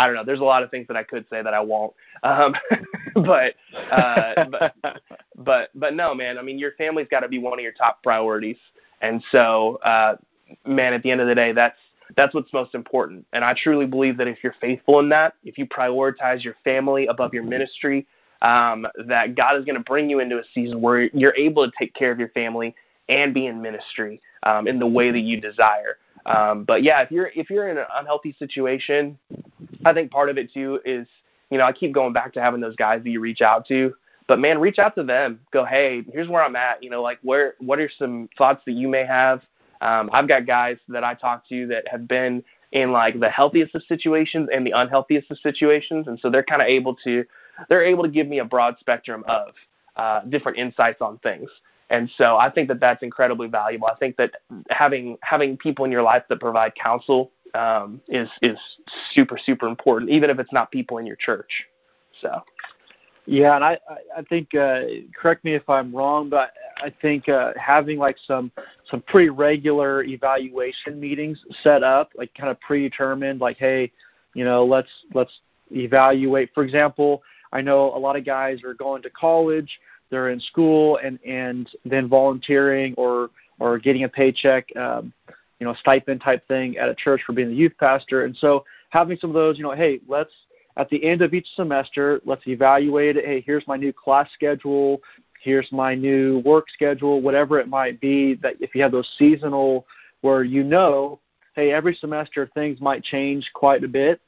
I 0.00 0.06
don't 0.06 0.14
know. 0.14 0.24
There's 0.24 0.40
a 0.40 0.44
lot 0.44 0.62
of 0.62 0.70
things 0.70 0.86
that 0.88 0.96
I 0.96 1.02
could 1.02 1.26
say 1.28 1.42
that 1.42 1.52
I 1.52 1.60
won't. 1.60 1.92
Um, 2.22 2.54
but, 3.14 3.54
uh, 3.90 4.46
but 4.50 4.74
but 5.36 5.70
but 5.74 5.94
no, 5.94 6.14
man. 6.14 6.38
I 6.38 6.42
mean, 6.42 6.58
your 6.58 6.72
family's 6.72 7.08
got 7.10 7.20
to 7.20 7.28
be 7.28 7.38
one 7.38 7.58
of 7.58 7.62
your 7.62 7.72
top 7.72 8.02
priorities. 8.02 8.56
And 9.02 9.22
so, 9.30 9.78
uh, 9.84 10.16
man, 10.66 10.94
at 10.94 11.02
the 11.02 11.10
end 11.10 11.20
of 11.20 11.26
the 11.26 11.34
day, 11.34 11.52
that's 11.52 11.78
that's 12.16 12.34
what's 12.34 12.52
most 12.52 12.74
important. 12.74 13.26
And 13.32 13.44
I 13.44 13.54
truly 13.54 13.86
believe 13.86 14.16
that 14.16 14.26
if 14.26 14.38
you're 14.42 14.54
faithful 14.60 15.00
in 15.00 15.08
that, 15.10 15.34
if 15.44 15.58
you 15.58 15.66
prioritize 15.66 16.42
your 16.42 16.56
family 16.64 17.06
above 17.06 17.34
your 17.34 17.44
ministry, 17.44 18.06
um, 18.42 18.86
that 19.06 19.34
God 19.34 19.58
is 19.58 19.64
going 19.64 19.76
to 19.76 19.84
bring 19.84 20.08
you 20.08 20.20
into 20.20 20.38
a 20.38 20.42
season 20.54 20.80
where 20.80 21.02
you're 21.14 21.34
able 21.36 21.66
to 21.66 21.72
take 21.78 21.94
care 21.94 22.10
of 22.10 22.18
your 22.18 22.30
family 22.30 22.74
and 23.08 23.34
be 23.34 23.46
in 23.46 23.60
ministry 23.60 24.20
um, 24.44 24.66
in 24.66 24.78
the 24.78 24.86
way 24.86 25.10
that 25.10 25.20
you 25.20 25.40
desire. 25.40 25.98
Um, 26.26 26.64
but 26.64 26.82
yeah, 26.82 27.00
if 27.02 27.10
you're 27.10 27.30
if 27.34 27.50
you're 27.50 27.68
in 27.68 27.78
an 27.78 27.86
unhealthy 27.94 28.34
situation, 28.38 29.18
I 29.84 29.92
think 29.92 30.10
part 30.10 30.28
of 30.28 30.38
it 30.38 30.52
too 30.52 30.80
is 30.84 31.06
you 31.50 31.58
know 31.58 31.64
I 31.64 31.72
keep 31.72 31.92
going 31.92 32.12
back 32.12 32.32
to 32.34 32.42
having 32.42 32.60
those 32.60 32.76
guys 32.76 33.02
that 33.02 33.10
you 33.10 33.20
reach 33.20 33.40
out 33.40 33.66
to. 33.68 33.94
But 34.26 34.38
man, 34.38 34.60
reach 34.60 34.78
out 34.78 34.94
to 34.94 35.02
them. 35.02 35.40
Go, 35.50 35.64
hey, 35.64 36.04
here's 36.12 36.28
where 36.28 36.42
I'm 36.42 36.54
at. 36.54 36.82
You 36.82 36.90
know, 36.90 37.02
like 37.02 37.18
where 37.22 37.54
what 37.58 37.80
are 37.80 37.90
some 37.98 38.28
thoughts 38.38 38.62
that 38.66 38.72
you 38.72 38.86
may 38.88 39.04
have? 39.04 39.42
Um, 39.80 40.10
I've 40.12 40.28
got 40.28 40.46
guys 40.46 40.76
that 40.88 41.02
I 41.02 41.14
talk 41.14 41.48
to 41.48 41.66
that 41.68 41.88
have 41.88 42.06
been 42.06 42.44
in 42.72 42.92
like 42.92 43.18
the 43.18 43.28
healthiest 43.28 43.74
of 43.74 43.82
situations 43.84 44.48
and 44.52 44.66
the 44.66 44.72
unhealthiest 44.72 45.30
of 45.30 45.38
situations, 45.38 46.06
and 46.06 46.18
so 46.20 46.30
they're 46.30 46.44
kind 46.44 46.62
of 46.62 46.68
able 46.68 46.94
to 47.04 47.24
they're 47.68 47.84
able 47.84 48.02
to 48.02 48.08
give 48.08 48.26
me 48.26 48.38
a 48.38 48.44
broad 48.44 48.76
spectrum 48.78 49.24
of 49.28 49.48
uh, 49.96 50.20
different 50.28 50.56
insights 50.58 51.00
on 51.00 51.18
things. 51.18 51.50
And 51.90 52.08
so 52.16 52.36
I 52.36 52.50
think 52.50 52.68
that 52.68 52.78
that's 52.80 53.02
incredibly 53.02 53.48
valuable. 53.48 53.88
I 53.88 53.96
think 53.96 54.16
that 54.16 54.36
having 54.70 55.18
having 55.22 55.56
people 55.56 55.84
in 55.84 55.92
your 55.92 56.02
life 56.02 56.22
that 56.28 56.40
provide 56.40 56.74
counsel 56.74 57.32
um, 57.54 58.00
is 58.08 58.28
is 58.42 58.58
super 59.12 59.36
super 59.36 59.66
important, 59.66 60.10
even 60.10 60.30
if 60.30 60.38
it's 60.38 60.52
not 60.52 60.70
people 60.70 60.98
in 60.98 61.06
your 61.06 61.16
church. 61.16 61.66
So. 62.20 62.42
Yeah, 63.30 63.54
and 63.54 63.62
I 63.62 63.78
I 64.16 64.22
think 64.22 64.56
uh, 64.56 64.80
correct 65.14 65.44
me 65.44 65.54
if 65.54 65.70
I'm 65.70 65.94
wrong, 65.94 66.28
but 66.28 66.52
I 66.78 66.92
think 67.00 67.28
uh, 67.28 67.52
having 67.56 67.96
like 67.96 68.16
some 68.26 68.50
some 68.90 69.02
pretty 69.02 69.30
regular 69.30 70.02
evaluation 70.02 70.98
meetings 70.98 71.40
set 71.62 71.84
up, 71.84 72.10
like 72.16 72.34
kind 72.34 72.50
of 72.50 72.58
predetermined, 72.58 73.40
like 73.40 73.56
hey, 73.56 73.92
you 74.34 74.44
know, 74.44 74.64
let's 74.64 74.88
let's 75.14 75.30
evaluate. 75.70 76.50
For 76.56 76.64
example, 76.64 77.22
I 77.52 77.60
know 77.60 77.94
a 77.94 78.00
lot 78.00 78.16
of 78.16 78.24
guys 78.24 78.64
are 78.64 78.74
going 78.74 79.00
to 79.02 79.10
college, 79.10 79.78
they're 80.10 80.30
in 80.30 80.40
school, 80.40 80.96
and 80.96 81.20
and 81.24 81.70
then 81.84 82.08
volunteering 82.08 82.94
or 82.96 83.30
or 83.60 83.78
getting 83.78 84.02
a 84.02 84.08
paycheck, 84.08 84.74
um, 84.74 85.12
you 85.60 85.68
know, 85.68 85.74
stipend 85.74 86.20
type 86.20 86.44
thing 86.48 86.78
at 86.78 86.88
a 86.88 86.96
church 86.96 87.20
for 87.24 87.32
being 87.32 87.50
a 87.52 87.54
youth 87.54 87.74
pastor, 87.78 88.24
and 88.24 88.36
so 88.36 88.64
having 88.88 89.16
some 89.18 89.30
of 89.30 89.34
those, 89.34 89.56
you 89.56 89.62
know, 89.62 89.70
hey, 89.70 90.00
let's 90.08 90.32
at 90.76 90.88
the 90.88 91.04
end 91.04 91.22
of 91.22 91.34
each 91.34 91.48
semester, 91.56 92.20
let's 92.24 92.46
evaluate. 92.46 93.16
Hey, 93.16 93.42
here's 93.44 93.66
my 93.66 93.76
new 93.76 93.92
class 93.92 94.28
schedule. 94.34 95.00
Here's 95.42 95.70
my 95.72 95.94
new 95.94 96.40
work 96.40 96.66
schedule, 96.70 97.20
whatever 97.20 97.58
it 97.58 97.68
might 97.68 98.00
be. 98.00 98.34
That 98.34 98.54
if 98.60 98.74
you 98.74 98.82
have 98.82 98.92
those 98.92 99.08
seasonal 99.18 99.86
where 100.20 100.44
you 100.44 100.62
know, 100.62 101.18
hey, 101.54 101.72
every 101.72 101.94
semester 101.94 102.48
things 102.54 102.80
might 102.80 103.02
change 103.02 103.50
quite 103.54 103.82
a 103.82 103.88
bit. 103.88 104.20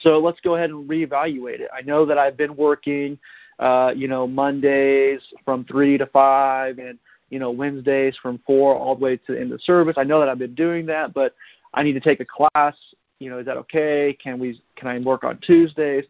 So 0.00 0.18
let's 0.18 0.40
go 0.40 0.54
ahead 0.54 0.70
and 0.70 0.88
reevaluate 0.88 1.60
it. 1.60 1.70
I 1.76 1.82
know 1.82 2.06
that 2.06 2.18
I've 2.18 2.36
been 2.36 2.56
working, 2.56 3.18
uh, 3.58 3.92
you 3.94 4.08
know, 4.08 4.26
Mondays 4.26 5.20
from 5.44 5.64
three 5.64 5.98
to 5.98 6.06
five, 6.06 6.78
and 6.78 6.98
you 7.30 7.38
know 7.38 7.50
Wednesdays 7.50 8.16
from 8.22 8.40
four 8.46 8.74
all 8.74 8.94
the 8.94 9.04
way 9.04 9.16
to 9.16 9.34
the 9.34 9.40
end 9.40 9.52
of 9.52 9.60
service. 9.62 9.96
I 9.98 10.04
know 10.04 10.20
that 10.20 10.28
I've 10.28 10.38
been 10.38 10.54
doing 10.54 10.86
that, 10.86 11.12
but 11.12 11.34
I 11.74 11.82
need 11.82 11.92
to 11.94 12.00
take 12.00 12.20
a 12.20 12.24
class 12.24 12.76
you 13.20 13.30
know, 13.30 13.38
is 13.38 13.46
that 13.46 13.56
okay? 13.56 14.16
Can 14.22 14.38
we 14.38 14.60
can 14.76 14.88
I 14.88 14.98
work 14.98 15.24
on 15.24 15.38
Tuesdays? 15.38 16.04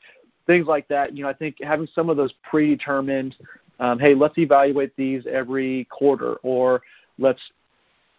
Things 0.46 0.66
like 0.66 0.88
that. 0.88 1.16
You 1.16 1.22
know, 1.24 1.28
I 1.28 1.34
think 1.34 1.56
having 1.62 1.88
some 1.94 2.08
of 2.08 2.16
those 2.16 2.32
predetermined, 2.42 3.36
um, 3.80 3.98
hey, 3.98 4.14
let's 4.14 4.38
evaluate 4.38 4.94
these 4.96 5.26
every 5.26 5.86
quarter, 5.90 6.34
or 6.36 6.82
let's 7.18 7.40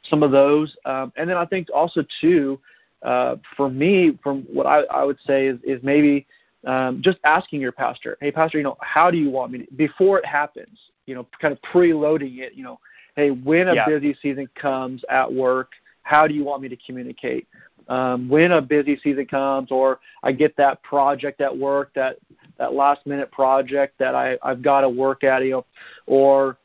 some 0.03 0.23
of 0.23 0.31
those. 0.31 0.75
Um, 0.85 1.11
and 1.17 1.29
then 1.29 1.37
I 1.37 1.45
think 1.45 1.67
also 1.73 2.03
too, 2.21 2.59
uh, 3.03 3.35
for 3.55 3.69
me, 3.69 4.17
from 4.23 4.43
what 4.43 4.65
I, 4.65 4.81
I 4.83 5.03
would 5.03 5.19
say 5.25 5.47
is, 5.47 5.59
is 5.63 5.81
maybe 5.83 6.25
um, 6.65 7.01
just 7.01 7.17
asking 7.23 7.61
your 7.61 7.71
pastor, 7.71 8.17
hey, 8.21 8.31
pastor, 8.31 8.57
you 8.57 8.63
know, 8.63 8.77
how 8.81 9.09
do 9.09 9.17
you 9.17 9.29
want 9.29 9.51
me 9.51 9.59
to, 9.59 9.73
before 9.75 10.19
it 10.19 10.25
happens? 10.25 10.77
You 11.05 11.15
know, 11.15 11.27
kind 11.41 11.51
of 11.51 11.61
preloading 11.61 12.39
it. 12.39 12.53
You 12.53 12.63
know, 12.63 12.79
hey, 13.15 13.31
when 13.31 13.67
a 13.67 13.75
yeah. 13.75 13.87
busy 13.87 14.15
season 14.21 14.47
comes 14.55 15.03
at 15.09 15.31
work, 15.31 15.71
how 16.03 16.27
do 16.27 16.33
you 16.33 16.43
want 16.43 16.61
me 16.61 16.69
to 16.69 16.77
communicate? 16.77 17.47
Um, 17.89 18.29
when 18.29 18.51
a 18.51 18.61
busy 18.61 18.97
season 19.03 19.25
comes 19.25 19.71
or 19.71 19.99
I 20.23 20.31
get 20.31 20.55
that 20.57 20.81
project 20.83 21.41
at 21.41 21.55
work 21.55 21.91
that 21.95 22.17
that 22.57 22.73
last 22.73 23.05
minute 23.05 23.31
project 23.31 23.97
that 23.99 24.15
I 24.15 24.37
I've 24.41 24.61
got 24.61 24.81
to 24.81 24.89
work 24.89 25.23
at 25.23 25.43
you 25.43 25.51
know 25.51 25.65
or 26.05 26.57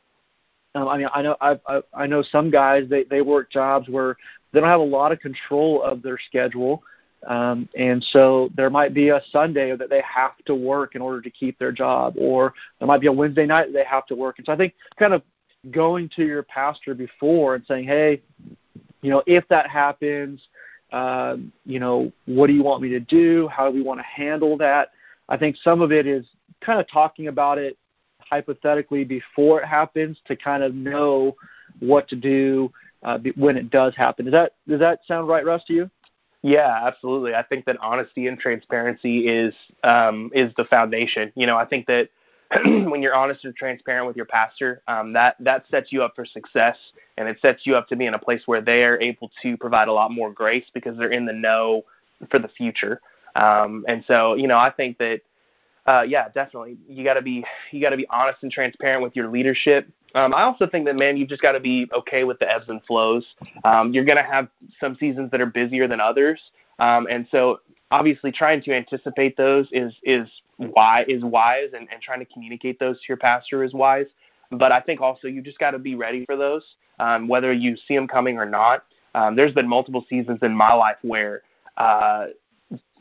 um, 0.75 0.87
I 0.87 0.97
mean 0.97 1.07
I 1.13 1.21
know 1.21 1.35
I, 1.41 1.59
I 1.67 1.81
I 1.93 2.07
know 2.07 2.21
some 2.21 2.49
guys 2.49 2.83
they 2.89 3.03
they 3.03 3.21
work 3.21 3.51
jobs 3.51 3.89
where 3.89 4.15
they 4.53 4.59
don't 4.59 4.69
have 4.69 4.79
a 4.79 4.83
lot 4.83 5.11
of 5.11 5.19
control 5.19 5.81
of 5.81 6.01
their 6.01 6.19
schedule 6.27 6.83
um, 7.27 7.67
and 7.75 8.03
so 8.11 8.49
there 8.55 8.69
might 8.69 8.93
be 8.93 9.09
a 9.09 9.21
Sunday 9.31 9.75
that 9.75 9.89
they 9.89 10.01
have 10.01 10.37
to 10.45 10.53
work 10.53 10.95
in 10.95 11.01
order 11.01 11.21
to 11.21 11.29
keep 11.31 11.57
their 11.57 11.71
job, 11.71 12.15
or 12.17 12.53
there 12.79 12.87
might 12.87 13.01
be 13.01 13.07
a 13.07 13.11
Wednesday 13.11 13.47
night 13.47 13.65
that 13.65 13.73
they 13.73 13.83
have 13.83 14.05
to 14.07 14.15
work. 14.15 14.37
And 14.37 14.45
so 14.45 14.53
I 14.53 14.57
think 14.57 14.73
kind 14.99 15.13
of 15.13 15.23
going 15.71 16.09
to 16.15 16.23
your 16.23 16.43
pastor 16.43 16.93
before 16.93 17.55
and 17.55 17.65
saying, 17.65 17.85
hey, 17.85 18.21
you 19.01 19.09
know, 19.09 19.23
if 19.25 19.47
that 19.47 19.69
happens, 19.69 20.41
um, 20.95 21.51
you 21.65 21.77
know, 21.77 22.09
what 22.25 22.47
do 22.47 22.53
you 22.53 22.63
want 22.63 22.81
me 22.81 22.87
to 22.89 23.01
do? 23.01 23.49
How 23.49 23.69
do 23.69 23.75
we 23.75 23.81
want 23.81 23.99
to 23.99 24.05
handle 24.05 24.57
that? 24.57 24.91
I 25.27 25.35
think 25.35 25.57
some 25.61 25.81
of 25.81 25.91
it 25.91 26.07
is 26.07 26.25
kind 26.61 26.79
of 26.79 26.87
talking 26.89 27.27
about 27.27 27.57
it 27.57 27.77
hypothetically 28.19 29.03
before 29.03 29.61
it 29.61 29.65
happens 29.65 30.17
to 30.25 30.37
kind 30.37 30.63
of 30.63 30.73
know 30.73 31.35
what 31.79 32.07
to 32.07 32.15
do 32.15 32.71
uh, 33.03 33.19
when 33.35 33.57
it 33.57 33.69
does 33.69 33.93
happen. 33.95 34.23
Does 34.23 34.31
that 34.31 34.53
does 34.69 34.79
that 34.79 34.99
sound 35.05 35.27
right, 35.27 35.45
Russ, 35.45 35.65
to 35.65 35.73
you? 35.73 35.91
Yeah, 36.43 36.79
absolutely. 36.85 37.35
I 37.35 37.43
think 37.43 37.65
that 37.65 37.75
honesty 37.81 38.27
and 38.27 38.39
transparency 38.39 39.27
is 39.27 39.53
um, 39.83 40.31
is 40.33 40.53
the 40.55 40.63
foundation. 40.63 41.29
You 41.35 41.45
know, 41.45 41.57
I 41.57 41.65
think 41.65 41.87
that 41.87 42.07
when 42.65 43.01
you're 43.01 43.15
honest 43.15 43.43
and 43.45 43.55
transparent 43.55 44.07
with 44.07 44.15
your 44.15 44.25
pastor, 44.25 44.81
um, 44.87 45.13
that 45.13 45.35
that 45.39 45.65
sets 45.69 45.91
you 45.91 46.03
up 46.03 46.15
for 46.15 46.25
success, 46.25 46.77
and 47.17 47.27
it 47.27 47.37
sets 47.41 47.65
you 47.65 47.75
up 47.75 47.87
to 47.87 47.95
be 47.95 48.05
in 48.05 48.13
a 48.13 48.19
place 48.19 48.41
where 48.45 48.61
they 48.61 48.83
are 48.83 48.99
able 49.01 49.31
to 49.41 49.57
provide 49.57 49.87
a 49.87 49.93
lot 49.93 50.11
more 50.11 50.31
grace 50.31 50.65
because 50.73 50.97
they're 50.97 51.11
in 51.11 51.25
the 51.25 51.33
know 51.33 51.83
for 52.29 52.39
the 52.39 52.47
future. 52.47 53.01
Um, 53.35 53.83
and 53.87 54.03
so, 54.07 54.35
you 54.35 54.47
know, 54.47 54.57
I 54.57 54.71
think 54.71 54.97
that, 54.99 55.21
uh, 55.85 56.03
yeah, 56.07 56.29
definitely, 56.29 56.77
you 56.87 57.03
got 57.03 57.15
to 57.15 57.21
be 57.21 57.43
you 57.71 57.81
got 57.81 57.89
to 57.89 57.97
be 57.97 58.07
honest 58.09 58.39
and 58.43 58.51
transparent 58.51 59.03
with 59.03 59.15
your 59.15 59.29
leadership. 59.29 59.87
Um, 60.15 60.33
I 60.33 60.43
also 60.43 60.65
think 60.65 60.85
that, 60.85 60.95
man, 60.95 61.17
you've 61.17 61.27
just 61.27 61.41
got 61.41 61.51
to 61.51 61.59
be 61.59 61.89
okay 61.93 62.23
with 62.23 62.39
the 62.39 62.49
ebbs 62.49 62.65
and 62.69 62.81
flows. 62.85 63.25
Um, 63.65 63.91
you're 63.91 64.05
going 64.05 64.17
to 64.17 64.23
have 64.23 64.47
some 64.79 64.95
seasons 64.95 65.29
that 65.31 65.41
are 65.41 65.45
busier 65.45 65.89
than 65.89 65.99
others, 65.99 66.39
um, 66.79 67.07
and 67.09 67.27
so 67.31 67.59
obviously 67.91 68.31
trying 68.31 68.61
to 68.63 68.73
anticipate 68.73 69.37
those 69.37 69.67
is 69.71 69.93
is 70.03 70.27
why 70.57 71.05
is 71.07 71.23
wise 71.23 71.69
and, 71.73 71.87
and 71.91 72.01
trying 72.01 72.19
to 72.19 72.25
communicate 72.25 72.79
those 72.79 72.97
to 72.97 73.05
your 73.07 73.17
pastor 73.17 73.63
is 73.63 73.73
wise. 73.73 74.07
But 74.51 74.71
i 74.71 74.79
think 74.79 75.01
also 75.01 75.27
you 75.27 75.41
just 75.41 75.59
got 75.59 75.71
to 75.71 75.79
be 75.79 75.95
ready 75.95 76.25
for 76.25 76.35
those 76.35 76.63
um, 76.99 77.27
whether 77.27 77.51
you 77.51 77.75
see 77.87 77.95
them 77.95 78.07
coming 78.07 78.37
or 78.37 78.45
not. 78.45 78.85
Um, 79.13 79.35
there's 79.35 79.53
been 79.53 79.67
multiple 79.67 80.05
seasons 80.09 80.39
in 80.41 80.53
my 80.53 80.73
life 80.73 80.97
where 81.01 81.41
uh, 81.77 82.27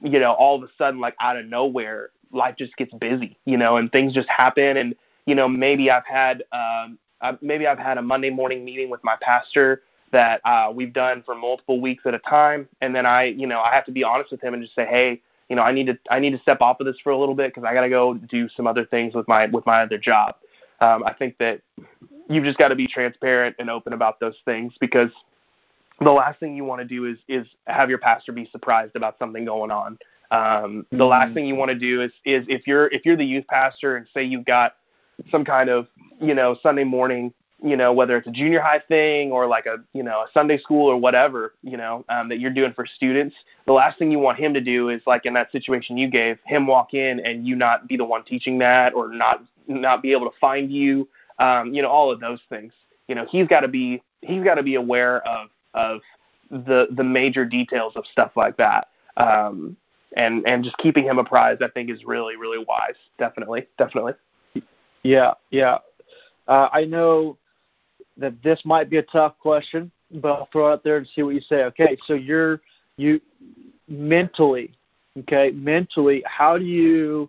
you 0.02 0.18
know 0.18 0.32
all 0.32 0.56
of 0.56 0.62
a 0.62 0.72
sudden 0.76 1.00
like 1.00 1.14
out 1.20 1.36
of 1.36 1.46
nowhere 1.46 2.10
life 2.32 2.56
just 2.58 2.76
gets 2.76 2.92
busy 2.94 3.38
you 3.44 3.56
know 3.56 3.76
and 3.76 3.92
things 3.92 4.12
just 4.12 4.28
happen. 4.28 4.76
And 4.76 4.94
you 5.26 5.34
know 5.34 5.48
maybe 5.48 5.90
i've 5.90 6.06
had 6.06 6.44
um, 6.52 6.98
maybe 7.40 7.66
i've 7.66 7.78
had 7.78 7.98
a 7.98 8.02
monday 8.02 8.30
morning 8.30 8.64
meeting 8.64 8.90
with 8.90 9.02
my 9.02 9.16
pastor 9.20 9.82
that 10.12 10.40
uh, 10.44 10.70
we've 10.72 10.92
done 10.92 11.22
for 11.24 11.34
multiple 11.34 11.80
weeks 11.80 12.04
at 12.06 12.14
a 12.14 12.18
time. 12.20 12.68
And 12.80 12.94
then 12.94 13.06
I, 13.06 13.24
you 13.24 13.46
know, 13.46 13.60
I 13.60 13.74
have 13.74 13.84
to 13.86 13.92
be 13.92 14.04
honest 14.04 14.30
with 14.30 14.42
him 14.42 14.54
and 14.54 14.62
just 14.62 14.74
say, 14.74 14.86
hey, 14.86 15.20
you 15.48 15.56
know, 15.56 15.62
I 15.62 15.72
need 15.72 15.86
to 15.86 15.98
I 16.10 16.20
need 16.20 16.30
to 16.30 16.38
step 16.38 16.60
off 16.60 16.80
of 16.80 16.86
this 16.86 16.96
for 17.02 17.10
a 17.10 17.18
little 17.18 17.34
bit 17.34 17.54
because 17.54 17.68
I 17.68 17.74
got 17.74 17.82
to 17.82 17.88
go 17.88 18.14
do 18.14 18.48
some 18.48 18.66
other 18.66 18.84
things 18.84 19.14
with 19.14 19.28
my 19.28 19.46
with 19.46 19.66
my 19.66 19.82
other 19.82 19.98
job. 19.98 20.36
Um, 20.80 21.04
I 21.04 21.12
think 21.12 21.36
that 21.38 21.60
you've 22.28 22.44
just 22.44 22.58
got 22.58 22.68
to 22.68 22.74
be 22.74 22.86
transparent 22.86 23.56
and 23.58 23.68
open 23.68 23.92
about 23.92 24.20
those 24.20 24.36
things 24.44 24.72
because 24.80 25.10
the 26.00 26.10
last 26.10 26.40
thing 26.40 26.56
you 26.56 26.64
want 26.64 26.80
to 26.80 26.86
do 26.86 27.04
is 27.04 27.18
is 27.28 27.46
have 27.66 27.88
your 27.88 27.98
pastor 27.98 28.32
be 28.32 28.48
surprised 28.50 28.96
about 28.96 29.18
something 29.18 29.44
going 29.44 29.70
on. 29.70 29.98
Um, 30.30 30.86
the 30.90 30.96
mm-hmm. 30.96 31.04
last 31.04 31.34
thing 31.34 31.46
you 31.46 31.54
want 31.54 31.70
to 31.70 31.78
do 31.78 32.00
is 32.02 32.10
is 32.24 32.46
if 32.48 32.66
you're 32.66 32.88
if 32.88 33.04
you're 33.04 33.16
the 33.16 33.24
youth 33.24 33.46
pastor 33.48 33.96
and 33.96 34.06
say 34.14 34.24
you've 34.24 34.46
got 34.46 34.76
some 35.30 35.44
kind 35.44 35.68
of 35.68 35.86
you 36.20 36.34
know 36.34 36.56
Sunday 36.62 36.84
morning 36.84 37.32
you 37.64 37.78
know, 37.78 37.94
whether 37.94 38.18
it's 38.18 38.28
a 38.28 38.30
junior 38.30 38.60
high 38.60 38.78
thing 38.78 39.32
or 39.32 39.46
like 39.46 39.64
a, 39.64 39.78
you 39.94 40.02
know, 40.02 40.20
a 40.20 40.26
Sunday 40.34 40.58
school 40.58 40.86
or 40.86 40.98
whatever, 40.98 41.54
you 41.62 41.78
know, 41.78 42.04
um, 42.10 42.28
that 42.28 42.38
you're 42.38 42.52
doing 42.52 42.74
for 42.74 42.84
students, 42.84 43.34
the 43.66 43.72
last 43.72 43.98
thing 43.98 44.10
you 44.10 44.18
want 44.18 44.38
him 44.38 44.52
to 44.52 44.60
do 44.60 44.90
is 44.90 45.00
like 45.06 45.24
in 45.24 45.32
that 45.32 45.50
situation 45.50 45.96
you 45.96 46.10
gave, 46.10 46.38
him 46.44 46.66
walk 46.66 46.92
in 46.92 47.20
and 47.20 47.46
you 47.46 47.56
not 47.56 47.88
be 47.88 47.96
the 47.96 48.04
one 48.04 48.22
teaching 48.22 48.58
that 48.58 48.92
or 48.92 49.08
not 49.08 49.42
not 49.66 50.02
be 50.02 50.12
able 50.12 50.30
to 50.30 50.38
find 50.38 50.70
you, 50.70 51.08
um, 51.38 51.72
you 51.72 51.80
know, 51.80 51.88
all 51.88 52.10
of 52.10 52.20
those 52.20 52.40
things. 52.50 52.70
You 53.08 53.14
know, 53.14 53.26
he's 53.30 53.48
got 53.48 53.60
to 53.60 53.68
be 53.68 54.02
he's 54.20 54.44
got 54.44 54.56
to 54.56 54.62
be 54.62 54.74
aware 54.74 55.26
of 55.26 55.48
of 55.72 56.02
the 56.50 56.88
the 56.90 57.04
major 57.04 57.46
details 57.46 57.94
of 57.96 58.04
stuff 58.12 58.32
like 58.36 58.58
that. 58.58 58.88
Um, 59.16 59.74
and 60.18 60.46
and 60.46 60.64
just 60.64 60.76
keeping 60.76 61.04
him 61.04 61.18
apprised, 61.18 61.62
I 61.62 61.68
think, 61.68 61.88
is 61.88 62.04
really 62.04 62.36
really 62.36 62.62
wise. 62.68 62.96
Definitely, 63.18 63.66
definitely. 63.78 64.12
Yeah, 65.02 65.32
yeah. 65.50 65.78
Uh, 66.46 66.68
I 66.70 66.84
know 66.84 67.38
that 68.16 68.34
this 68.42 68.60
might 68.64 68.90
be 68.90 68.98
a 68.98 69.02
tough 69.02 69.38
question, 69.38 69.90
but 70.10 70.32
I'll 70.32 70.48
throw 70.52 70.70
it 70.70 70.72
out 70.72 70.84
there 70.84 70.96
and 70.98 71.08
see 71.14 71.22
what 71.22 71.34
you 71.34 71.40
say. 71.40 71.64
Okay, 71.64 71.96
so 72.06 72.14
you're 72.14 72.60
you 72.96 73.20
mentally, 73.88 74.72
okay, 75.20 75.50
mentally, 75.50 76.22
how 76.26 76.58
do 76.58 76.64
you 76.64 77.28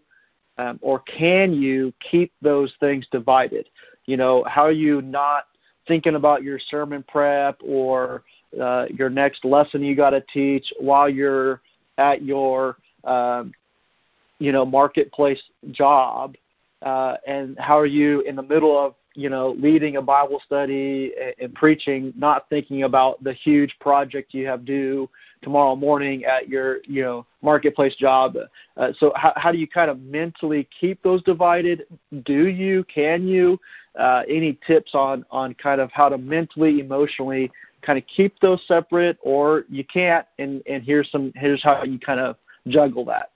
um, 0.58 0.80
or 0.82 1.00
can 1.00 1.54
you 1.54 1.94
keep 2.12 2.32
those 2.42 2.74
things 2.80 3.06
divided? 3.12 3.68
You 4.06 4.18
know, 4.18 4.44
how 4.48 4.64
are 4.64 4.72
you 4.72 5.02
not 5.02 5.48
thinking 5.88 6.16
about 6.16 6.44
your 6.44 6.60
sermon 6.60 7.04
prep 7.08 7.60
or 7.64 8.24
uh, 8.60 8.86
your 8.90 9.10
next 9.10 9.44
lesson 9.44 9.84
you 9.84 9.96
got 9.96 10.12
to 10.12 10.22
teach 10.34 10.72
while 10.80 11.10
you're 11.10 11.62
at 11.98 12.24
your 12.24 12.78
um, 13.04 13.54
you 14.40 14.52
know 14.52 14.66
marketplace 14.66 15.42
job, 15.72 16.36
uh, 16.82 17.16
and 17.28 17.58
how 17.60 17.78
are 17.80 17.86
you 17.86 18.22
in 18.22 18.36
the 18.36 18.44
middle 18.44 18.78
of 18.78 18.96
you 19.16 19.30
know 19.30 19.56
leading 19.60 19.98
a 19.98 20.02
Bible 20.02 20.42
study 20.46 21.14
and, 21.40 21.54
preaching, 21.56 22.14
not 22.16 22.48
thinking 22.50 22.84
about 22.84 23.24
the 23.24 23.34
huge 23.34 23.76
project 23.80 24.34
you 24.34 24.46
have 24.46 24.66
due 24.66 25.10
tomorrow 25.42 25.76
morning 25.76 26.26
at 26.26 26.48
your 26.48 26.80
you 26.84 27.02
know 27.02 27.26
marketplace 27.42 27.96
job. 27.96 28.36
Uh, 28.78 28.92
so 29.00 29.12
how, 29.16 29.34
how 29.36 29.52
do 29.52 29.58
you 29.58 29.68
kind 29.68 29.90
of 29.90 30.00
mentally 30.02 30.68
keep 30.80 31.02
those 31.02 31.24
divided? 31.24 31.86
Do 32.24 32.48
you? 32.48 32.84
Can 32.86 33.28
you? 33.28 33.60
Uh, 33.98 34.24
any 34.28 34.60
tips 34.68 34.94
on 34.94 35.26
on 35.32 35.54
kind 35.56 35.80
of 35.80 35.92
how 35.92 36.10
to 36.10 36.18
mentally, 36.18 36.80
emotionally 36.80 37.50
kind 37.82 37.98
of 37.98 38.06
keep 38.08 38.38
those 38.40 38.62
separate, 38.68 39.18
or 39.22 39.64
you 39.70 39.86
can't? 39.86 40.26
And 40.38 40.62
and 40.68 40.84
here's 40.84 41.10
some 41.12 41.32
here's 41.36 41.64
how 41.64 41.84
you 41.84 42.00
kind 42.00 42.20
of 42.20 42.36
juggle 42.68 43.06
that. 43.06 43.32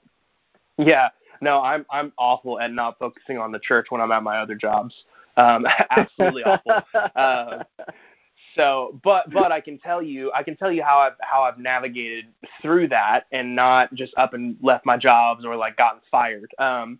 Yeah, 0.78 1.10
no, 1.42 1.62
I'm 1.62 1.86
I'm 1.90 2.12
awful 2.18 2.60
at 2.60 2.72
not 2.72 3.00
focusing 3.00 3.38
on 3.38 3.52
the 3.52 3.60
church 3.60 3.88
when 3.90 4.02
I'm 4.02 4.12
at 4.12 4.24
my 4.24 4.40
other 4.40 4.56
jobs. 4.56 4.94
Um, 5.40 5.66
absolutely 5.90 6.44
awful. 6.44 6.82
Uh, 7.16 7.64
so, 8.56 9.00
but 9.04 9.32
but 9.32 9.52
I 9.52 9.62
can 9.62 9.80
tell 9.80 10.02
you, 10.02 10.32
I 10.34 10.44
can 10.44 10.56
tell 10.56 10.72
you 10.72 10.84
how 10.84 10.98
I've 10.98 11.14
how 11.22 11.44
I've 11.44 11.58
navigated 11.58 12.26
through 12.62 12.90
that 12.90 13.26
and 13.32 13.56
not 13.56 13.94
just 13.94 14.14
up 14.18 14.34
and 14.34 14.58
left 14.62 14.86
my 14.86 14.98
jobs 14.98 15.46
or 15.46 15.56
like 15.56 15.78
gotten 15.78 16.02
fired. 16.12 16.54
Um, 16.60 17.00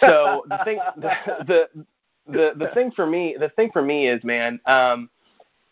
so 0.00 0.44
the 0.48 0.58
thing, 0.64 0.78
the, 0.96 1.12
the 1.46 1.68
the 2.26 2.52
the 2.56 2.70
thing 2.74 2.90
for 2.92 3.06
me, 3.06 3.36
the 3.38 3.50
thing 3.50 3.70
for 3.72 3.82
me 3.82 4.08
is, 4.08 4.22
man, 4.24 4.60
um, 4.66 5.10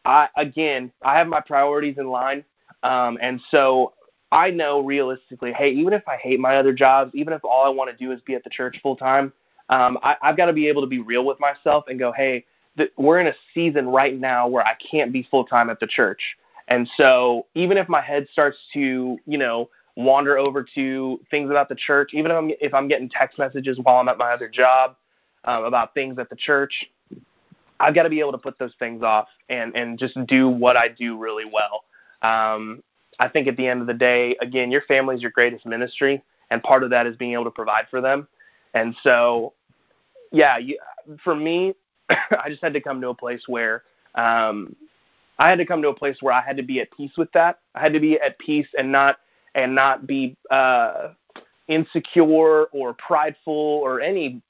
I 0.04 0.28
again, 0.36 0.92
I 1.02 1.16
have 1.18 1.28
my 1.28 1.40
priorities 1.40 1.96
in 1.98 2.08
line, 2.08 2.44
um, 2.82 3.18
and 3.22 3.40
so 3.50 3.94
I 4.30 4.50
know 4.50 4.80
realistically, 4.80 5.52
hey, 5.52 5.70
even 5.70 5.92
if 5.92 6.06
I 6.08 6.16
hate 6.16 6.40
my 6.40 6.56
other 6.56 6.72
jobs, 6.72 7.12
even 7.14 7.32
if 7.32 7.44
all 7.44 7.64
I 7.64 7.68
want 7.68 7.90
to 7.90 7.96
do 7.96 8.12
is 8.12 8.20
be 8.22 8.34
at 8.34 8.44
the 8.44 8.50
church 8.50 8.78
full 8.82 8.96
time, 8.96 9.32
um, 9.72 9.98
I, 10.02 10.16
I've 10.20 10.36
got 10.36 10.46
to 10.46 10.52
be 10.52 10.68
able 10.68 10.82
to 10.82 10.86
be 10.86 10.98
real 10.98 11.24
with 11.24 11.40
myself 11.40 11.84
and 11.88 11.98
go, 11.98 12.12
hey, 12.12 12.44
th- 12.76 12.92
we're 12.98 13.20
in 13.20 13.26
a 13.28 13.34
season 13.54 13.88
right 13.88 14.18
now 14.18 14.46
where 14.46 14.62
I 14.66 14.74
can't 14.74 15.10
be 15.12 15.26
full 15.30 15.46
time 15.46 15.70
at 15.70 15.80
the 15.80 15.86
church. 15.86 16.20
And 16.68 16.86
so 16.98 17.46
even 17.54 17.78
if 17.78 17.88
my 17.88 18.02
head 18.02 18.26
starts 18.30 18.58
to, 18.74 19.16
you 19.26 19.38
know, 19.38 19.70
wander 19.96 20.36
over 20.36 20.64
to 20.74 21.20
things 21.30 21.50
about 21.50 21.70
the 21.70 21.74
church, 21.74 22.10
even 22.12 22.30
if 22.30 22.36
I'm 22.36 22.50
if 22.60 22.74
I'm 22.74 22.86
getting 22.86 23.08
text 23.08 23.38
messages 23.38 23.78
while 23.82 23.96
I'm 23.96 24.08
at 24.08 24.18
my 24.18 24.32
other 24.32 24.48
job 24.48 24.94
um, 25.44 25.64
about 25.64 25.94
things 25.94 26.18
at 26.18 26.28
the 26.28 26.36
church, 26.36 26.90
I've 27.80 27.94
got 27.94 28.02
to 28.02 28.10
be 28.10 28.20
able 28.20 28.32
to 28.32 28.38
put 28.38 28.58
those 28.58 28.74
things 28.78 29.02
off 29.02 29.28
and 29.48 29.74
and 29.74 29.98
just 29.98 30.18
do 30.26 30.50
what 30.50 30.76
I 30.76 30.88
do 30.88 31.16
really 31.16 31.46
well. 31.50 31.84
Um, 32.20 32.82
I 33.18 33.28
think 33.28 33.48
at 33.48 33.56
the 33.56 33.66
end 33.66 33.80
of 33.80 33.86
the 33.86 33.94
day, 33.94 34.36
again, 34.42 34.70
your 34.70 34.82
family 34.82 35.16
is 35.16 35.22
your 35.22 35.30
greatest 35.30 35.64
ministry, 35.64 36.22
and 36.50 36.62
part 36.62 36.82
of 36.82 36.90
that 36.90 37.06
is 37.06 37.16
being 37.16 37.32
able 37.32 37.44
to 37.44 37.50
provide 37.50 37.86
for 37.90 38.02
them. 38.02 38.28
And 38.74 38.94
so, 39.02 39.52
yeah, 40.32 40.58
you, 40.58 40.78
for 41.22 41.34
me, 41.34 41.74
I 42.10 42.48
just 42.48 42.62
had 42.62 42.72
to 42.74 42.80
come 42.80 43.00
to 43.00 43.08
a 43.10 43.14
place 43.14 43.42
where 43.46 43.84
um, 44.14 44.74
I 45.38 45.48
had 45.48 45.58
to 45.58 45.66
come 45.66 45.82
to 45.82 45.88
a 45.88 45.94
place 45.94 46.16
where 46.20 46.32
I 46.32 46.42
had 46.42 46.56
to 46.56 46.62
be 46.62 46.80
at 46.80 46.90
peace 46.90 47.12
with 47.16 47.30
that. 47.32 47.58
I 47.74 47.80
had 47.80 47.92
to 47.92 48.00
be 48.00 48.18
at 48.20 48.38
peace 48.38 48.68
and 48.76 48.90
not 48.90 49.18
and 49.54 49.74
not 49.74 50.06
be 50.06 50.36
uh, 50.50 51.10
insecure 51.68 52.64
or 52.64 52.94
prideful 52.94 53.52
or 53.52 54.00
any 54.00 54.40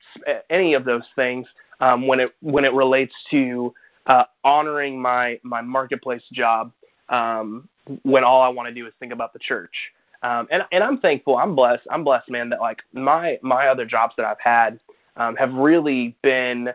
any 0.51 0.75
of 0.75 0.85
those 0.85 1.05
things 1.17 1.47
um, 1.81 2.07
when 2.07 2.21
it 2.21 2.35
when 2.41 2.65
it 2.65 2.73
relates 2.73 3.15
to 3.31 3.73
uh, 4.07 4.25
honoring 4.45 5.01
my 5.01 5.39
my 5.43 5.61
marketplace 5.61 6.25
job 6.33 6.73
um, 7.09 7.69
when 8.03 8.25
all 8.25 8.43
I 8.43 8.49
want 8.49 8.69
to 8.69 8.75
do 8.75 8.87
is 8.87 8.93
think 9.01 9.13
about 9.13 9.33
the 9.33 9.39
church. 9.39 9.75
Um, 10.23 10.47
and 10.51 10.63
and 10.71 10.85
I'm 10.85 10.99
thankful. 10.99 11.37
I'm 11.37 11.57
blessed. 11.57 11.87
I'm 11.91 12.05
blessed, 12.05 12.31
man. 12.31 12.49
That 12.51 12.61
like 12.61 12.83
my 12.93 13.39
my 13.43 13.67
other 13.67 13.85
jobs 13.85 14.15
that 14.17 14.27
I've 14.27 14.41
had 14.41 14.79
um, 15.17 15.37
have 15.37 15.53
really 15.55 16.17
been 16.23 16.71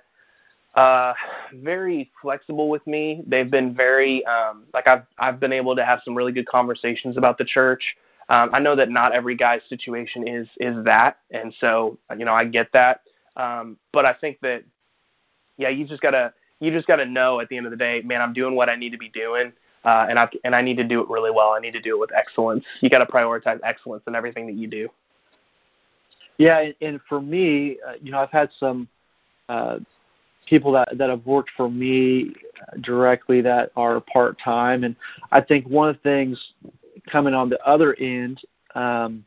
uh, 0.75 1.13
very 1.53 2.11
flexible 2.21 2.69
with 2.69 2.85
me. 2.85 3.23
They've 3.25 3.49
been 3.49 3.73
very 3.75 4.25
um, 4.25 4.65
like 4.73 4.87
I've 4.87 5.03
I've 5.17 5.39
been 5.39 5.53
able 5.53 5.75
to 5.75 5.85
have 5.85 6.01
some 6.05 6.15
really 6.15 6.31
good 6.31 6.47
conversations 6.47 7.17
about 7.17 7.37
the 7.37 7.45
church. 7.45 7.95
Um, 8.29 8.49
I 8.53 8.59
know 8.59 8.75
that 8.75 8.89
not 8.89 9.13
every 9.13 9.35
guy's 9.35 9.61
situation 9.69 10.27
is 10.27 10.47
is 10.59 10.83
that, 10.85 11.17
and 11.31 11.53
so 11.59 11.97
you 12.17 12.25
know 12.25 12.33
I 12.33 12.45
get 12.45 12.71
that. 12.73 13.01
Um, 13.35 13.77
but 13.93 14.05
I 14.05 14.13
think 14.13 14.39
that 14.41 14.63
yeah, 15.57 15.69
you 15.69 15.85
just 15.85 16.01
gotta 16.01 16.33
you 16.59 16.71
just 16.71 16.87
gotta 16.87 17.05
know 17.05 17.39
at 17.39 17.49
the 17.49 17.57
end 17.57 17.65
of 17.65 17.71
the 17.71 17.77
day, 17.77 18.01
man, 18.03 18.21
I'm 18.21 18.33
doing 18.33 18.55
what 18.55 18.69
I 18.69 18.75
need 18.75 18.91
to 18.91 18.97
be 18.97 19.09
doing 19.09 19.53
uh, 19.87 20.05
and 20.09 20.19
I 20.19 20.27
and 20.43 20.53
I 20.53 20.61
need 20.61 20.77
to 20.77 20.83
do 20.83 21.01
it 21.01 21.09
really 21.09 21.31
well. 21.31 21.51
I 21.51 21.59
need 21.59 21.71
to 21.71 21.81
do 21.81 21.95
it 21.95 21.99
with 21.99 22.13
excellence. 22.13 22.65
You 22.81 22.89
got 22.89 22.99
to 22.99 23.05
prioritize 23.05 23.59
excellence 23.63 24.03
in 24.05 24.15
everything 24.15 24.45
that 24.47 24.55
you 24.55 24.67
do. 24.67 24.89
Yeah, 26.37 26.69
and 26.81 26.99
for 27.09 27.19
me, 27.19 27.77
uh, 27.87 27.93
you 28.01 28.11
know, 28.11 28.19
I've 28.19 28.31
had 28.31 28.49
some 28.59 28.87
uh, 29.49 29.79
people 30.47 30.71
that 30.73 30.97
that 30.97 31.09
have 31.09 31.25
worked 31.25 31.51
for 31.57 31.69
me 31.69 32.33
directly 32.81 33.41
that 33.41 33.71
are 33.75 33.99
part 34.01 34.39
time, 34.43 34.83
and 34.83 34.95
I 35.31 35.41
think 35.41 35.67
one 35.67 35.89
of 35.89 35.95
the 35.95 36.01
things 36.01 36.53
coming 37.11 37.33
on 37.33 37.49
the 37.49 37.61
other 37.67 37.95
end, 37.95 38.41
um, 38.75 39.25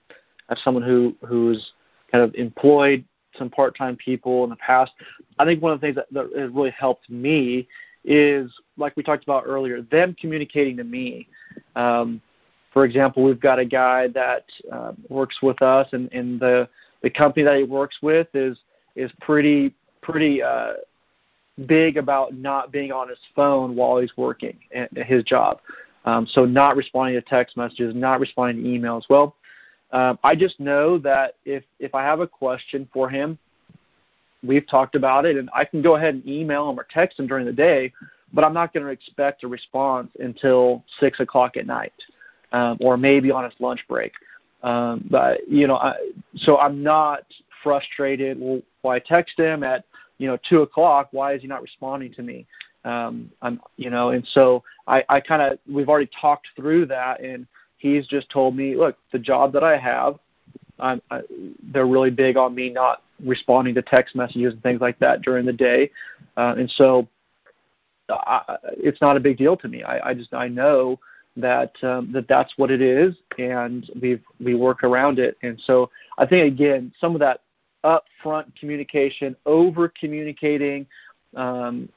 as 0.51 0.63
someone 0.63 0.85
who 0.85 1.17
who's 1.27 1.73
kind 2.13 2.23
of 2.23 2.35
employed 2.35 3.05
some 3.37 3.51
part 3.51 3.77
time 3.77 3.97
people 3.97 4.45
in 4.45 4.51
the 4.51 4.57
past, 4.57 4.93
I 5.39 5.45
think 5.45 5.63
one 5.63 5.73
of 5.73 5.81
the 5.81 5.87
things 5.87 5.97
that, 5.97 6.13
that 6.13 6.31
has 6.39 6.51
really 6.53 6.71
helped 6.71 7.09
me 7.11 7.67
is 8.05 8.53
like 8.77 8.97
we 8.97 9.03
talked 9.03 9.25
about 9.25 9.45
earlier, 9.47 9.83
them 9.83 10.17
communicating 10.21 10.77
to 10.77 10.85
me. 10.85 11.29
Um, 11.77 12.21
for 12.73 12.85
example, 12.85 13.25
we've 13.25 13.41
got 13.41 13.59
a 13.59 13.65
guy 13.65 14.09
that 14.09 14.45
uh, 14.73 14.93
works 15.09 15.43
with 15.43 15.61
us, 15.61 15.89
and, 15.93 16.13
and 16.13 16.39
the 16.39 16.69
the 17.03 17.11
company 17.11 17.45
that 17.45 17.57
he 17.57 17.65
works 17.65 17.97
with 18.03 18.29
is 18.35 18.59
is 18.97 19.11
pretty 19.21 19.75
pretty 20.03 20.43
uh, 20.43 20.73
big 21.67 21.97
about 21.97 22.35
not 22.35 22.73
being 22.73 22.93
on 22.93 23.09
his 23.09 23.19
phone 23.35 23.77
while 23.77 23.99
he's 23.99 24.17
working 24.17 24.59
at 24.75 24.91
his 24.97 25.23
job. 25.25 25.61
Um, 26.05 26.27
so 26.27 26.45
not 26.45 26.77
responding 26.77 27.21
to 27.21 27.29
text 27.29 27.57
messages, 27.57 27.95
not 27.95 28.21
responding 28.21 28.65
to 28.65 28.69
emails. 28.69 29.03
Well, 29.11 29.37
um, 29.93 30.19
I 30.25 30.35
just 30.35 30.59
know 30.61 30.99
that 30.99 31.35
if 31.45 31.65
if 31.79 31.95
I 31.95 32.03
have 32.03 32.21
a 32.21 32.27
question 32.27 32.89
for 32.93 33.09
him, 33.09 33.39
we've 34.43 34.67
talked 34.67 34.95
about 34.95 35.25
it, 35.27 35.37
and 35.37 35.51
I 35.55 35.65
can 35.65 35.83
go 35.83 35.97
ahead 35.97 36.15
and 36.15 36.27
email 36.27 36.71
him 36.71 36.79
or 36.79 36.87
text 36.91 37.19
him 37.19 37.27
during 37.27 37.45
the 37.45 37.53
day, 37.53 37.93
but 38.33 38.45
I'm 38.45 38.55
not 38.55 38.73
going 38.73 38.87
to 38.87 38.93
expect 38.93 39.45
a 39.45 39.49
response 39.49 40.11
until 40.21 40.85
six 41.01 41.21
o'clock 41.21 41.57
at 41.57 41.67
night, 41.67 41.93
um, 42.53 42.79
or 42.81 42.97
maybe 42.97 43.31
on 43.31 43.45
his 43.45 43.55
lunch 43.59 43.85
break. 43.89 44.13
Um, 44.63 45.07
but 45.11 45.49
you 45.49 45.67
know, 45.67 45.77
I, 45.77 45.95
so 46.37 46.59
I'm 46.59 46.83
not 46.83 47.25
frustrated. 47.63 48.39
Well, 48.41 48.61
why 48.83 48.99
text 48.99 49.39
him 49.39 49.63
at 49.63 49.85
you 50.19 50.27
know 50.27 50.39
two 50.49 50.63
o'clock? 50.63 51.09
Why 51.13 51.35
is 51.35 51.43
he 51.43 51.49
not 51.49 51.63
responding 51.63 52.13
to 52.15 52.23
me? 52.23 52.47
Um, 52.85 53.31
I'm 53.43 53.61
you 53.77 53.91
know, 53.91 54.11
and 54.11 54.27
so 54.33 54.63
I, 54.87 55.05
I 55.09 55.21
kind 55.21 55.43
of 55.43 55.59
we've 55.71 55.89
already 55.89 56.11
talked 56.21 56.49
through 56.57 56.87
that, 56.87 57.21
and 57.21 57.47
he's 57.79 58.07
just 58.07 58.31
told 58.31 58.57
me, 58.57 58.77
look, 58.77 58.97
the 59.13 59.19
job 59.19 59.53
that 59.53 59.65
I 59.65 59.77
have, 59.77 60.19
I'm, 60.79 61.01
I, 61.11 61.21
they're 61.73 61.87
really 61.87 62.11
big 62.11 62.37
on 62.37 62.55
me 62.55 62.71
not 62.71 63.03
responding 63.25 63.75
to 63.75 63.83
text 63.83 64.17
messages 64.17 64.55
and 64.55 64.63
things 64.63 64.81
like 64.81 64.99
that 64.99 65.23
during 65.23 65.45
the 65.45 65.53
day, 65.53 65.91
uh, 66.37 66.55
and 66.57 66.71
so 66.71 67.07
I, 68.09 68.57
it's 68.79 69.01
not 69.01 69.17
a 69.17 69.21
big 69.21 69.37
deal 69.37 69.57
to 69.59 69.69
me. 69.69 69.83
I, 69.83 70.11
I 70.11 70.15
just 70.15 70.33
I 70.33 70.49
know 70.49 70.99
that 71.37 71.73
um, 71.83 72.11
that 72.13 72.29
that's 72.29 72.53
what 72.57 72.71
it 72.71 72.81
is, 72.81 73.15
and 73.39 73.91
we 74.01 74.21
we 74.41 74.55
work 74.55 74.83
around 74.85 75.19
it. 75.19 75.37
And 75.43 75.61
so 75.65 75.91
I 76.19 76.27
think 76.27 76.53
again, 76.53 76.93
some 77.01 77.15
of 77.15 77.21
that 77.21 77.43
upfront 77.85 78.55
communication, 78.57 79.37
over 79.47 79.89
communicating, 79.89 80.87
um, 81.37 81.89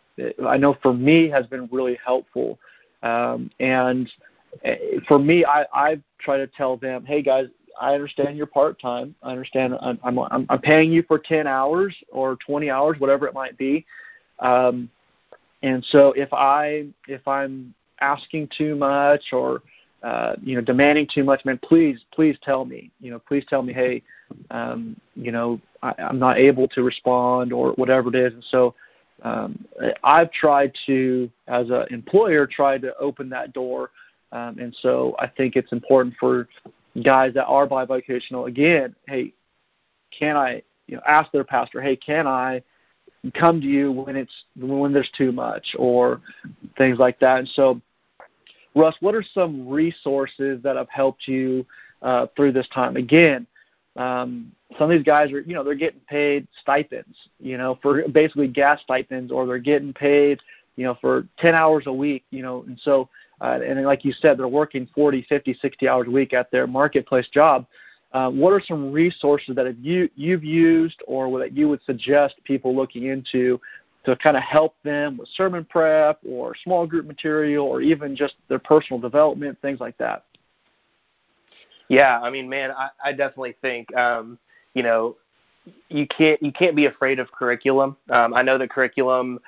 I 0.48 0.58
know 0.58 0.78
for 0.82 0.94
me 0.94 1.30
has 1.30 1.46
been 1.48 1.68
really 1.72 1.98
helpful. 2.06 2.60
Um, 3.02 3.50
and 3.60 4.10
eh, 4.64 4.78
for 5.08 5.20
me, 5.20 5.46
I 5.46 5.66
I 5.74 6.02
try 6.20 6.38
to 6.38 6.48
tell 6.48 6.78
them, 6.78 7.06
hey 7.06 7.22
guys, 7.22 7.48
I 7.80 7.94
understand 7.94 8.38
you're 8.38 8.46
part 8.46 8.80
time. 8.80 9.16
I 9.24 9.32
understand 9.32 9.76
I'm, 9.82 10.00
I'm 10.04 10.46
I'm 10.50 10.60
paying 10.60 10.92
you 10.92 11.04
for 11.04 11.18
10 11.18 11.48
hours 11.48 11.96
or 12.12 12.38
20 12.38 12.70
hours, 12.70 13.00
whatever 13.00 13.28
it 13.28 13.34
might 13.34 13.58
be. 13.58 13.86
Um, 14.40 14.90
and 15.64 15.84
so 15.86 16.12
if 16.14 16.32
I 16.34 16.88
if 17.08 17.28
I'm 17.28 17.74
asking 18.04 18.50
too 18.58 18.76
much 18.76 19.32
or 19.32 19.62
uh, 20.04 20.36
you 20.44 20.56
know 20.56 20.62
demanding 20.62 21.08
too 21.12 21.24
much, 21.24 21.46
man, 21.46 21.60
please 21.64 22.00
please 22.12 22.38
tell 22.44 22.66
me. 22.66 22.92
You 23.00 23.12
know, 23.12 23.20
please 23.20 23.46
tell 23.50 23.64
me, 23.64 23.74
hey, 23.74 24.04
um, 24.52 24.96
you 25.16 25.32
know, 25.32 25.60
I, 25.82 25.94
I'm 25.98 26.20
not 26.20 26.38
able 26.38 26.68
to 26.70 26.84
respond 26.84 27.54
or 27.54 27.72
whatever 27.74 28.10
it 28.10 28.16
is. 28.16 28.34
And 28.34 28.44
so 28.44 28.76
um, 29.24 29.66
I've 30.04 30.32
tried 30.32 30.74
to, 30.86 31.30
as 31.48 31.70
an 31.70 31.86
employer, 31.92 32.46
try 32.46 32.78
to 32.78 32.96
open 32.98 33.30
that 33.30 33.54
door. 33.54 33.92
Um, 34.32 34.58
and 34.60 34.76
so 34.82 35.16
I 35.20 35.28
think 35.28 35.56
it's 35.56 35.72
important 35.72 36.16
for 36.20 36.48
guys 37.04 37.34
that 37.36 37.46
are 37.46 37.68
bivocational, 37.68 38.48
again, 38.48 38.96
hey, 39.08 39.34
can 40.18 40.36
I, 40.36 40.62
you 40.88 40.96
know, 40.96 41.02
ask 41.08 41.32
their 41.32 41.44
pastor, 41.44 41.82
hey, 41.82 41.96
can 41.96 42.28
I 42.28 42.62
come 43.34 43.62
to 43.62 43.68
you 43.68 43.92
when 43.92 44.16
it's 44.16 44.34
when 44.58 44.92
there's 44.92 45.10
too 45.18 45.32
much 45.32 45.76
or 45.80 46.22
things 46.78 47.00
like 47.00 47.20
that. 47.20 47.40
And 47.40 47.48
so, 47.50 47.80
Russ, 48.76 48.96
what 49.00 49.16
are 49.16 49.24
some 49.24 49.68
resources 49.68 50.62
that 50.64 50.76
have 50.76 50.90
helped 50.90 51.28
you 51.28 51.66
uh, 52.02 52.28
through 52.36 52.52
this 52.52 52.68
time? 52.70 52.96
Again, 52.96 53.46
um, 53.96 54.52
some 54.78 54.90
of 54.90 54.98
these 54.98 55.06
guys 55.06 55.32
are, 55.32 55.42
you 55.42 55.54
know, 55.54 55.64
they're 55.64 55.76
getting 55.76 56.00
paid 56.02 56.48
stipends, 56.62 57.16
you 57.40 57.58
know, 57.58 57.78
for 57.82 58.08
basically 58.08 58.48
gas 58.48 58.82
stipends, 58.82 59.32
or 59.32 59.46
they're 59.46 59.60
getting 59.60 59.94
paid, 59.94 60.40
you 60.76 60.84
know, 60.84 60.98
for 61.00 61.28
10 61.38 61.54
hours 61.54 61.84
a 61.86 61.94
week, 61.94 62.24
you 62.32 62.42
know, 62.42 62.64
and 62.68 62.80
so, 62.80 63.08
uh, 63.42 63.60
and 63.64 63.84
like 63.86 64.04
you 64.04 64.12
said, 64.12 64.40
they're 64.40 64.48
working 64.48 64.88
40, 64.96 65.24
50, 65.30 65.54
60 65.54 65.88
hours 65.88 66.08
a 66.08 66.12
week 66.12 66.34
at 66.34 66.50
their 66.50 66.66
marketplace 66.66 67.28
job. 67.28 67.68
Uh, 68.14 68.30
what 68.30 68.54
are 68.54 68.62
some 68.62 68.92
resources 68.92 69.56
that 69.56 69.66
have 69.66 69.78
you 69.80 70.08
you've 70.16 70.44
used 70.44 71.02
or 71.08 71.40
that 71.40 71.58
you 71.58 71.68
would 71.68 71.82
suggest 71.84 72.36
people 72.44 72.76
looking 72.76 73.08
into 73.08 73.60
to 74.06 74.16
kind 74.18 74.36
of 74.36 74.44
help 74.44 74.76
them 74.84 75.18
with 75.18 75.30
sermon 75.30 75.66
prep 75.70 76.20
or 76.28 76.56
small 76.64 76.86
group 76.86 77.06
material 77.06 77.66
or 77.66 77.82
even 77.82 78.16
just 78.16 78.36
their 78.50 78.60
personal 78.60 79.00
development, 79.00 79.58
things 79.62 79.80
like 79.80 79.98
that? 79.98 80.26
Yeah, 81.90 82.20
I 82.20 82.30
mean, 82.30 82.50
man, 82.50 82.72
I, 82.72 82.90
I 83.04 83.12
definitely 83.12 83.56
think 83.62 83.96
um, 83.96 84.38
you 84.74 84.84
know 84.84 85.16
you 85.90 86.08
can't 86.08 86.42
you 86.42 86.52
can't 86.52 86.76
be 86.76 86.86
afraid 86.86 87.20
of 87.20 87.32
curriculum. 87.32 87.98
Um, 88.10 88.34
I 88.34 88.42
know 88.42 88.58
that 88.58 88.70
curriculum 88.70 89.40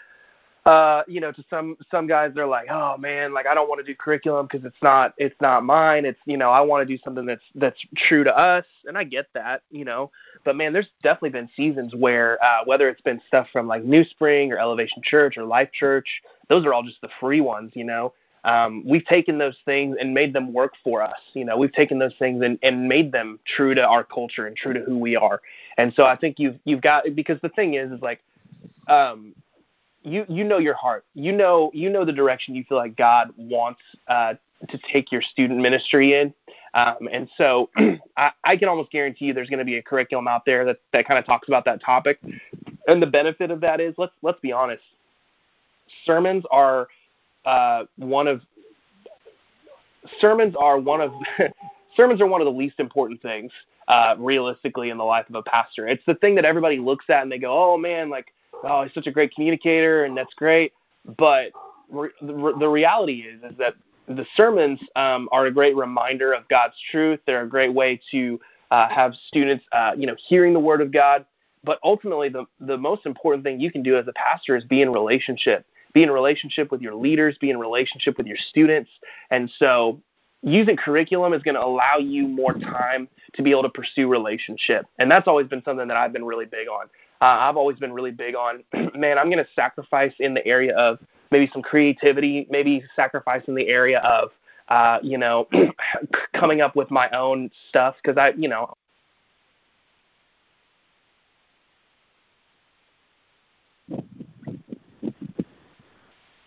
uh, 0.66 1.04
you 1.08 1.22
know, 1.22 1.32
to 1.32 1.44
some 1.50 1.78
some 1.92 2.08
guys 2.08 2.32
they're 2.34 2.48
like, 2.48 2.68
oh 2.72 2.98
man, 2.98 3.34
like 3.34 3.46
I 3.46 3.54
don't 3.54 3.70
want 3.70 3.86
to 3.86 3.86
do 3.86 3.96
curriculum 3.96 4.48
because 4.50 4.66
it's 4.66 4.82
not 4.82 5.14
it's 5.18 5.40
not 5.40 5.64
mine. 5.64 6.06
It's 6.06 6.20
you 6.26 6.38
know 6.38 6.50
I 6.50 6.62
want 6.62 6.88
to 6.88 6.92
do 6.92 7.00
something 7.04 7.26
that's 7.26 7.44
that's 7.54 7.80
true 7.96 8.24
to 8.24 8.36
us, 8.36 8.66
and 8.86 8.98
I 8.98 9.04
get 9.04 9.28
that, 9.34 9.62
you 9.70 9.86
know. 9.86 10.10
But 10.44 10.56
man, 10.56 10.74
there's 10.74 10.90
definitely 11.04 11.30
been 11.30 11.50
seasons 11.56 11.94
where 11.94 12.44
uh, 12.44 12.64
whether 12.66 12.90
it's 12.90 13.02
been 13.02 13.22
stuff 13.28 13.48
from 13.54 13.68
like 13.68 13.84
NewSpring 13.84 14.52
or 14.52 14.58
Elevation 14.58 15.04
Church 15.04 15.38
or 15.38 15.44
Life 15.44 15.72
Church, 15.72 16.08
those 16.50 16.66
are 16.66 16.74
all 16.74 16.84
just 16.84 17.02
the 17.02 17.10
free 17.20 17.42
ones, 17.42 17.72
you 17.76 17.84
know. 17.84 18.14
Um, 18.44 18.84
we've 18.86 19.06
taken 19.06 19.40
those 19.40 19.58
things 19.66 19.98
and 20.00 20.14
made 20.14 20.32
them 20.34 20.54
work 20.54 20.74
for 20.84 21.02
us. 21.02 21.20
You 21.34 21.46
know, 21.46 21.58
we've 21.58 21.74
taken 21.74 21.98
those 21.98 22.14
things 22.18 22.44
and, 22.44 22.60
and 22.62 22.88
made 22.88 23.12
them 23.12 23.40
true 23.46 23.74
to 23.74 23.84
our 23.84 24.04
culture 24.04 24.46
and 24.46 24.56
true 24.56 24.74
to 24.74 24.82
who 24.82 24.98
we 24.98 25.16
are. 25.16 25.42
And 25.78 25.92
so 25.96 26.06
I 26.06 26.16
think 26.16 26.40
you've 26.40 26.58
you've 26.64 26.82
got 26.82 27.04
because 27.16 27.40
the 27.42 27.50
thing 27.50 27.76
is 27.76 27.92
is 27.92 28.02
like 28.02 28.22
um, 28.88 29.34
you 30.06 30.26
you 30.30 30.44
know 30.44 30.58
your 30.58 30.76
heart. 30.76 31.06
You 31.14 31.32
know 31.32 31.72
you 31.74 31.90
know 31.90 32.06
the 32.06 32.14
direction 32.14 32.56
you 32.56 32.64
feel 32.68 32.78
like 32.78 32.96
God 32.96 33.32
wants 33.38 33.82
uh, 34.08 34.36
to 34.70 34.80
take 34.92 35.12
your 35.12 35.22
student 35.22 35.60
ministry 35.60 36.14
in. 36.14 36.34
Um, 36.74 37.08
and 37.12 37.30
so 37.38 37.70
I, 38.18 38.32
I 38.44 38.58
can 38.58 38.68
almost 38.68 38.92
guarantee 38.92 39.26
you 39.26 39.34
there's 39.34 39.50
going 39.50 39.60
to 39.60 39.66
be 39.66 39.78
a 39.78 39.82
curriculum 39.82 40.28
out 40.28 40.46
there 40.46 40.66
that, 40.66 40.78
that 40.92 41.08
kind 41.08 41.18
of 41.18 41.26
talks 41.26 41.48
about 41.48 41.66
that 41.66 41.82
topic. 41.82 42.20
And 42.88 43.02
the 43.02 43.08
benefit 43.08 43.50
of 43.50 43.62
that 43.62 43.80
is 43.80 43.96
let's 43.98 44.14
let's 44.22 44.40
be 44.42 44.52
honest. 44.52 44.84
Sermons 46.06 46.44
are 46.52 46.88
uh, 47.46 47.86
one 47.98 48.28
of 48.28 48.42
sermons 50.20 50.56
are 50.60 50.80
one 50.80 51.02
of 51.02 51.12
sermons 51.96 52.22
are 52.22 52.28
one 52.28 52.42
of 52.42 52.46
the 52.46 52.52
least 52.52 52.80
important 52.80 53.22
things 53.22 53.52
uh, 53.88 54.16
realistically 54.18 54.90
in 54.90 54.98
the 54.98 55.04
life 55.04 55.28
of 55.30 55.36
a 55.36 55.44
pastor. 55.44 55.88
It's 55.88 56.04
the 56.06 56.16
thing 56.16 56.36
that 56.36 56.46
everybody 56.46 56.78
looks 56.78 57.06
at 57.10 57.24
and 57.24 57.32
they 57.32 57.40
go, 57.40 57.74
"Oh 57.74 57.78
man, 57.78 58.10
like 58.10 58.34
oh, 58.66 58.84
he's 58.84 58.94
such 58.94 59.08
a 59.08 59.12
great 59.12 59.34
communicator, 59.34 60.06
and 60.06 60.18
that's 60.18 60.34
great. 60.34 60.74
But 61.18 61.52
re- 61.90 62.10
the, 62.22 62.68
reality 62.68 63.22
is, 63.22 63.44
is 63.44 63.58
that 63.58 63.76
the 64.08 64.26
sermons 64.36 64.80
um, 64.96 65.30
are 65.32 65.46
a 65.46 65.52
great 65.52 65.76
reminder 65.76 66.34
of 66.34 66.48
God's 66.48 66.76
truth. 66.92 67.20
They're 67.26 67.44
a 67.44 67.50
great 67.50 67.74
way 67.74 68.00
to 68.12 68.40
uh, 68.72 68.90
have 68.90 69.14
students, 69.28 69.64
uh, 69.72 69.92
you 69.98 70.08
know, 70.08 70.16
hearing 70.28 70.54
the 70.54 70.60
Word 70.60 70.82
of 70.82 70.92
God. 70.92 71.26
But 71.64 71.80
ultimately, 71.84 72.30
the 72.30 72.46
the 72.60 72.78
most 72.78 73.06
important 73.06 73.44
thing 73.44 73.60
you 73.60 73.72
can 73.72 73.82
do 73.82 73.98
as 73.98 74.08
a 74.08 74.14
pastor 74.14 74.56
is 74.56 74.64
be 74.64 74.82
in 74.82 74.92
relationship. 74.92 75.66
Be 75.94 76.04
in 76.04 76.12
relationship 76.12 76.72
with 76.72 76.82
your 76.82 76.94
leaders. 76.94 77.38
Be 77.40 77.50
in 77.50 77.58
relationship 77.58 78.18
with 78.18 78.28
your 78.28 78.38
students. 78.38 78.90
And 79.32 79.50
so, 79.58 80.02
using 80.44 80.78
curriculum 80.78 81.34
is 81.34 81.42
going 81.42 81.56
to 81.56 81.66
allow 81.66 81.98
you 81.98 82.28
more 82.28 82.54
time 82.54 83.08
to 83.34 83.42
be 83.42 83.52
able 83.52 83.64
to 83.64 83.70
pursue 83.70 84.08
relationship. 84.08 84.86
And 85.00 85.10
that's 85.10 85.28
always 85.28 85.48
been 85.48 85.64
something 85.64 85.88
that 85.88 85.98
I've 85.98 86.14
been 86.14 86.26
really 86.26 86.46
big 86.46 86.68
on. 86.68 86.88
Uh, 87.22 87.26
I've 87.40 87.58
always 87.58 87.78
been 87.78 87.94
really 87.94 88.12
big 88.12 88.36
on, 88.36 88.64
man, 88.96 89.18
I'm 89.18 89.30
going 89.30 89.44
to 89.44 89.48
sacrifice 89.56 90.14
in 90.20 90.34
the 90.34 90.46
area 90.46 90.76
of 90.76 91.00
maybe 91.32 91.50
some 91.54 91.62
creativity, 91.62 92.46
maybe 92.50 92.84
sacrifice 92.96 93.42
in 93.48 93.56
the 93.56 93.68
area 93.68 94.00
of, 94.00 94.30
uh, 94.68 95.00
you 95.02 95.18
know, 95.18 95.48
coming 96.34 96.62
up 96.62 96.76
with 96.76 96.92
my 96.92 97.10
own 97.12 97.50
stuff 97.70 97.96
because 98.02 98.18
I, 98.18 98.34
you 98.38 98.50
know, 98.50 98.74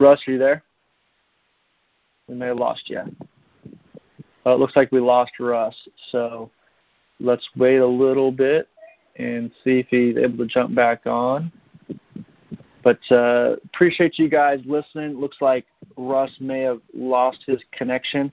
Russ, 0.00 0.22
are 0.28 0.32
you 0.32 0.38
there? 0.38 0.62
We 2.28 2.34
may 2.34 2.46
have 2.46 2.58
lost 2.58 2.88
you. 2.88 3.00
It 4.46 4.58
looks 4.58 4.76
like 4.76 4.92
we 4.92 5.00
lost 5.00 5.32
Russ. 5.40 5.74
So 6.12 6.50
let's 7.20 7.48
wait 7.56 7.78
a 7.78 7.86
little 7.86 8.30
bit 8.30 8.68
and 9.18 9.50
see 9.64 9.80
if 9.80 9.86
he's 9.88 10.16
able 10.16 10.38
to 10.38 10.46
jump 10.46 10.74
back 10.74 11.06
on. 11.06 11.52
But 12.82 13.00
uh, 13.10 13.56
appreciate 13.64 14.18
you 14.18 14.28
guys 14.28 14.60
listening. 14.64 15.20
Looks 15.20 15.38
like 15.40 15.66
Russ 15.96 16.30
may 16.40 16.60
have 16.60 16.80
lost 16.94 17.44
his 17.46 17.60
connection. 17.72 18.32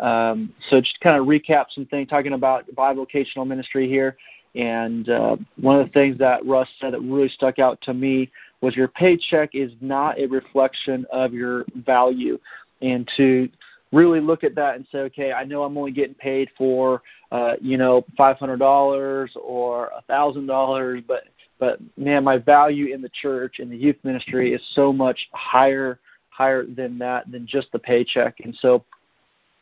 Um, 0.00 0.52
so 0.68 0.80
just 0.80 1.00
kind 1.00 1.20
of 1.20 1.26
recap 1.26 1.66
some 1.70 1.86
things, 1.86 2.08
talking 2.08 2.34
about 2.34 2.66
bivocational 2.74 3.46
ministry 3.46 3.88
here. 3.88 4.16
And 4.54 5.08
uh, 5.08 5.36
one 5.60 5.80
of 5.80 5.86
the 5.86 5.92
things 5.92 6.18
that 6.18 6.44
Russ 6.46 6.68
said 6.80 6.92
that 6.92 7.00
really 7.00 7.28
stuck 7.28 7.58
out 7.58 7.80
to 7.82 7.94
me 7.94 8.30
was 8.60 8.76
your 8.76 8.88
paycheck 8.88 9.50
is 9.54 9.72
not 9.80 10.18
a 10.18 10.26
reflection 10.26 11.06
of 11.10 11.32
your 11.32 11.64
value. 11.84 12.38
And 12.80 13.08
to 13.16 13.48
really 13.94 14.20
look 14.20 14.44
at 14.44 14.54
that 14.56 14.76
and 14.76 14.86
say, 14.90 14.98
okay, 14.98 15.32
I 15.32 15.44
know 15.44 15.62
I'm 15.62 15.78
only 15.78 15.92
getting 15.92 16.14
paid 16.14 16.50
for, 16.58 17.02
uh, 17.32 17.54
you 17.60 17.78
know, 17.78 18.04
five 18.16 18.38
hundred 18.38 18.58
dollars 18.58 19.36
or 19.40 19.86
a 19.96 20.02
thousand 20.02 20.46
dollars, 20.46 21.00
but 21.06 21.24
but 21.58 21.78
man, 21.96 22.24
my 22.24 22.38
value 22.38 22.92
in 22.92 23.00
the 23.00 23.10
church 23.10 23.60
in 23.60 23.70
the 23.70 23.76
youth 23.76 23.96
ministry 24.02 24.52
is 24.52 24.62
so 24.72 24.92
much 24.92 25.18
higher 25.32 25.98
higher 26.30 26.66
than 26.66 26.98
that 26.98 27.30
than 27.30 27.46
just 27.46 27.70
the 27.72 27.78
paycheck. 27.78 28.40
And 28.40 28.54
so 28.56 28.84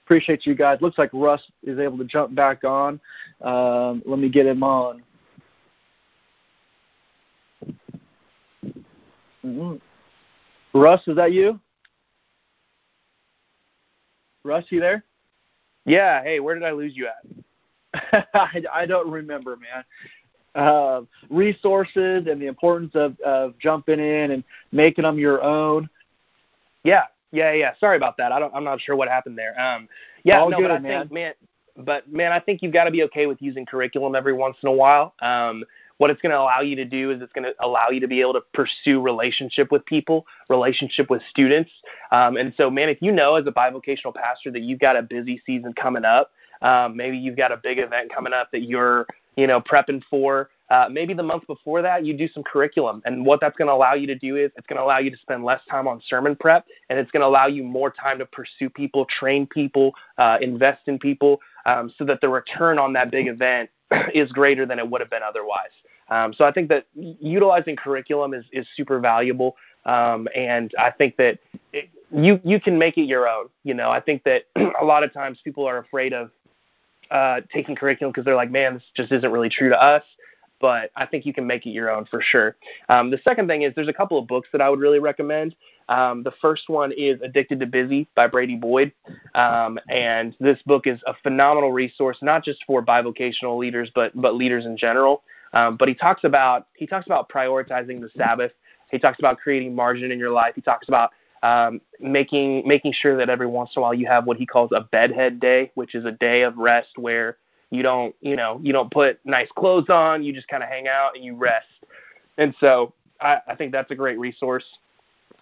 appreciate 0.04 0.46
you 0.46 0.54
guys. 0.54 0.78
Looks 0.80 0.98
like 0.98 1.10
Russ 1.12 1.42
is 1.62 1.78
able 1.78 1.98
to 1.98 2.04
jump 2.04 2.34
back 2.34 2.64
on. 2.64 2.98
Um, 3.42 4.02
let 4.06 4.18
me 4.18 4.28
get 4.28 4.46
him 4.46 4.62
on. 4.62 5.02
Mm-hmm. 9.44 9.76
Russ, 10.78 11.02
is 11.06 11.16
that 11.16 11.32
you? 11.32 11.60
Russ, 14.44 14.64
you 14.70 14.80
there? 14.80 15.04
Yeah. 15.84 16.22
Hey, 16.22 16.40
where 16.40 16.54
did 16.54 16.64
I 16.64 16.72
lose 16.72 16.96
you 16.96 17.06
at? 17.06 18.28
I, 18.34 18.62
I 18.72 18.86
don't 18.86 19.10
remember, 19.10 19.56
man. 19.56 19.84
Uh, 20.54 21.02
resources 21.30 22.26
and 22.28 22.40
the 22.40 22.46
importance 22.46 22.92
of, 22.94 23.18
of 23.20 23.58
jumping 23.58 24.00
in 24.00 24.32
and 24.32 24.44
making 24.70 25.04
them 25.04 25.18
your 25.18 25.42
own. 25.42 25.88
Yeah, 26.84 27.04
yeah, 27.30 27.52
yeah. 27.52 27.72
Sorry 27.80 27.96
about 27.96 28.16
that. 28.18 28.32
I 28.32 28.38
don't. 28.38 28.54
I'm 28.54 28.64
not 28.64 28.80
sure 28.80 28.96
what 28.96 29.08
happened 29.08 29.38
there. 29.38 29.58
Um, 29.58 29.88
yeah, 30.24 30.40
All 30.40 30.50
no, 30.50 30.58
good, 30.58 30.68
but 30.68 30.72
I 30.72 30.78
man. 30.78 31.00
think, 31.02 31.12
man, 31.12 31.32
but 31.78 32.12
man, 32.12 32.32
I 32.32 32.40
think 32.40 32.60
you've 32.60 32.72
got 32.72 32.84
to 32.84 32.90
be 32.90 33.02
okay 33.04 33.26
with 33.26 33.40
using 33.40 33.64
curriculum 33.64 34.14
every 34.14 34.34
once 34.34 34.56
in 34.62 34.68
a 34.68 34.72
while. 34.72 35.14
Um, 35.22 35.64
what 35.98 36.10
it's 36.10 36.20
going 36.20 36.32
to 36.32 36.38
allow 36.38 36.60
you 36.60 36.76
to 36.76 36.84
do 36.84 37.10
is 37.10 37.22
it's 37.22 37.32
going 37.32 37.44
to 37.44 37.54
allow 37.60 37.88
you 37.90 38.00
to 38.00 38.08
be 38.08 38.20
able 38.20 38.34
to 38.34 38.42
pursue 38.52 39.00
relationship 39.00 39.70
with 39.70 39.84
people, 39.86 40.26
relationship 40.48 41.10
with 41.10 41.22
students. 41.30 41.70
Um, 42.10 42.36
and 42.36 42.52
so, 42.56 42.70
man, 42.70 42.88
if 42.88 42.98
you 43.00 43.12
know 43.12 43.36
as 43.36 43.46
a 43.46 43.52
bivocational 43.52 44.14
pastor 44.14 44.50
that 44.52 44.62
you've 44.62 44.80
got 44.80 44.96
a 44.96 45.02
busy 45.02 45.42
season 45.46 45.72
coming 45.74 46.04
up, 46.04 46.30
um, 46.62 46.96
maybe 46.96 47.18
you've 47.18 47.36
got 47.36 47.52
a 47.52 47.56
big 47.56 47.78
event 47.78 48.12
coming 48.12 48.32
up 48.32 48.50
that 48.52 48.62
you're, 48.62 49.06
you 49.36 49.46
know, 49.46 49.60
prepping 49.60 50.02
for. 50.08 50.50
Uh, 50.70 50.88
maybe 50.90 51.12
the 51.12 51.22
month 51.22 51.46
before 51.46 51.82
that, 51.82 52.06
you 52.06 52.16
do 52.16 52.26
some 52.28 52.42
curriculum. 52.42 53.02
And 53.04 53.26
what 53.26 53.40
that's 53.42 53.56
going 53.58 53.68
to 53.68 53.74
allow 53.74 53.92
you 53.92 54.06
to 54.06 54.14
do 54.14 54.36
is 54.36 54.50
it's 54.56 54.66
going 54.66 54.78
to 54.78 54.82
allow 54.82 54.98
you 54.98 55.10
to 55.10 55.16
spend 55.18 55.44
less 55.44 55.60
time 55.68 55.86
on 55.86 56.00
sermon 56.06 56.34
prep, 56.34 56.64
and 56.88 56.98
it's 56.98 57.10
going 57.10 57.20
to 57.20 57.26
allow 57.26 57.46
you 57.46 57.62
more 57.62 57.90
time 57.90 58.18
to 58.20 58.24
pursue 58.24 58.70
people, 58.70 59.04
train 59.04 59.46
people, 59.46 59.92
uh, 60.16 60.38
invest 60.40 60.80
in 60.86 60.98
people, 60.98 61.40
um, 61.66 61.92
so 61.98 62.06
that 62.06 62.22
the 62.22 62.28
return 62.28 62.78
on 62.78 62.94
that 62.94 63.10
big 63.10 63.28
event 63.28 63.68
is 64.14 64.32
greater 64.32 64.64
than 64.64 64.78
it 64.78 64.88
would 64.88 65.02
have 65.02 65.10
been 65.10 65.22
otherwise. 65.22 65.72
Um, 66.12 66.34
so 66.34 66.44
I 66.44 66.52
think 66.52 66.68
that 66.68 66.86
utilizing 66.94 67.74
curriculum 67.74 68.34
is, 68.34 68.44
is 68.52 68.66
super 68.76 69.00
valuable, 69.00 69.56
um, 69.86 70.28
and 70.36 70.70
I 70.78 70.90
think 70.90 71.16
that 71.16 71.38
it, 71.72 71.88
you 72.14 72.38
you 72.44 72.60
can 72.60 72.78
make 72.78 72.98
it 72.98 73.04
your 73.04 73.26
own. 73.26 73.48
You 73.64 73.72
know, 73.72 73.90
I 73.90 73.98
think 73.98 74.22
that 74.24 74.42
a 74.80 74.84
lot 74.84 75.04
of 75.04 75.12
times 75.14 75.38
people 75.42 75.66
are 75.66 75.78
afraid 75.78 76.12
of 76.12 76.30
uh, 77.10 77.40
taking 77.50 77.74
curriculum 77.76 78.12
because 78.12 78.26
they're 78.26 78.36
like, 78.36 78.50
man, 78.50 78.74
this 78.74 78.82
just 78.94 79.10
isn't 79.10 79.32
really 79.32 79.48
true 79.48 79.70
to 79.70 79.82
us. 79.82 80.02
But 80.60 80.90
I 80.94 81.06
think 81.06 81.24
you 81.24 81.32
can 81.32 81.46
make 81.46 81.66
it 81.66 81.70
your 81.70 81.90
own 81.90 82.04
for 82.04 82.20
sure. 82.20 82.56
Um, 82.90 83.10
the 83.10 83.18
second 83.24 83.48
thing 83.48 83.62
is 83.62 83.72
there's 83.74 83.88
a 83.88 83.92
couple 83.92 84.18
of 84.18 84.28
books 84.28 84.48
that 84.52 84.60
I 84.60 84.68
would 84.68 84.80
really 84.80 85.00
recommend. 85.00 85.56
Um, 85.88 86.22
the 86.22 86.30
first 86.40 86.68
one 86.68 86.92
is 86.92 87.20
Addicted 87.22 87.58
to 87.60 87.66
Busy 87.66 88.06
by 88.14 88.28
Brady 88.28 88.56
Boyd. 88.56 88.92
Um, 89.34 89.78
and 89.88 90.36
this 90.38 90.58
book 90.64 90.86
is 90.86 91.00
a 91.06 91.14
phenomenal 91.22 91.72
resource, 91.72 92.18
not 92.22 92.44
just 92.44 92.62
for 92.64 92.84
bivocational 92.84 93.58
leaders, 93.58 93.90
but, 93.94 94.12
but 94.14 94.36
leaders 94.36 94.66
in 94.66 94.76
general. 94.76 95.22
Um, 95.52 95.76
but 95.76 95.88
he 95.88 95.94
talks 95.94 96.24
about 96.24 96.68
he 96.74 96.86
talks 96.86 97.06
about 97.06 97.28
prioritizing 97.28 98.00
the 98.00 98.10
Sabbath. 98.16 98.52
He 98.90 98.98
talks 98.98 99.18
about 99.18 99.38
creating 99.38 99.74
margin 99.74 100.10
in 100.10 100.18
your 100.18 100.30
life. 100.30 100.54
He 100.54 100.60
talks 100.60 100.88
about 100.88 101.10
um, 101.42 101.80
making 102.00 102.66
making 102.66 102.92
sure 102.92 103.16
that 103.16 103.28
every 103.28 103.46
once 103.46 103.70
in 103.74 103.80
a 103.80 103.82
while 103.82 103.94
you 103.94 104.06
have 104.06 104.26
what 104.26 104.36
he 104.36 104.46
calls 104.46 104.70
a 104.72 104.80
bedhead 104.80 105.40
day, 105.40 105.70
which 105.74 105.94
is 105.94 106.04
a 106.04 106.12
day 106.12 106.42
of 106.42 106.56
rest 106.56 106.96
where 106.96 107.36
You 107.70 107.82
don't, 107.82 108.14
you 108.20 108.36
know, 108.36 108.60
you 108.62 108.72
don't 108.72 108.90
put 108.90 109.18
nice 109.24 109.48
clothes 109.56 109.88
on. 109.88 110.22
You 110.22 110.34
just 110.34 110.46
kind 110.48 110.62
of 110.62 110.68
hang 110.68 110.88
out 110.88 111.16
and 111.16 111.24
you 111.24 111.34
rest. 111.34 111.66
And 112.36 112.54
so 112.60 112.92
I, 113.18 113.38
I 113.48 113.54
think 113.54 113.72
that's 113.72 113.90
a 113.90 113.94
great 113.94 114.18
resource. 114.18 114.64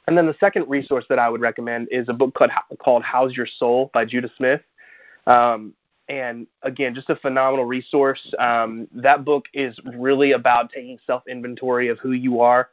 And 0.06 0.16
then 0.16 0.26
the 0.26 0.36
second 0.38 0.68
resource 0.68 1.04
that 1.08 1.18
I 1.18 1.28
would 1.28 1.40
recommend 1.40 1.88
is 1.90 2.08
a 2.08 2.12
book 2.12 2.34
called, 2.34 2.50
called 2.78 3.02
How's 3.02 3.36
Your 3.36 3.46
Soul 3.46 3.90
by 3.92 4.04
Judah 4.04 4.30
Smith. 4.36 4.60
Um, 5.26 5.74
and 6.10 6.48
again, 6.62 6.92
just 6.92 7.08
a 7.08 7.14
phenomenal 7.14 7.64
resource. 7.64 8.20
Um, 8.40 8.88
that 8.92 9.24
book 9.24 9.46
is 9.54 9.78
really 9.96 10.32
about 10.32 10.70
taking 10.72 10.98
self 11.06 11.22
inventory 11.28 11.86
of 11.86 12.00
who 12.00 12.12
you 12.12 12.40
are 12.40 12.70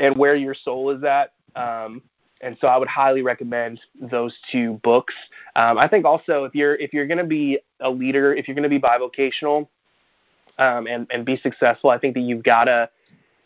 and 0.00 0.16
where 0.16 0.34
your 0.34 0.54
soul 0.54 0.90
is 0.90 1.04
at. 1.04 1.34
Um, 1.54 2.02
and 2.40 2.56
so 2.60 2.66
I 2.66 2.76
would 2.76 2.88
highly 2.88 3.22
recommend 3.22 3.80
those 4.10 4.34
two 4.50 4.80
books. 4.82 5.14
Um, 5.54 5.78
I 5.78 5.86
think 5.86 6.04
also 6.04 6.44
if 6.44 6.54
you're 6.54 6.74
if 6.74 6.92
you're 6.92 7.06
going 7.06 7.18
to 7.18 7.24
be 7.24 7.60
a 7.78 7.88
leader, 7.88 8.34
if 8.34 8.48
you're 8.48 8.56
going 8.56 8.64
to 8.64 8.68
be 8.68 8.80
bivocational 8.80 9.68
um, 10.58 10.88
and 10.88 11.06
and 11.10 11.24
be 11.24 11.36
successful, 11.36 11.90
I 11.90 11.98
think 11.98 12.14
that 12.14 12.22
you've 12.22 12.42
got 12.42 12.64
to 12.64 12.90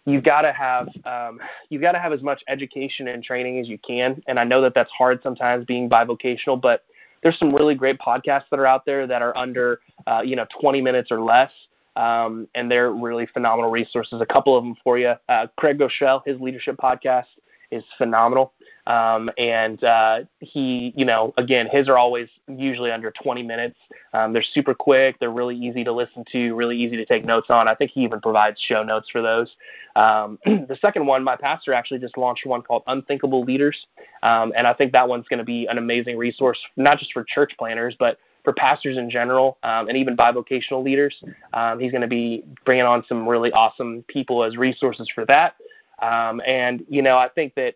you've 0.07 0.25
got 0.25 0.41
to 0.41 0.55
have 0.55 0.89
um, 1.05 1.39
you've 1.69 1.83
got 1.83 1.93
to 1.93 1.99
have 1.99 2.15
as 2.15 2.23
much 2.23 2.43
education 2.49 3.09
and 3.09 3.23
training 3.23 3.61
as 3.61 3.69
you 3.69 3.77
can. 3.77 4.23
And 4.27 4.41
I 4.41 4.45
know 4.45 4.63
that 4.63 4.73
that's 4.75 4.91
hard 4.91 5.21
sometimes 5.23 5.67
being 5.67 5.91
bivocational, 5.91 6.59
but 6.59 6.85
there's 7.23 7.39
some 7.39 7.55
really 7.55 7.75
great 7.75 7.99
podcasts 7.99 8.45
that 8.51 8.59
are 8.59 8.67
out 8.67 8.85
there 8.85 9.07
that 9.07 9.23
are 9.23 9.37
under 9.37 9.81
uh, 10.07 10.21
you 10.25 10.37
know 10.37 10.47
20 10.61 10.81
minutes 10.81 11.11
or 11.11 11.21
less. 11.21 11.51
Um, 11.97 12.47
and 12.55 12.71
they're 12.71 12.93
really 12.93 13.27
phenomenal 13.27 13.73
resources. 13.73 14.21
A 14.21 14.27
couple 14.27 14.57
of 14.57 14.63
them 14.63 14.77
for 14.85 14.99
you. 14.99 15.15
Uh, 15.29 15.49
Craig 15.57 15.79
Groeschel, 15.79 16.23
his 16.25 16.41
leadership 16.41 16.77
podcast 16.77 17.25
is 17.73 17.83
phenomenal. 17.97 18.53
Um, 18.89 19.31
and 19.37 19.85
uh, 19.85 20.21
he, 20.41 20.95
you 20.97 21.05
know, 21.05 21.35
again, 21.37 21.69
his 21.71 21.91
are 21.91 21.99
always 21.99 22.29
usually 22.49 22.91
under 22.91 23.11
20 23.11 23.43
minutes. 23.43 23.77
Um, 24.15 24.33
they're 24.33 24.43
super 24.43 24.75
quick. 24.75 25.21
They're 25.21 25.31
really 25.31 25.57
easy 25.57 25.85
to 25.85 25.93
listen 25.93 26.25
to, 26.33 26.55
really 26.55 26.79
easy 26.79 26.97
to 26.97 27.05
take 27.05 27.25
notes 27.25 27.49
on. 27.51 27.69
I 27.69 27.75
think 27.75 27.91
he 27.91 28.01
even 28.01 28.21
provides 28.23 28.59
show 28.59 28.83
notes 28.83 29.11
for 29.13 29.21
those. 29.21 29.55
Um, 29.95 30.39
the 30.47 30.79
second 30.81 31.07
one, 31.07 31.23
my 31.23 31.37
pastor 31.37 31.75
actually 31.75 32.01
just 32.01 32.17
launched 32.17 32.47
one 32.47 32.63
called 32.63 32.83
Unthinkable 32.87 33.43
Leaders. 33.43 33.87
Um, 34.23 34.55
and 34.57 34.67
I 34.67 34.73
think 34.73 34.93
that 34.93 35.07
one's 35.07 35.29
going 35.29 35.39
to 35.39 35.45
be 35.45 35.67
an 35.67 35.77
amazing 35.77 36.17
resource, 36.17 36.59
not 36.79 36.99
just 36.99 37.13
for 37.13 37.25
church 37.25 37.53
planters, 37.59 37.95
but 37.99 38.19
for 38.43 38.55
pastors 38.55 38.97
in 38.97 39.11
general 39.11 39.59
um, 39.65 39.89
and 39.89 39.99
even 39.99 40.17
bivocational 40.17 40.83
leaders. 40.83 41.23
Um, 41.53 41.79
he's 41.79 41.91
going 41.91 42.01
to 42.01 42.09
be 42.09 42.43
bringing 42.65 42.87
on 42.87 43.05
some 43.07 43.29
really 43.29 43.53
awesome 43.53 44.03
people 44.09 44.43
as 44.45 44.57
resources 44.57 45.11
for 45.15 45.27
that. 45.27 45.57
Um, 46.01 46.41
and, 46.47 46.87
you 46.89 47.03
know, 47.03 47.19
I 47.19 47.29
think 47.29 47.55
that 47.57 47.75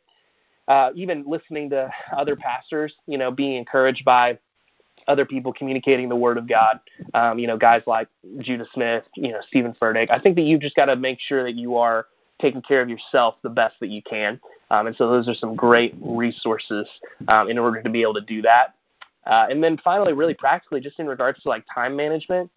uh, 0.68 0.90
even 0.94 1.24
listening 1.26 1.70
to 1.70 1.90
other 2.16 2.36
pastors, 2.36 2.94
you 3.06 3.18
know, 3.18 3.30
being 3.30 3.56
encouraged 3.56 4.04
by 4.04 4.38
other 5.08 5.24
people 5.24 5.52
communicating 5.52 6.08
the 6.08 6.16
word 6.16 6.38
of 6.38 6.48
God, 6.48 6.80
um, 7.14 7.38
you 7.38 7.46
know, 7.46 7.56
guys 7.56 7.82
like 7.86 8.08
Judah 8.38 8.66
Smith, 8.72 9.04
you 9.16 9.32
know, 9.32 9.40
Steven 9.48 9.74
Furtick. 9.80 10.10
I 10.10 10.18
think 10.18 10.36
that 10.36 10.42
you've 10.42 10.60
just 10.60 10.76
got 10.76 10.86
to 10.86 10.96
make 10.96 11.18
sure 11.20 11.42
that 11.42 11.56
you 11.56 11.76
are 11.76 12.06
taking 12.40 12.62
care 12.62 12.82
of 12.82 12.88
yourself 12.88 13.36
the 13.42 13.50
best 13.50 13.74
that 13.80 13.88
you 13.88 14.02
can. 14.02 14.40
Um, 14.70 14.86
and 14.86 14.96
so 14.96 15.10
those 15.10 15.28
are 15.28 15.34
some 15.34 15.54
great 15.54 15.94
resources 16.00 16.88
um, 17.28 17.50
in 17.50 17.58
order 17.58 17.82
to 17.82 17.90
be 17.90 18.02
able 18.02 18.14
to 18.14 18.20
do 18.20 18.42
that. 18.42 18.74
Uh, 19.26 19.46
and 19.50 19.62
then 19.62 19.78
finally, 19.84 20.12
really 20.12 20.34
practically, 20.34 20.80
just 20.80 20.98
in 20.98 21.06
regards 21.06 21.40
to 21.42 21.48
like 21.48 21.64
time 21.72 21.94
management, 21.94 22.50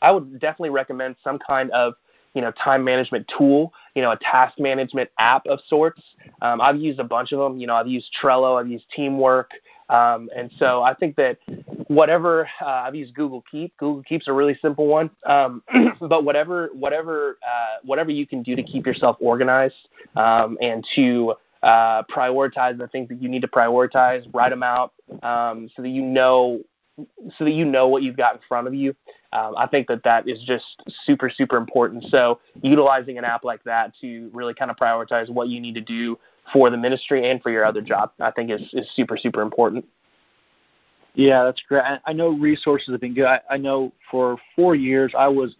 I 0.00 0.10
would 0.10 0.40
definitely 0.40 0.70
recommend 0.70 1.16
some 1.22 1.38
kind 1.38 1.70
of 1.70 1.94
you 2.34 2.42
know 2.42 2.52
time 2.52 2.84
management 2.84 3.30
tool, 3.36 3.72
you 3.94 4.02
know 4.02 4.10
a 4.10 4.18
task 4.18 4.58
management 4.58 5.10
app 5.18 5.46
of 5.46 5.60
sorts. 5.68 6.02
Um, 6.40 6.60
I've 6.60 6.76
used 6.76 6.98
a 6.98 7.04
bunch 7.04 7.32
of 7.32 7.38
them. 7.38 7.58
You 7.58 7.66
know 7.66 7.74
I've 7.74 7.88
used 7.88 8.10
Trello, 8.20 8.60
I've 8.60 8.68
used 8.68 8.84
Teamwork, 8.94 9.50
um, 9.88 10.30
and 10.34 10.50
so 10.58 10.82
I 10.82 10.94
think 10.94 11.16
that 11.16 11.38
whatever 11.88 12.48
uh, 12.60 12.66
I've 12.66 12.94
used 12.94 13.14
Google 13.14 13.44
Keep. 13.50 13.76
Google 13.76 14.02
Keep's 14.02 14.28
a 14.28 14.32
really 14.32 14.58
simple 14.62 14.86
one, 14.86 15.10
um, 15.26 15.62
but 16.00 16.24
whatever 16.24 16.70
whatever 16.72 17.38
uh, 17.46 17.78
whatever 17.84 18.10
you 18.10 18.26
can 18.26 18.42
do 18.42 18.56
to 18.56 18.62
keep 18.62 18.86
yourself 18.86 19.16
organized 19.20 19.74
um, 20.16 20.56
and 20.60 20.86
to 20.96 21.34
uh, 21.62 22.02
prioritize 22.04 22.76
the 22.78 22.88
things 22.88 23.08
that 23.08 23.22
you 23.22 23.28
need 23.28 23.42
to 23.42 23.48
prioritize, 23.48 24.26
write 24.34 24.50
them 24.50 24.62
out 24.62 24.92
um, 25.22 25.70
so 25.76 25.82
that 25.82 25.90
you 25.90 26.02
know 26.02 26.60
so 27.38 27.44
that 27.44 27.52
you 27.52 27.64
know 27.64 27.88
what 27.88 28.02
you've 28.02 28.16
got 28.16 28.34
in 28.34 28.40
front 28.48 28.66
of 28.66 28.74
you. 28.74 28.94
Um, 29.32 29.54
I 29.56 29.66
think 29.66 29.88
that 29.88 30.02
that 30.04 30.28
is 30.28 30.42
just 30.44 30.82
super, 31.04 31.30
super 31.30 31.56
important. 31.56 32.04
So 32.10 32.40
utilizing 32.62 33.16
an 33.18 33.24
app 33.24 33.44
like 33.44 33.64
that 33.64 33.92
to 34.00 34.30
really 34.32 34.52
kind 34.52 34.70
of 34.70 34.76
prioritize 34.76 35.30
what 35.30 35.48
you 35.48 35.60
need 35.60 35.74
to 35.74 35.80
do 35.80 36.18
for 36.52 36.70
the 36.70 36.76
ministry 36.76 37.30
and 37.30 37.40
for 37.42 37.50
your 37.50 37.64
other 37.64 37.80
job, 37.80 38.12
I 38.20 38.30
think 38.30 38.50
is, 38.50 38.60
is 38.72 38.88
super, 38.94 39.16
super 39.16 39.40
important. 39.40 39.86
Yeah, 41.14 41.44
that's 41.44 41.62
great. 41.68 41.82
I 42.06 42.12
know 42.12 42.30
resources 42.30 42.90
have 42.90 43.00
been 43.00 43.14
good. 43.14 43.26
I, 43.26 43.40
I 43.50 43.56
know 43.58 43.92
for 44.10 44.38
four 44.56 44.74
years 44.74 45.12
I 45.16 45.28
was 45.28 45.54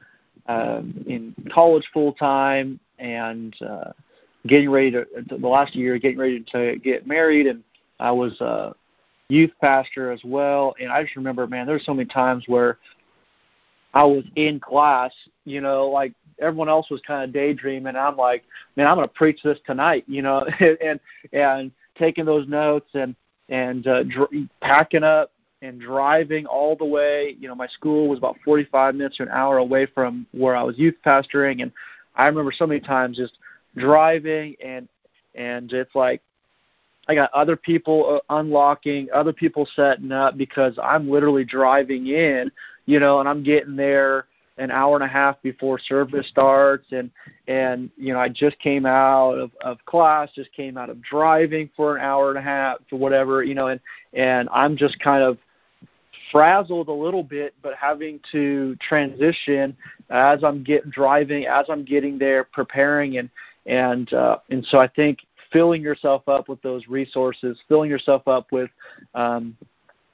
um, 0.47 1.05
in 1.07 1.35
college 1.53 1.87
full 1.93 2.13
time 2.15 2.81
and 2.99 3.55
uh, 3.63 3.93
getting 4.47 4.71
ready 4.71 4.91
to 4.91 5.07
the 5.29 5.47
last 5.47 5.75
year 5.75 5.99
getting 5.99 6.19
ready 6.19 6.45
to 6.53 6.77
get 6.83 7.07
married, 7.07 7.47
and 7.47 7.63
I 8.01 8.11
was 8.13 8.41
a 8.41 8.75
youth 9.29 9.51
pastor 9.61 10.11
as 10.11 10.21
well. 10.25 10.75
And 10.81 10.91
I 10.91 11.03
just 11.03 11.17
remember, 11.17 11.47
man, 11.47 11.67
there's 11.67 11.85
so 11.85 11.95
many 11.95 12.09
times 12.09 12.45
where 12.47 12.79
I 13.95 14.05
was 14.05 14.25
in 14.37 14.59
class, 14.61 15.13
you 15.45 15.61
know, 15.61 15.89
like 15.89 16.13
everyone 16.39 16.69
else 16.69 16.91
was 16.91 17.01
kind 17.07 17.25
of 17.25 17.33
daydreaming. 17.33 17.89
And 17.89 17.99
I'm 17.99 18.17
like, 18.17 18.45
man, 18.77 18.87
I'm 18.87 18.97
going 18.97 19.09
to 19.09 19.15
preach 19.15 19.43
this 19.43 19.59
tonight, 19.67 20.05
you 20.07 20.23
know, 20.23 20.47
and 20.61 21.01
and 21.33 21.73
taking 21.99 22.25
those 22.25 22.49
notes 22.49 22.89
and 22.95 23.15
and 23.49 23.87
uh, 23.87 24.05
dr- 24.05 24.31
packing 24.61 25.05
up 25.05 25.31
and 25.61 25.81
driving 25.81 26.47
all 26.47 26.75
the 26.75 26.85
way. 26.85 27.37
You 27.39 27.49
know, 27.49 27.55
my 27.55 27.69
school 27.69 28.09
was 28.09 28.19
about 28.19 28.37
45 28.45 28.95
minutes 28.95 29.19
to 29.19 29.25
an 29.25 29.29
hour 29.29 29.59
away 29.59 29.87
from 29.87 30.27
where 30.33 30.57
I 30.57 30.63
was 30.63 30.79
youth 30.79 30.97
pastoring, 31.05 31.63
and 31.63 31.71
I 32.17 32.27
remember 32.27 32.53
so 32.53 32.67
many 32.67 32.81
times 32.81 33.17
just 33.17 33.39
driving 33.77 34.55
and 34.63 34.89
and 35.35 35.73
it's 35.73 35.95
like 35.95 36.21
I 37.09 37.15
got 37.15 37.33
other 37.33 37.57
people 37.57 38.21
uh, 38.31 38.39
unlocking, 38.39 39.09
other 39.13 39.33
people 39.33 39.67
setting 39.75 40.13
up 40.13 40.37
because 40.37 40.79
I'm 40.83 41.11
literally 41.11 41.45
driving 41.45 42.07
in, 42.07 42.51
you 42.87 43.01
know, 43.01 43.21
and 43.21 43.29
I'm 43.29 43.43
getting 43.43 43.77
there 43.77 44.27
an 44.59 44.71
hour 44.71 44.95
and 44.95 45.05
a 45.05 45.09
half 45.09 45.41
before 45.43 45.79
service 45.79 46.29
starts. 46.29 46.87
And 46.93 47.11
and 47.49 47.91
you 47.97 48.13
know 48.13 48.21
I 48.21 48.29
just 48.29 48.59
came 48.59 48.87
out 48.87 49.39
of 49.39 49.51
of 49.63 49.79
class 49.87 50.31
just 50.35 50.53
came 50.53 50.77
out 50.77 50.91
of 50.91 51.03
driving 51.03 51.71
for 51.77 51.97
an 51.97 52.03
hour 52.03 52.31
and 52.31 52.39
a 52.39 52.43
half 52.43 52.79
to 52.89 52.97
whatever 52.97 53.43
you 53.43 53.55
know 53.55 53.69
and 53.69 53.81
and 54.13 54.49
I'm 54.53 54.77
just 54.77 54.99
kind 55.01 55.23
of 55.23 55.39
frazzled 56.31 56.89
a 56.89 56.93
little 56.93 57.23
bit 57.23 57.55
but 57.63 57.75
having 57.75 58.21
to 58.31 58.77
transition 58.77 59.77
as 60.11 60.45
I'm 60.45 60.63
get 60.63 60.89
driving 60.91 61.47
as 61.47 61.67
I'm 61.69 61.85
getting 61.85 62.19
there 62.19 62.45
preparing 62.45 63.19
and 63.19 63.29
and 63.67 64.13
uh 64.13 64.39
and 64.51 64.65
so 64.67 64.79
I 64.79 64.87
think 64.87 65.19
filling 65.53 65.83
yourself 65.83 66.29
up 66.29 66.49
with 66.49 66.61
those 66.63 66.89
resources, 66.89 67.59
filling 67.69 67.91
yourself 67.91 68.27
up 68.27 68.51
with 68.51 68.71
um, 69.15 69.57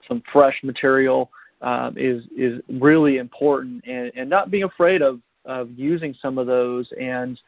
some 0.07 0.23
fresh 0.33 0.61
material 0.62 1.31
um, 1.63 1.95
is 1.97 2.25
is 2.37 2.61
really 2.69 3.19
important, 3.19 3.85
and, 3.87 4.13
and 4.15 4.31
not 4.31 4.51
being 4.51 4.65
afraid 4.65 5.03
of 5.03 5.21
of 5.45 5.71
using 5.71 6.15
some 6.21 6.39
of 6.39 6.47
those 6.47 6.93
and 7.01 7.41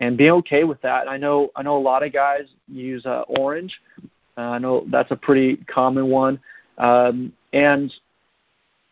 and 0.00 0.16
being 0.16 0.32
okay 0.32 0.64
with 0.64 0.80
that. 0.82 1.08
I 1.08 1.16
know 1.16 1.50
I 1.56 1.62
know 1.62 1.76
a 1.76 1.78
lot 1.78 2.02
of 2.02 2.12
guys 2.12 2.48
use 2.68 3.06
uh, 3.06 3.22
Orange. 3.28 3.80
Uh, 4.36 4.40
I 4.40 4.58
know 4.58 4.84
that's 4.90 5.12
a 5.12 5.16
pretty 5.16 5.56
common 5.66 6.08
one, 6.08 6.40
um, 6.78 7.32
and 7.52 7.92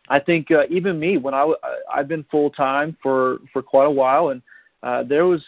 I 0.07 0.19
think 0.19 0.51
uh, 0.51 0.63
even 0.69 0.99
me 0.99 1.17
when 1.17 1.33
I 1.33 1.51
I've 1.93 2.07
been 2.07 2.25
full 2.31 2.49
time 2.49 2.97
for 3.01 3.39
for 3.51 3.61
quite 3.61 3.85
a 3.87 3.91
while, 3.91 4.29
and 4.29 4.41
uh, 4.81 5.03
there 5.03 5.25
was 5.25 5.43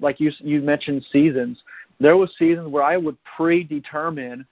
like 0.00 0.20
you 0.20 0.32
you 0.40 0.60
mentioned 0.60 1.04
seasons 1.12 1.62
there 2.00 2.16
was 2.16 2.30
seasons 2.38 2.68
where 2.68 2.82
I 2.82 2.96
would 2.96 3.16
predetermine 3.24 4.46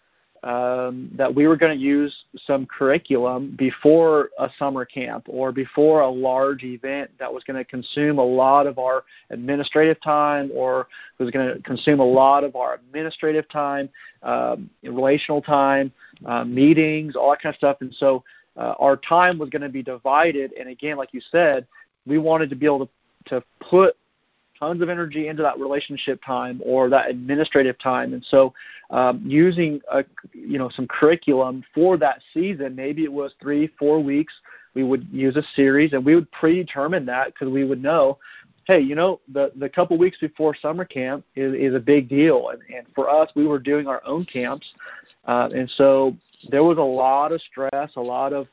um, 0.45 1.11
that 1.17 1.35
we 1.35 1.47
were 1.47 1.57
going 1.57 1.77
to 1.77 1.83
use 1.83 2.15
some 2.47 2.67
curriculum 2.67 3.57
before 3.59 4.29
a 4.39 4.51
summer 4.59 4.85
camp 4.85 5.25
or 5.27 5.53
before 5.53 6.03
a 6.03 6.09
large 6.09 6.65
event 6.65 7.11
that 7.19 7.33
was 7.33 7.43
going 7.45 7.57
to 7.57 7.65
consume 7.65 8.19
a 8.19 8.25
lot 8.25 8.67
of 8.67 8.79
our 8.79 9.05
administrative 9.31 10.01
time 10.03 10.51
or 10.55 10.87
was 11.19 11.31
going 11.31 11.55
to 11.55 11.63
consume 11.63 11.99
a 11.99 12.05
lot 12.05 12.45
of 12.45 12.57
our 12.57 12.75
administrative 12.75 13.49
time, 13.49 13.89
um, 14.23 14.69
relational 14.83 15.41
time, 15.41 15.91
uh, 16.27 16.45
meetings, 16.45 17.17
all 17.17 17.31
that 17.31 17.41
kind 17.41 17.55
of 17.55 17.57
stuff. 17.57 17.79
And 17.81 17.95
so 17.95 18.23
uh, 18.59 18.75
our 18.79 18.99
time 18.99 19.39
was 19.39 19.49
going 19.49 19.63
to 19.63 19.71
be 19.71 19.83
divided. 19.83 20.53
And 20.61 20.69
again, 20.69 20.99
like 20.99 21.15
you 21.15 21.23
said, 21.33 21.67
we 22.07 22.19
wanted 22.19 22.51
to 22.51 22.57
be 22.57 22.67
able 22.67 22.87
to, 22.87 22.93
to 23.31 23.43
put 23.61 23.97
tons 24.59 24.83
of 24.83 24.89
energy 24.89 25.29
into 25.29 25.43
that 25.43 25.59
relationship 25.59 26.21
time 26.25 26.61
or 26.65 26.89
that 26.89 27.11
administrative 27.11 27.79
time. 27.79 28.13
And 28.13 28.25
so, 28.29 28.55
um, 28.91 29.23
using 29.25 29.81
a, 29.91 30.05
you 30.33 30.59
know 30.59 30.69
some 30.69 30.87
curriculum 30.87 31.65
for 31.75 31.97
that 31.99 32.21
season, 32.33 32.77
maybe 32.77 33.05
it 33.05 33.13
was 33.13 33.33
three, 33.41 33.69
four 33.79 34.01
weeks. 34.01 34.33
We 34.75 34.83
would 34.83 35.07
use 35.11 35.37
a 35.37 35.43
series, 35.55 35.93
and 35.93 36.05
we 36.05 36.15
would 36.15 36.31
predetermine 36.33 37.07
that 37.07 37.27
because 37.27 37.49
we 37.49 37.65
would 37.65 37.83
know, 37.83 38.19
hey, 38.67 38.81
you 38.81 38.95
know, 38.95 39.21
the 39.33 39.53
the 39.57 39.69
couple 39.69 39.97
weeks 39.99 40.19
before 40.19 40.55
summer 40.55 40.85
camp 40.85 41.25
is, 41.37 41.55
is 41.55 41.75
a 41.75 41.81
big 41.81 42.09
deal. 42.09 42.51
And, 42.51 42.61
and 42.75 42.87
for 42.95 43.09
us, 43.09 43.31
we 43.35 43.47
were 43.47 43.59
doing 43.59 43.87
our 43.87 44.03
own 44.05 44.25
camps, 44.25 44.67
uh, 45.27 45.49
and 45.55 45.71
so 45.77 46.17
there 46.51 46.65
was 46.65 46.79
a 46.79 46.83
lot 46.83 47.33
of 47.33 47.41
stress, 47.41 47.91
a 47.97 48.01
lot 48.01 48.33
of 48.33 48.47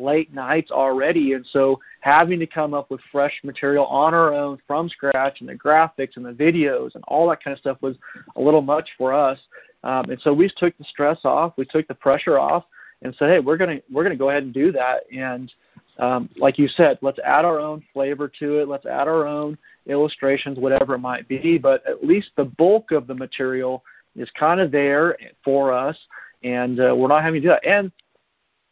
late 0.00 0.32
nights 0.32 0.70
already. 0.70 1.34
And 1.34 1.46
so 1.46 1.80
having 2.00 2.38
to 2.40 2.46
come 2.46 2.74
up 2.74 2.90
with 2.90 3.00
fresh 3.12 3.40
material 3.44 3.86
on 3.86 4.14
our 4.14 4.32
own 4.32 4.58
from 4.66 4.88
scratch 4.88 5.40
and 5.40 5.48
the 5.48 5.54
graphics 5.54 6.16
and 6.16 6.24
the 6.24 6.32
videos 6.32 6.94
and 6.94 7.04
all 7.08 7.28
that 7.28 7.42
kind 7.42 7.52
of 7.52 7.58
stuff 7.58 7.78
was 7.80 7.96
a 8.36 8.40
little 8.40 8.62
much 8.62 8.88
for 8.96 9.12
us. 9.12 9.38
Um, 9.84 10.10
and 10.10 10.20
so 10.20 10.32
we 10.32 10.50
took 10.56 10.76
the 10.78 10.84
stress 10.84 11.20
off, 11.24 11.54
we 11.56 11.64
took 11.64 11.88
the 11.88 11.94
pressure 11.94 12.38
off, 12.38 12.64
and 13.02 13.14
said, 13.16 13.30
hey, 13.30 13.40
we're 13.40 13.56
gonna 13.56 13.80
we're 13.90 14.02
gonna 14.02 14.16
go 14.16 14.28
ahead 14.28 14.42
and 14.42 14.52
do 14.52 14.72
that. 14.72 15.04
And 15.10 15.52
um, 15.98 16.28
like 16.36 16.58
you 16.58 16.68
said, 16.68 16.98
let's 17.02 17.18
add 17.20 17.44
our 17.44 17.58
own 17.58 17.82
flavor 17.92 18.28
to 18.40 18.58
it. 18.58 18.68
Let's 18.68 18.86
add 18.86 19.08
our 19.08 19.26
own 19.26 19.56
illustrations, 19.86 20.58
whatever 20.58 20.94
it 20.94 20.98
might 20.98 21.28
be. 21.28 21.58
But 21.58 21.86
at 21.86 22.04
least 22.04 22.30
the 22.36 22.44
bulk 22.44 22.90
of 22.90 23.06
the 23.06 23.14
material 23.14 23.82
is 24.16 24.30
kind 24.38 24.60
of 24.60 24.70
there 24.70 25.16
for 25.44 25.72
us, 25.72 25.96
and 26.42 26.80
uh, 26.80 26.94
we're 26.96 27.08
not 27.08 27.22
having 27.22 27.40
to 27.42 27.48
do 27.48 27.52
that. 27.52 27.66
And 27.66 27.90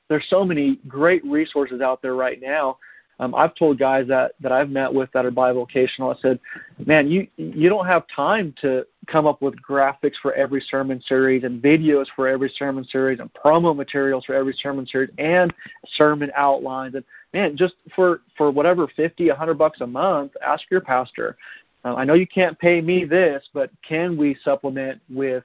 there's 0.08 0.26
so 0.28 0.44
many 0.44 0.78
great 0.88 1.24
resources 1.24 1.80
out 1.80 2.02
there 2.02 2.14
right 2.14 2.40
now. 2.40 2.78
Um, 3.20 3.34
I've 3.34 3.54
told 3.54 3.78
guys 3.78 4.06
that 4.08 4.32
that 4.40 4.52
I've 4.52 4.70
met 4.70 4.92
with 4.92 5.10
that 5.12 5.26
are 5.26 5.32
bivocational. 5.32 6.16
I 6.16 6.20
said, 6.20 6.38
"Man, 6.84 7.08
you 7.08 7.26
you 7.36 7.68
don't 7.68 7.86
have 7.86 8.04
time 8.14 8.54
to 8.60 8.86
come 9.06 9.26
up 9.26 9.42
with 9.42 9.54
graphics 9.60 10.14
for 10.22 10.34
every 10.34 10.60
sermon 10.60 11.02
series 11.02 11.42
and 11.42 11.62
videos 11.62 12.06
for 12.14 12.28
every 12.28 12.48
sermon 12.56 12.84
series 12.84 13.18
and 13.18 13.30
promo 13.32 13.74
materials 13.74 14.24
for 14.24 14.34
every 14.34 14.52
sermon 14.52 14.86
series 14.86 15.10
and 15.18 15.52
sermon 15.94 16.30
outlines 16.36 16.94
and 16.94 17.04
man, 17.32 17.56
just 17.56 17.74
for 17.94 18.20
for 18.36 18.50
whatever 18.50 18.86
fifty, 18.94 19.30
a 19.30 19.34
hundred 19.34 19.58
bucks 19.58 19.80
a 19.80 19.86
month, 19.86 20.32
ask 20.46 20.64
your 20.70 20.80
pastor. 20.80 21.36
Uh, 21.84 21.94
I 21.94 22.04
know 22.04 22.14
you 22.14 22.26
can't 22.26 22.58
pay 22.58 22.80
me 22.80 23.04
this, 23.04 23.48
but 23.52 23.70
can 23.86 24.16
we 24.16 24.36
supplement 24.44 25.00
with 25.10 25.44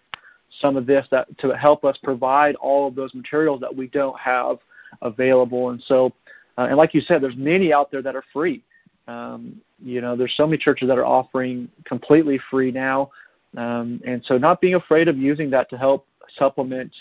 some 0.60 0.78
of 0.78 0.86
this 0.86 1.06
that 1.12 1.38
to 1.40 1.56
help 1.56 1.84
us 1.84 1.98
provide 2.04 2.56
all 2.56 2.88
of 2.88 2.96
those 2.96 3.14
materials 3.14 3.60
that 3.62 3.76
we 3.76 3.88
don't 3.88 4.18
have 4.20 4.58
available. 5.02 5.70
And 5.70 5.82
so, 5.82 6.14
uh, 6.58 6.68
and 6.70 6.78
like 6.78 6.94
you 6.94 7.02
said, 7.02 7.22
there's 7.22 7.36
many 7.36 7.74
out 7.74 7.92
there 7.92 8.02
that 8.02 8.16
are 8.16 8.24
free. 8.32 8.64
Um, 9.08 9.60
you 9.84 10.02
know, 10.02 10.16
there's 10.16 10.34
so 10.36 10.46
many 10.46 10.58
churches 10.58 10.88
that 10.88 10.98
are 10.98 11.06
offering 11.06 11.70
completely 11.86 12.40
free 12.50 12.72
now, 12.72 13.12
um, 13.58 14.02
and 14.06 14.24
so 14.26 14.38
not 14.38 14.62
being 14.62 14.76
afraid 14.76 15.08
of 15.08 15.18
using 15.18 15.50
that 15.50 15.70
to 15.72 15.78
help 15.78 16.08
supplement 16.38 16.92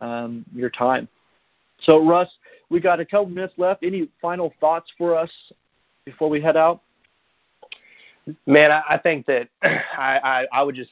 um, 0.00 0.44
your 0.54 0.70
time. 0.70 1.08
So, 1.82 2.04
Russ, 2.04 2.28
we 2.68 2.80
got 2.80 3.00
a 3.00 3.04
couple 3.04 3.26
minutes 3.26 3.54
left. 3.56 3.84
Any 3.84 4.08
final 4.20 4.52
thoughts 4.60 4.90
for 4.98 5.16
us 5.16 5.30
before 6.04 6.28
we 6.28 6.40
head 6.40 6.56
out? 6.56 6.82
Man, 8.46 8.70
I, 8.70 8.82
I 8.90 8.98
think 8.98 9.26
that 9.26 9.48
I, 9.62 10.18
I, 10.18 10.46
I 10.52 10.62
would 10.62 10.74
just 10.74 10.90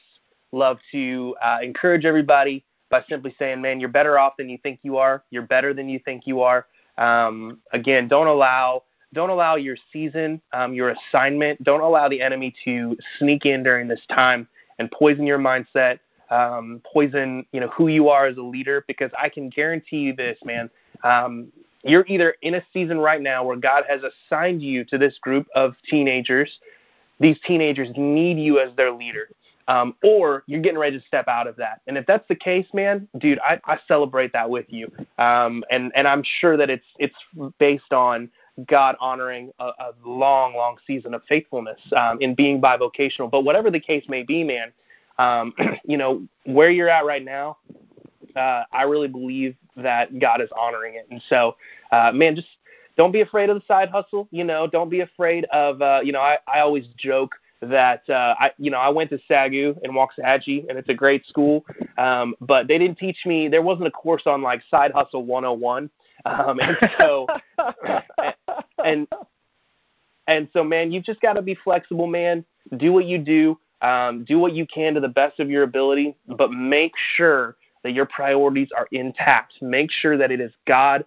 love 0.51 0.79
to 0.91 1.35
uh, 1.43 1.59
encourage 1.61 2.05
everybody 2.05 2.63
by 2.89 3.03
simply 3.09 3.33
saying, 3.39 3.61
man, 3.61 3.79
you're 3.79 3.89
better 3.89 4.19
off 4.19 4.33
than 4.37 4.49
you 4.49 4.57
think 4.61 4.79
you 4.83 4.97
are. 4.97 5.23
You're 5.31 5.43
better 5.43 5.73
than 5.73 5.89
you 5.89 5.99
think 5.99 6.27
you 6.27 6.41
are. 6.41 6.67
Um, 6.97 7.59
again, 7.71 8.07
don't 8.07 8.27
allow 8.27 8.83
don't 9.13 9.29
allow 9.29 9.55
your 9.57 9.75
season, 9.91 10.41
um, 10.53 10.73
your 10.73 10.91
assignment, 10.91 11.61
don't 11.63 11.81
allow 11.81 12.07
the 12.07 12.21
enemy 12.21 12.55
to 12.63 12.95
sneak 13.19 13.45
in 13.45 13.61
during 13.61 13.89
this 13.89 13.99
time 14.07 14.47
and 14.79 14.89
poison 14.89 15.27
your 15.27 15.37
mindset, 15.37 15.99
um, 16.29 16.81
poison 16.91 17.45
you 17.51 17.59
know 17.59 17.67
who 17.69 17.87
you 17.87 18.09
are 18.09 18.27
as 18.27 18.37
a 18.37 18.41
leader. 18.41 18.85
Because 18.87 19.11
I 19.19 19.29
can 19.29 19.49
guarantee 19.49 19.97
you 19.97 20.15
this, 20.15 20.37
man. 20.45 20.69
Um, 21.03 21.51
you're 21.83 22.05
either 22.07 22.35
in 22.41 22.55
a 22.55 22.63
season 22.71 22.99
right 22.99 23.21
now 23.21 23.43
where 23.43 23.57
God 23.57 23.85
has 23.89 24.01
assigned 24.03 24.61
you 24.61 24.85
to 24.85 24.97
this 24.97 25.17
group 25.19 25.47
of 25.55 25.73
teenagers. 25.89 26.59
These 27.19 27.37
teenagers 27.45 27.89
need 27.95 28.37
you 28.37 28.59
as 28.59 28.75
their 28.75 28.91
leader 28.91 29.29
um, 29.67 29.95
or 30.03 30.43
you're 30.47 30.61
getting 30.61 30.79
ready 30.79 30.99
to 30.99 31.05
step 31.05 31.27
out 31.27 31.47
of 31.47 31.55
that. 31.57 31.81
And 31.87 31.97
if 31.97 32.05
that's 32.05 32.27
the 32.27 32.35
case, 32.35 32.65
man, 32.73 33.07
dude, 33.17 33.39
I, 33.39 33.59
I 33.65 33.79
celebrate 33.87 34.33
that 34.33 34.49
with 34.49 34.65
you. 34.69 34.91
Um, 35.17 35.63
and 35.69 35.91
and 35.95 36.07
I'm 36.07 36.23
sure 36.23 36.57
that 36.57 36.69
it's 36.69 36.85
it's 36.99 37.15
based 37.59 37.93
on 37.93 38.29
God 38.67 38.95
honoring 38.99 39.51
a, 39.59 39.65
a 39.65 39.93
long, 40.05 40.55
long 40.55 40.77
season 40.85 41.13
of 41.13 41.21
faithfulness 41.27 41.79
um, 41.95 42.19
in 42.21 42.35
being 42.35 42.61
bivocational. 42.61 43.29
But 43.29 43.43
whatever 43.43 43.71
the 43.71 43.79
case 43.79 44.05
may 44.09 44.23
be, 44.23 44.43
man, 44.43 44.71
um, 45.17 45.53
you 45.85 45.97
know 45.97 46.27
where 46.45 46.69
you're 46.69 46.89
at 46.89 47.05
right 47.05 47.23
now. 47.23 47.57
Uh, 48.35 48.63
I 48.71 48.83
really 48.83 49.09
believe 49.09 49.55
that 49.75 50.17
God 50.19 50.41
is 50.41 50.49
honoring 50.57 50.95
it, 50.95 51.05
and 51.11 51.21
so, 51.27 51.57
uh, 51.91 52.11
man, 52.13 52.35
just 52.35 52.47
don't 52.95 53.11
be 53.11 53.21
afraid 53.21 53.49
of 53.49 53.57
the 53.57 53.65
side 53.67 53.89
hustle. 53.89 54.27
You 54.31 54.45
know, 54.45 54.67
don't 54.67 54.89
be 54.89 55.01
afraid 55.01 55.45
of. 55.45 55.81
Uh, 55.81 55.99
you 56.03 56.11
know, 56.13 56.21
I 56.21 56.37
I 56.47 56.61
always 56.61 56.85
joke 56.97 57.35
that 57.61 58.09
uh, 58.09 58.35
I, 58.39 58.51
you 58.57 58.71
know, 58.71 58.79
I 58.79 58.89
went 58.89 59.09
to 59.11 59.19
SAGU 59.29 59.81
in 59.83 59.91
Waxahachie, 59.91 60.67
and 60.67 60.77
it's 60.77 60.89
a 60.89 60.93
great 60.93 61.25
school. 61.25 61.65
Um, 61.97 62.35
but 62.41 62.67
they 62.67 62.77
didn't 62.77 62.97
teach 62.97 63.19
me. 63.25 63.47
There 63.47 63.61
wasn't 63.61 63.87
a 63.87 63.91
course 63.91 64.23
on 64.25 64.41
like 64.41 64.61
side 64.69 64.91
hustle 64.91 65.25
101. 65.25 65.89
Um, 66.25 66.59
and 66.59 66.77
so, 66.97 67.27
and 68.85 69.07
and 70.27 70.47
so, 70.53 70.63
man, 70.63 70.91
you've 70.91 71.03
just 71.03 71.21
got 71.21 71.33
to 71.33 71.41
be 71.41 71.55
flexible, 71.55 72.07
man. 72.07 72.45
Do 72.77 72.93
what 72.93 73.05
you 73.05 73.17
do. 73.17 73.59
Um, 73.81 74.23
do 74.25 74.37
what 74.37 74.53
you 74.53 74.67
can 74.67 74.93
to 74.93 74.99
the 74.99 75.09
best 75.09 75.39
of 75.39 75.49
your 75.49 75.63
ability, 75.63 76.15
but 76.27 76.51
make 76.51 76.93
sure 77.15 77.57
that 77.83 77.93
your 77.93 78.05
priorities 78.05 78.69
are 78.77 78.87
intact. 78.91 79.53
Make 79.61 79.89
sure 79.89 80.17
that 80.17 80.31
it 80.31 80.39
is 80.39 80.51
God, 80.67 81.03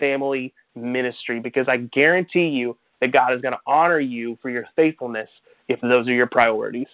family, 0.00 0.54
ministry, 0.74 1.38
because 1.38 1.68
I 1.68 1.76
guarantee 1.76 2.48
you 2.48 2.78
that 3.00 3.12
God 3.12 3.34
is 3.34 3.42
going 3.42 3.52
to 3.52 3.60
honor 3.66 4.00
you 4.00 4.38
for 4.40 4.48
your 4.48 4.64
faithfulness 4.74 5.28
if 5.68 5.80
those 5.80 6.08
are 6.08 6.12
your 6.12 6.26
priorities. 6.26 6.88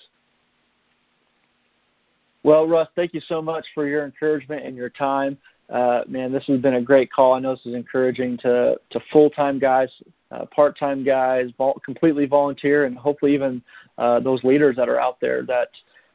Well, 2.42 2.66
Russ, 2.66 2.88
thank 2.96 3.12
you 3.12 3.20
so 3.20 3.42
much 3.42 3.66
for 3.74 3.86
your 3.86 4.04
encouragement 4.04 4.64
and 4.64 4.76
your 4.76 4.88
time. 4.88 5.36
Uh, 5.68 6.02
man, 6.08 6.32
this 6.32 6.44
has 6.46 6.60
been 6.60 6.74
a 6.74 6.82
great 6.82 7.12
call. 7.12 7.34
I 7.34 7.38
know 7.38 7.54
this 7.54 7.66
is 7.66 7.74
encouraging 7.74 8.38
to, 8.38 8.76
to 8.90 9.00
full 9.12 9.30
time 9.30 9.58
guys, 9.58 9.90
uh, 10.32 10.46
part 10.46 10.78
time 10.78 11.04
guys, 11.04 11.50
vol- 11.56 11.80
completely 11.84 12.26
volunteer, 12.26 12.86
and 12.86 12.96
hopefully 12.96 13.34
even 13.34 13.62
uh, 13.98 14.20
those 14.20 14.42
leaders 14.42 14.74
that 14.76 14.88
are 14.88 14.98
out 14.98 15.20
there. 15.20 15.42
That 15.42 15.68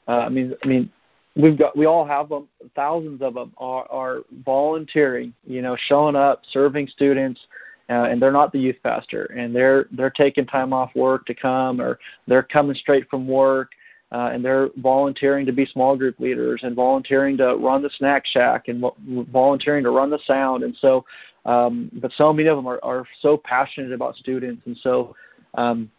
uh, 0.08 0.20
I 0.20 0.30
mean, 0.30 0.53
I 0.64 0.68
mean, 0.68 0.91
we've 1.36 1.58
got 1.58 1.78
we 1.78 1.86
all 1.86 2.06
have 2.06 2.28
them. 2.28 2.47
Thousands 2.76 3.22
of 3.22 3.36
them 3.36 3.53
are, 3.58 3.89
are 3.89 4.20
volunteering. 4.43 5.34
You 5.45 5.62
know, 5.62 5.78
showing 5.88 6.16
up, 6.18 6.41
serving 6.51 6.88
students, 6.88 7.39
uh, 7.90 8.08
and 8.10 8.22
they're 8.22 8.32
not 8.32 8.52
the 8.52 8.60
youth 8.60 8.78
pastor, 8.84 9.26
and 9.26 9.56
they're 9.56 9.86
they're 9.92 10.10
taking 10.10 10.46
time 10.46 10.74
off 10.74 10.92
work 10.96 11.26
to 11.26 11.36
come, 11.36 11.80
or 11.80 12.00
they're 12.28 12.44
coming 12.44 12.76
straight 12.76 13.08
from 13.10 13.28
work, 13.28 13.72
uh, 14.12 14.30
and 14.34 14.44
they're 14.44 14.70
volunteering 14.78 15.46
to 15.46 15.52
be 15.52 15.66
small 15.66 15.96
group 15.96 16.20
leaders, 16.20 16.62
and 16.64 16.76
volunteering 16.76 17.38
to 17.38 17.56
run 17.56 17.84
the 17.84 17.90
snack 17.98 18.26
shack, 18.26 18.68
and 18.68 18.84
volunteering 19.32 19.84
to 19.84 19.92
run 19.92 20.10
the 20.10 20.20
sound, 20.26 20.64
and 20.64 20.76
so, 20.78 21.06
um, 21.46 21.92
but 22.02 22.12
so 22.14 22.34
many 22.34 22.48
of 22.48 22.58
them 22.58 22.68
are, 22.68 22.80
are 22.82 23.06
so 23.22 23.38
passionate 23.38 23.92
about 23.92 24.16
students, 24.16 24.62
and 24.66 24.78
so. 24.78 25.16
Um, 25.56 25.90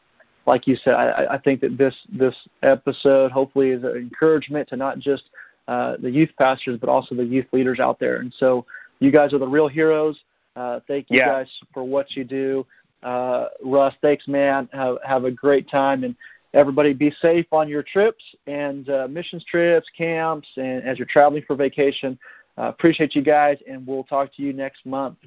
like 0.48 0.68
you 0.68 0.76
said, 0.76 0.94
I, 0.94 1.34
I 1.34 1.38
think 1.38 1.60
that 1.62 1.76
this 1.76 1.94
this 2.12 2.36
episode 2.62 3.32
hopefully 3.32 3.70
is 3.70 3.82
an 3.82 3.96
encouragement 3.96 4.68
to 4.68 4.76
not 4.76 5.00
just 5.00 5.24
uh, 5.66 5.96
the 6.00 6.08
youth 6.08 6.30
pastors, 6.38 6.78
but 6.78 6.88
also 6.88 7.16
the 7.16 7.24
youth 7.24 7.46
leaders 7.52 7.80
out 7.80 7.98
there. 7.98 8.18
And 8.18 8.32
so, 8.38 8.64
you 9.00 9.10
guys 9.10 9.32
are 9.32 9.38
the 9.38 9.48
real 9.48 9.66
heroes. 9.66 10.20
Uh, 10.56 10.80
thank 10.88 11.10
you 11.10 11.18
yeah. 11.18 11.26
guys 11.26 11.48
for 11.72 11.84
what 11.84 12.16
you 12.16 12.24
do. 12.24 12.66
Uh, 13.02 13.48
Russ, 13.62 13.94
thanks, 14.02 14.26
man. 14.26 14.68
Have, 14.72 14.96
have 15.04 15.24
a 15.24 15.30
great 15.30 15.68
time. 15.68 16.02
And 16.02 16.16
everybody 16.54 16.92
be 16.94 17.12
safe 17.20 17.46
on 17.52 17.68
your 17.68 17.82
trips 17.82 18.24
and 18.46 18.88
uh, 18.88 19.06
missions 19.08 19.44
trips, 19.44 19.86
camps, 19.96 20.48
and 20.56 20.82
as 20.82 20.98
you're 20.98 21.06
traveling 21.06 21.44
for 21.46 21.54
vacation. 21.54 22.18
Uh, 22.58 22.64
appreciate 22.64 23.14
you 23.14 23.22
guys, 23.22 23.58
and 23.70 23.86
we'll 23.86 24.04
talk 24.04 24.34
to 24.34 24.42
you 24.42 24.52
next 24.52 24.86
month. 24.86 25.18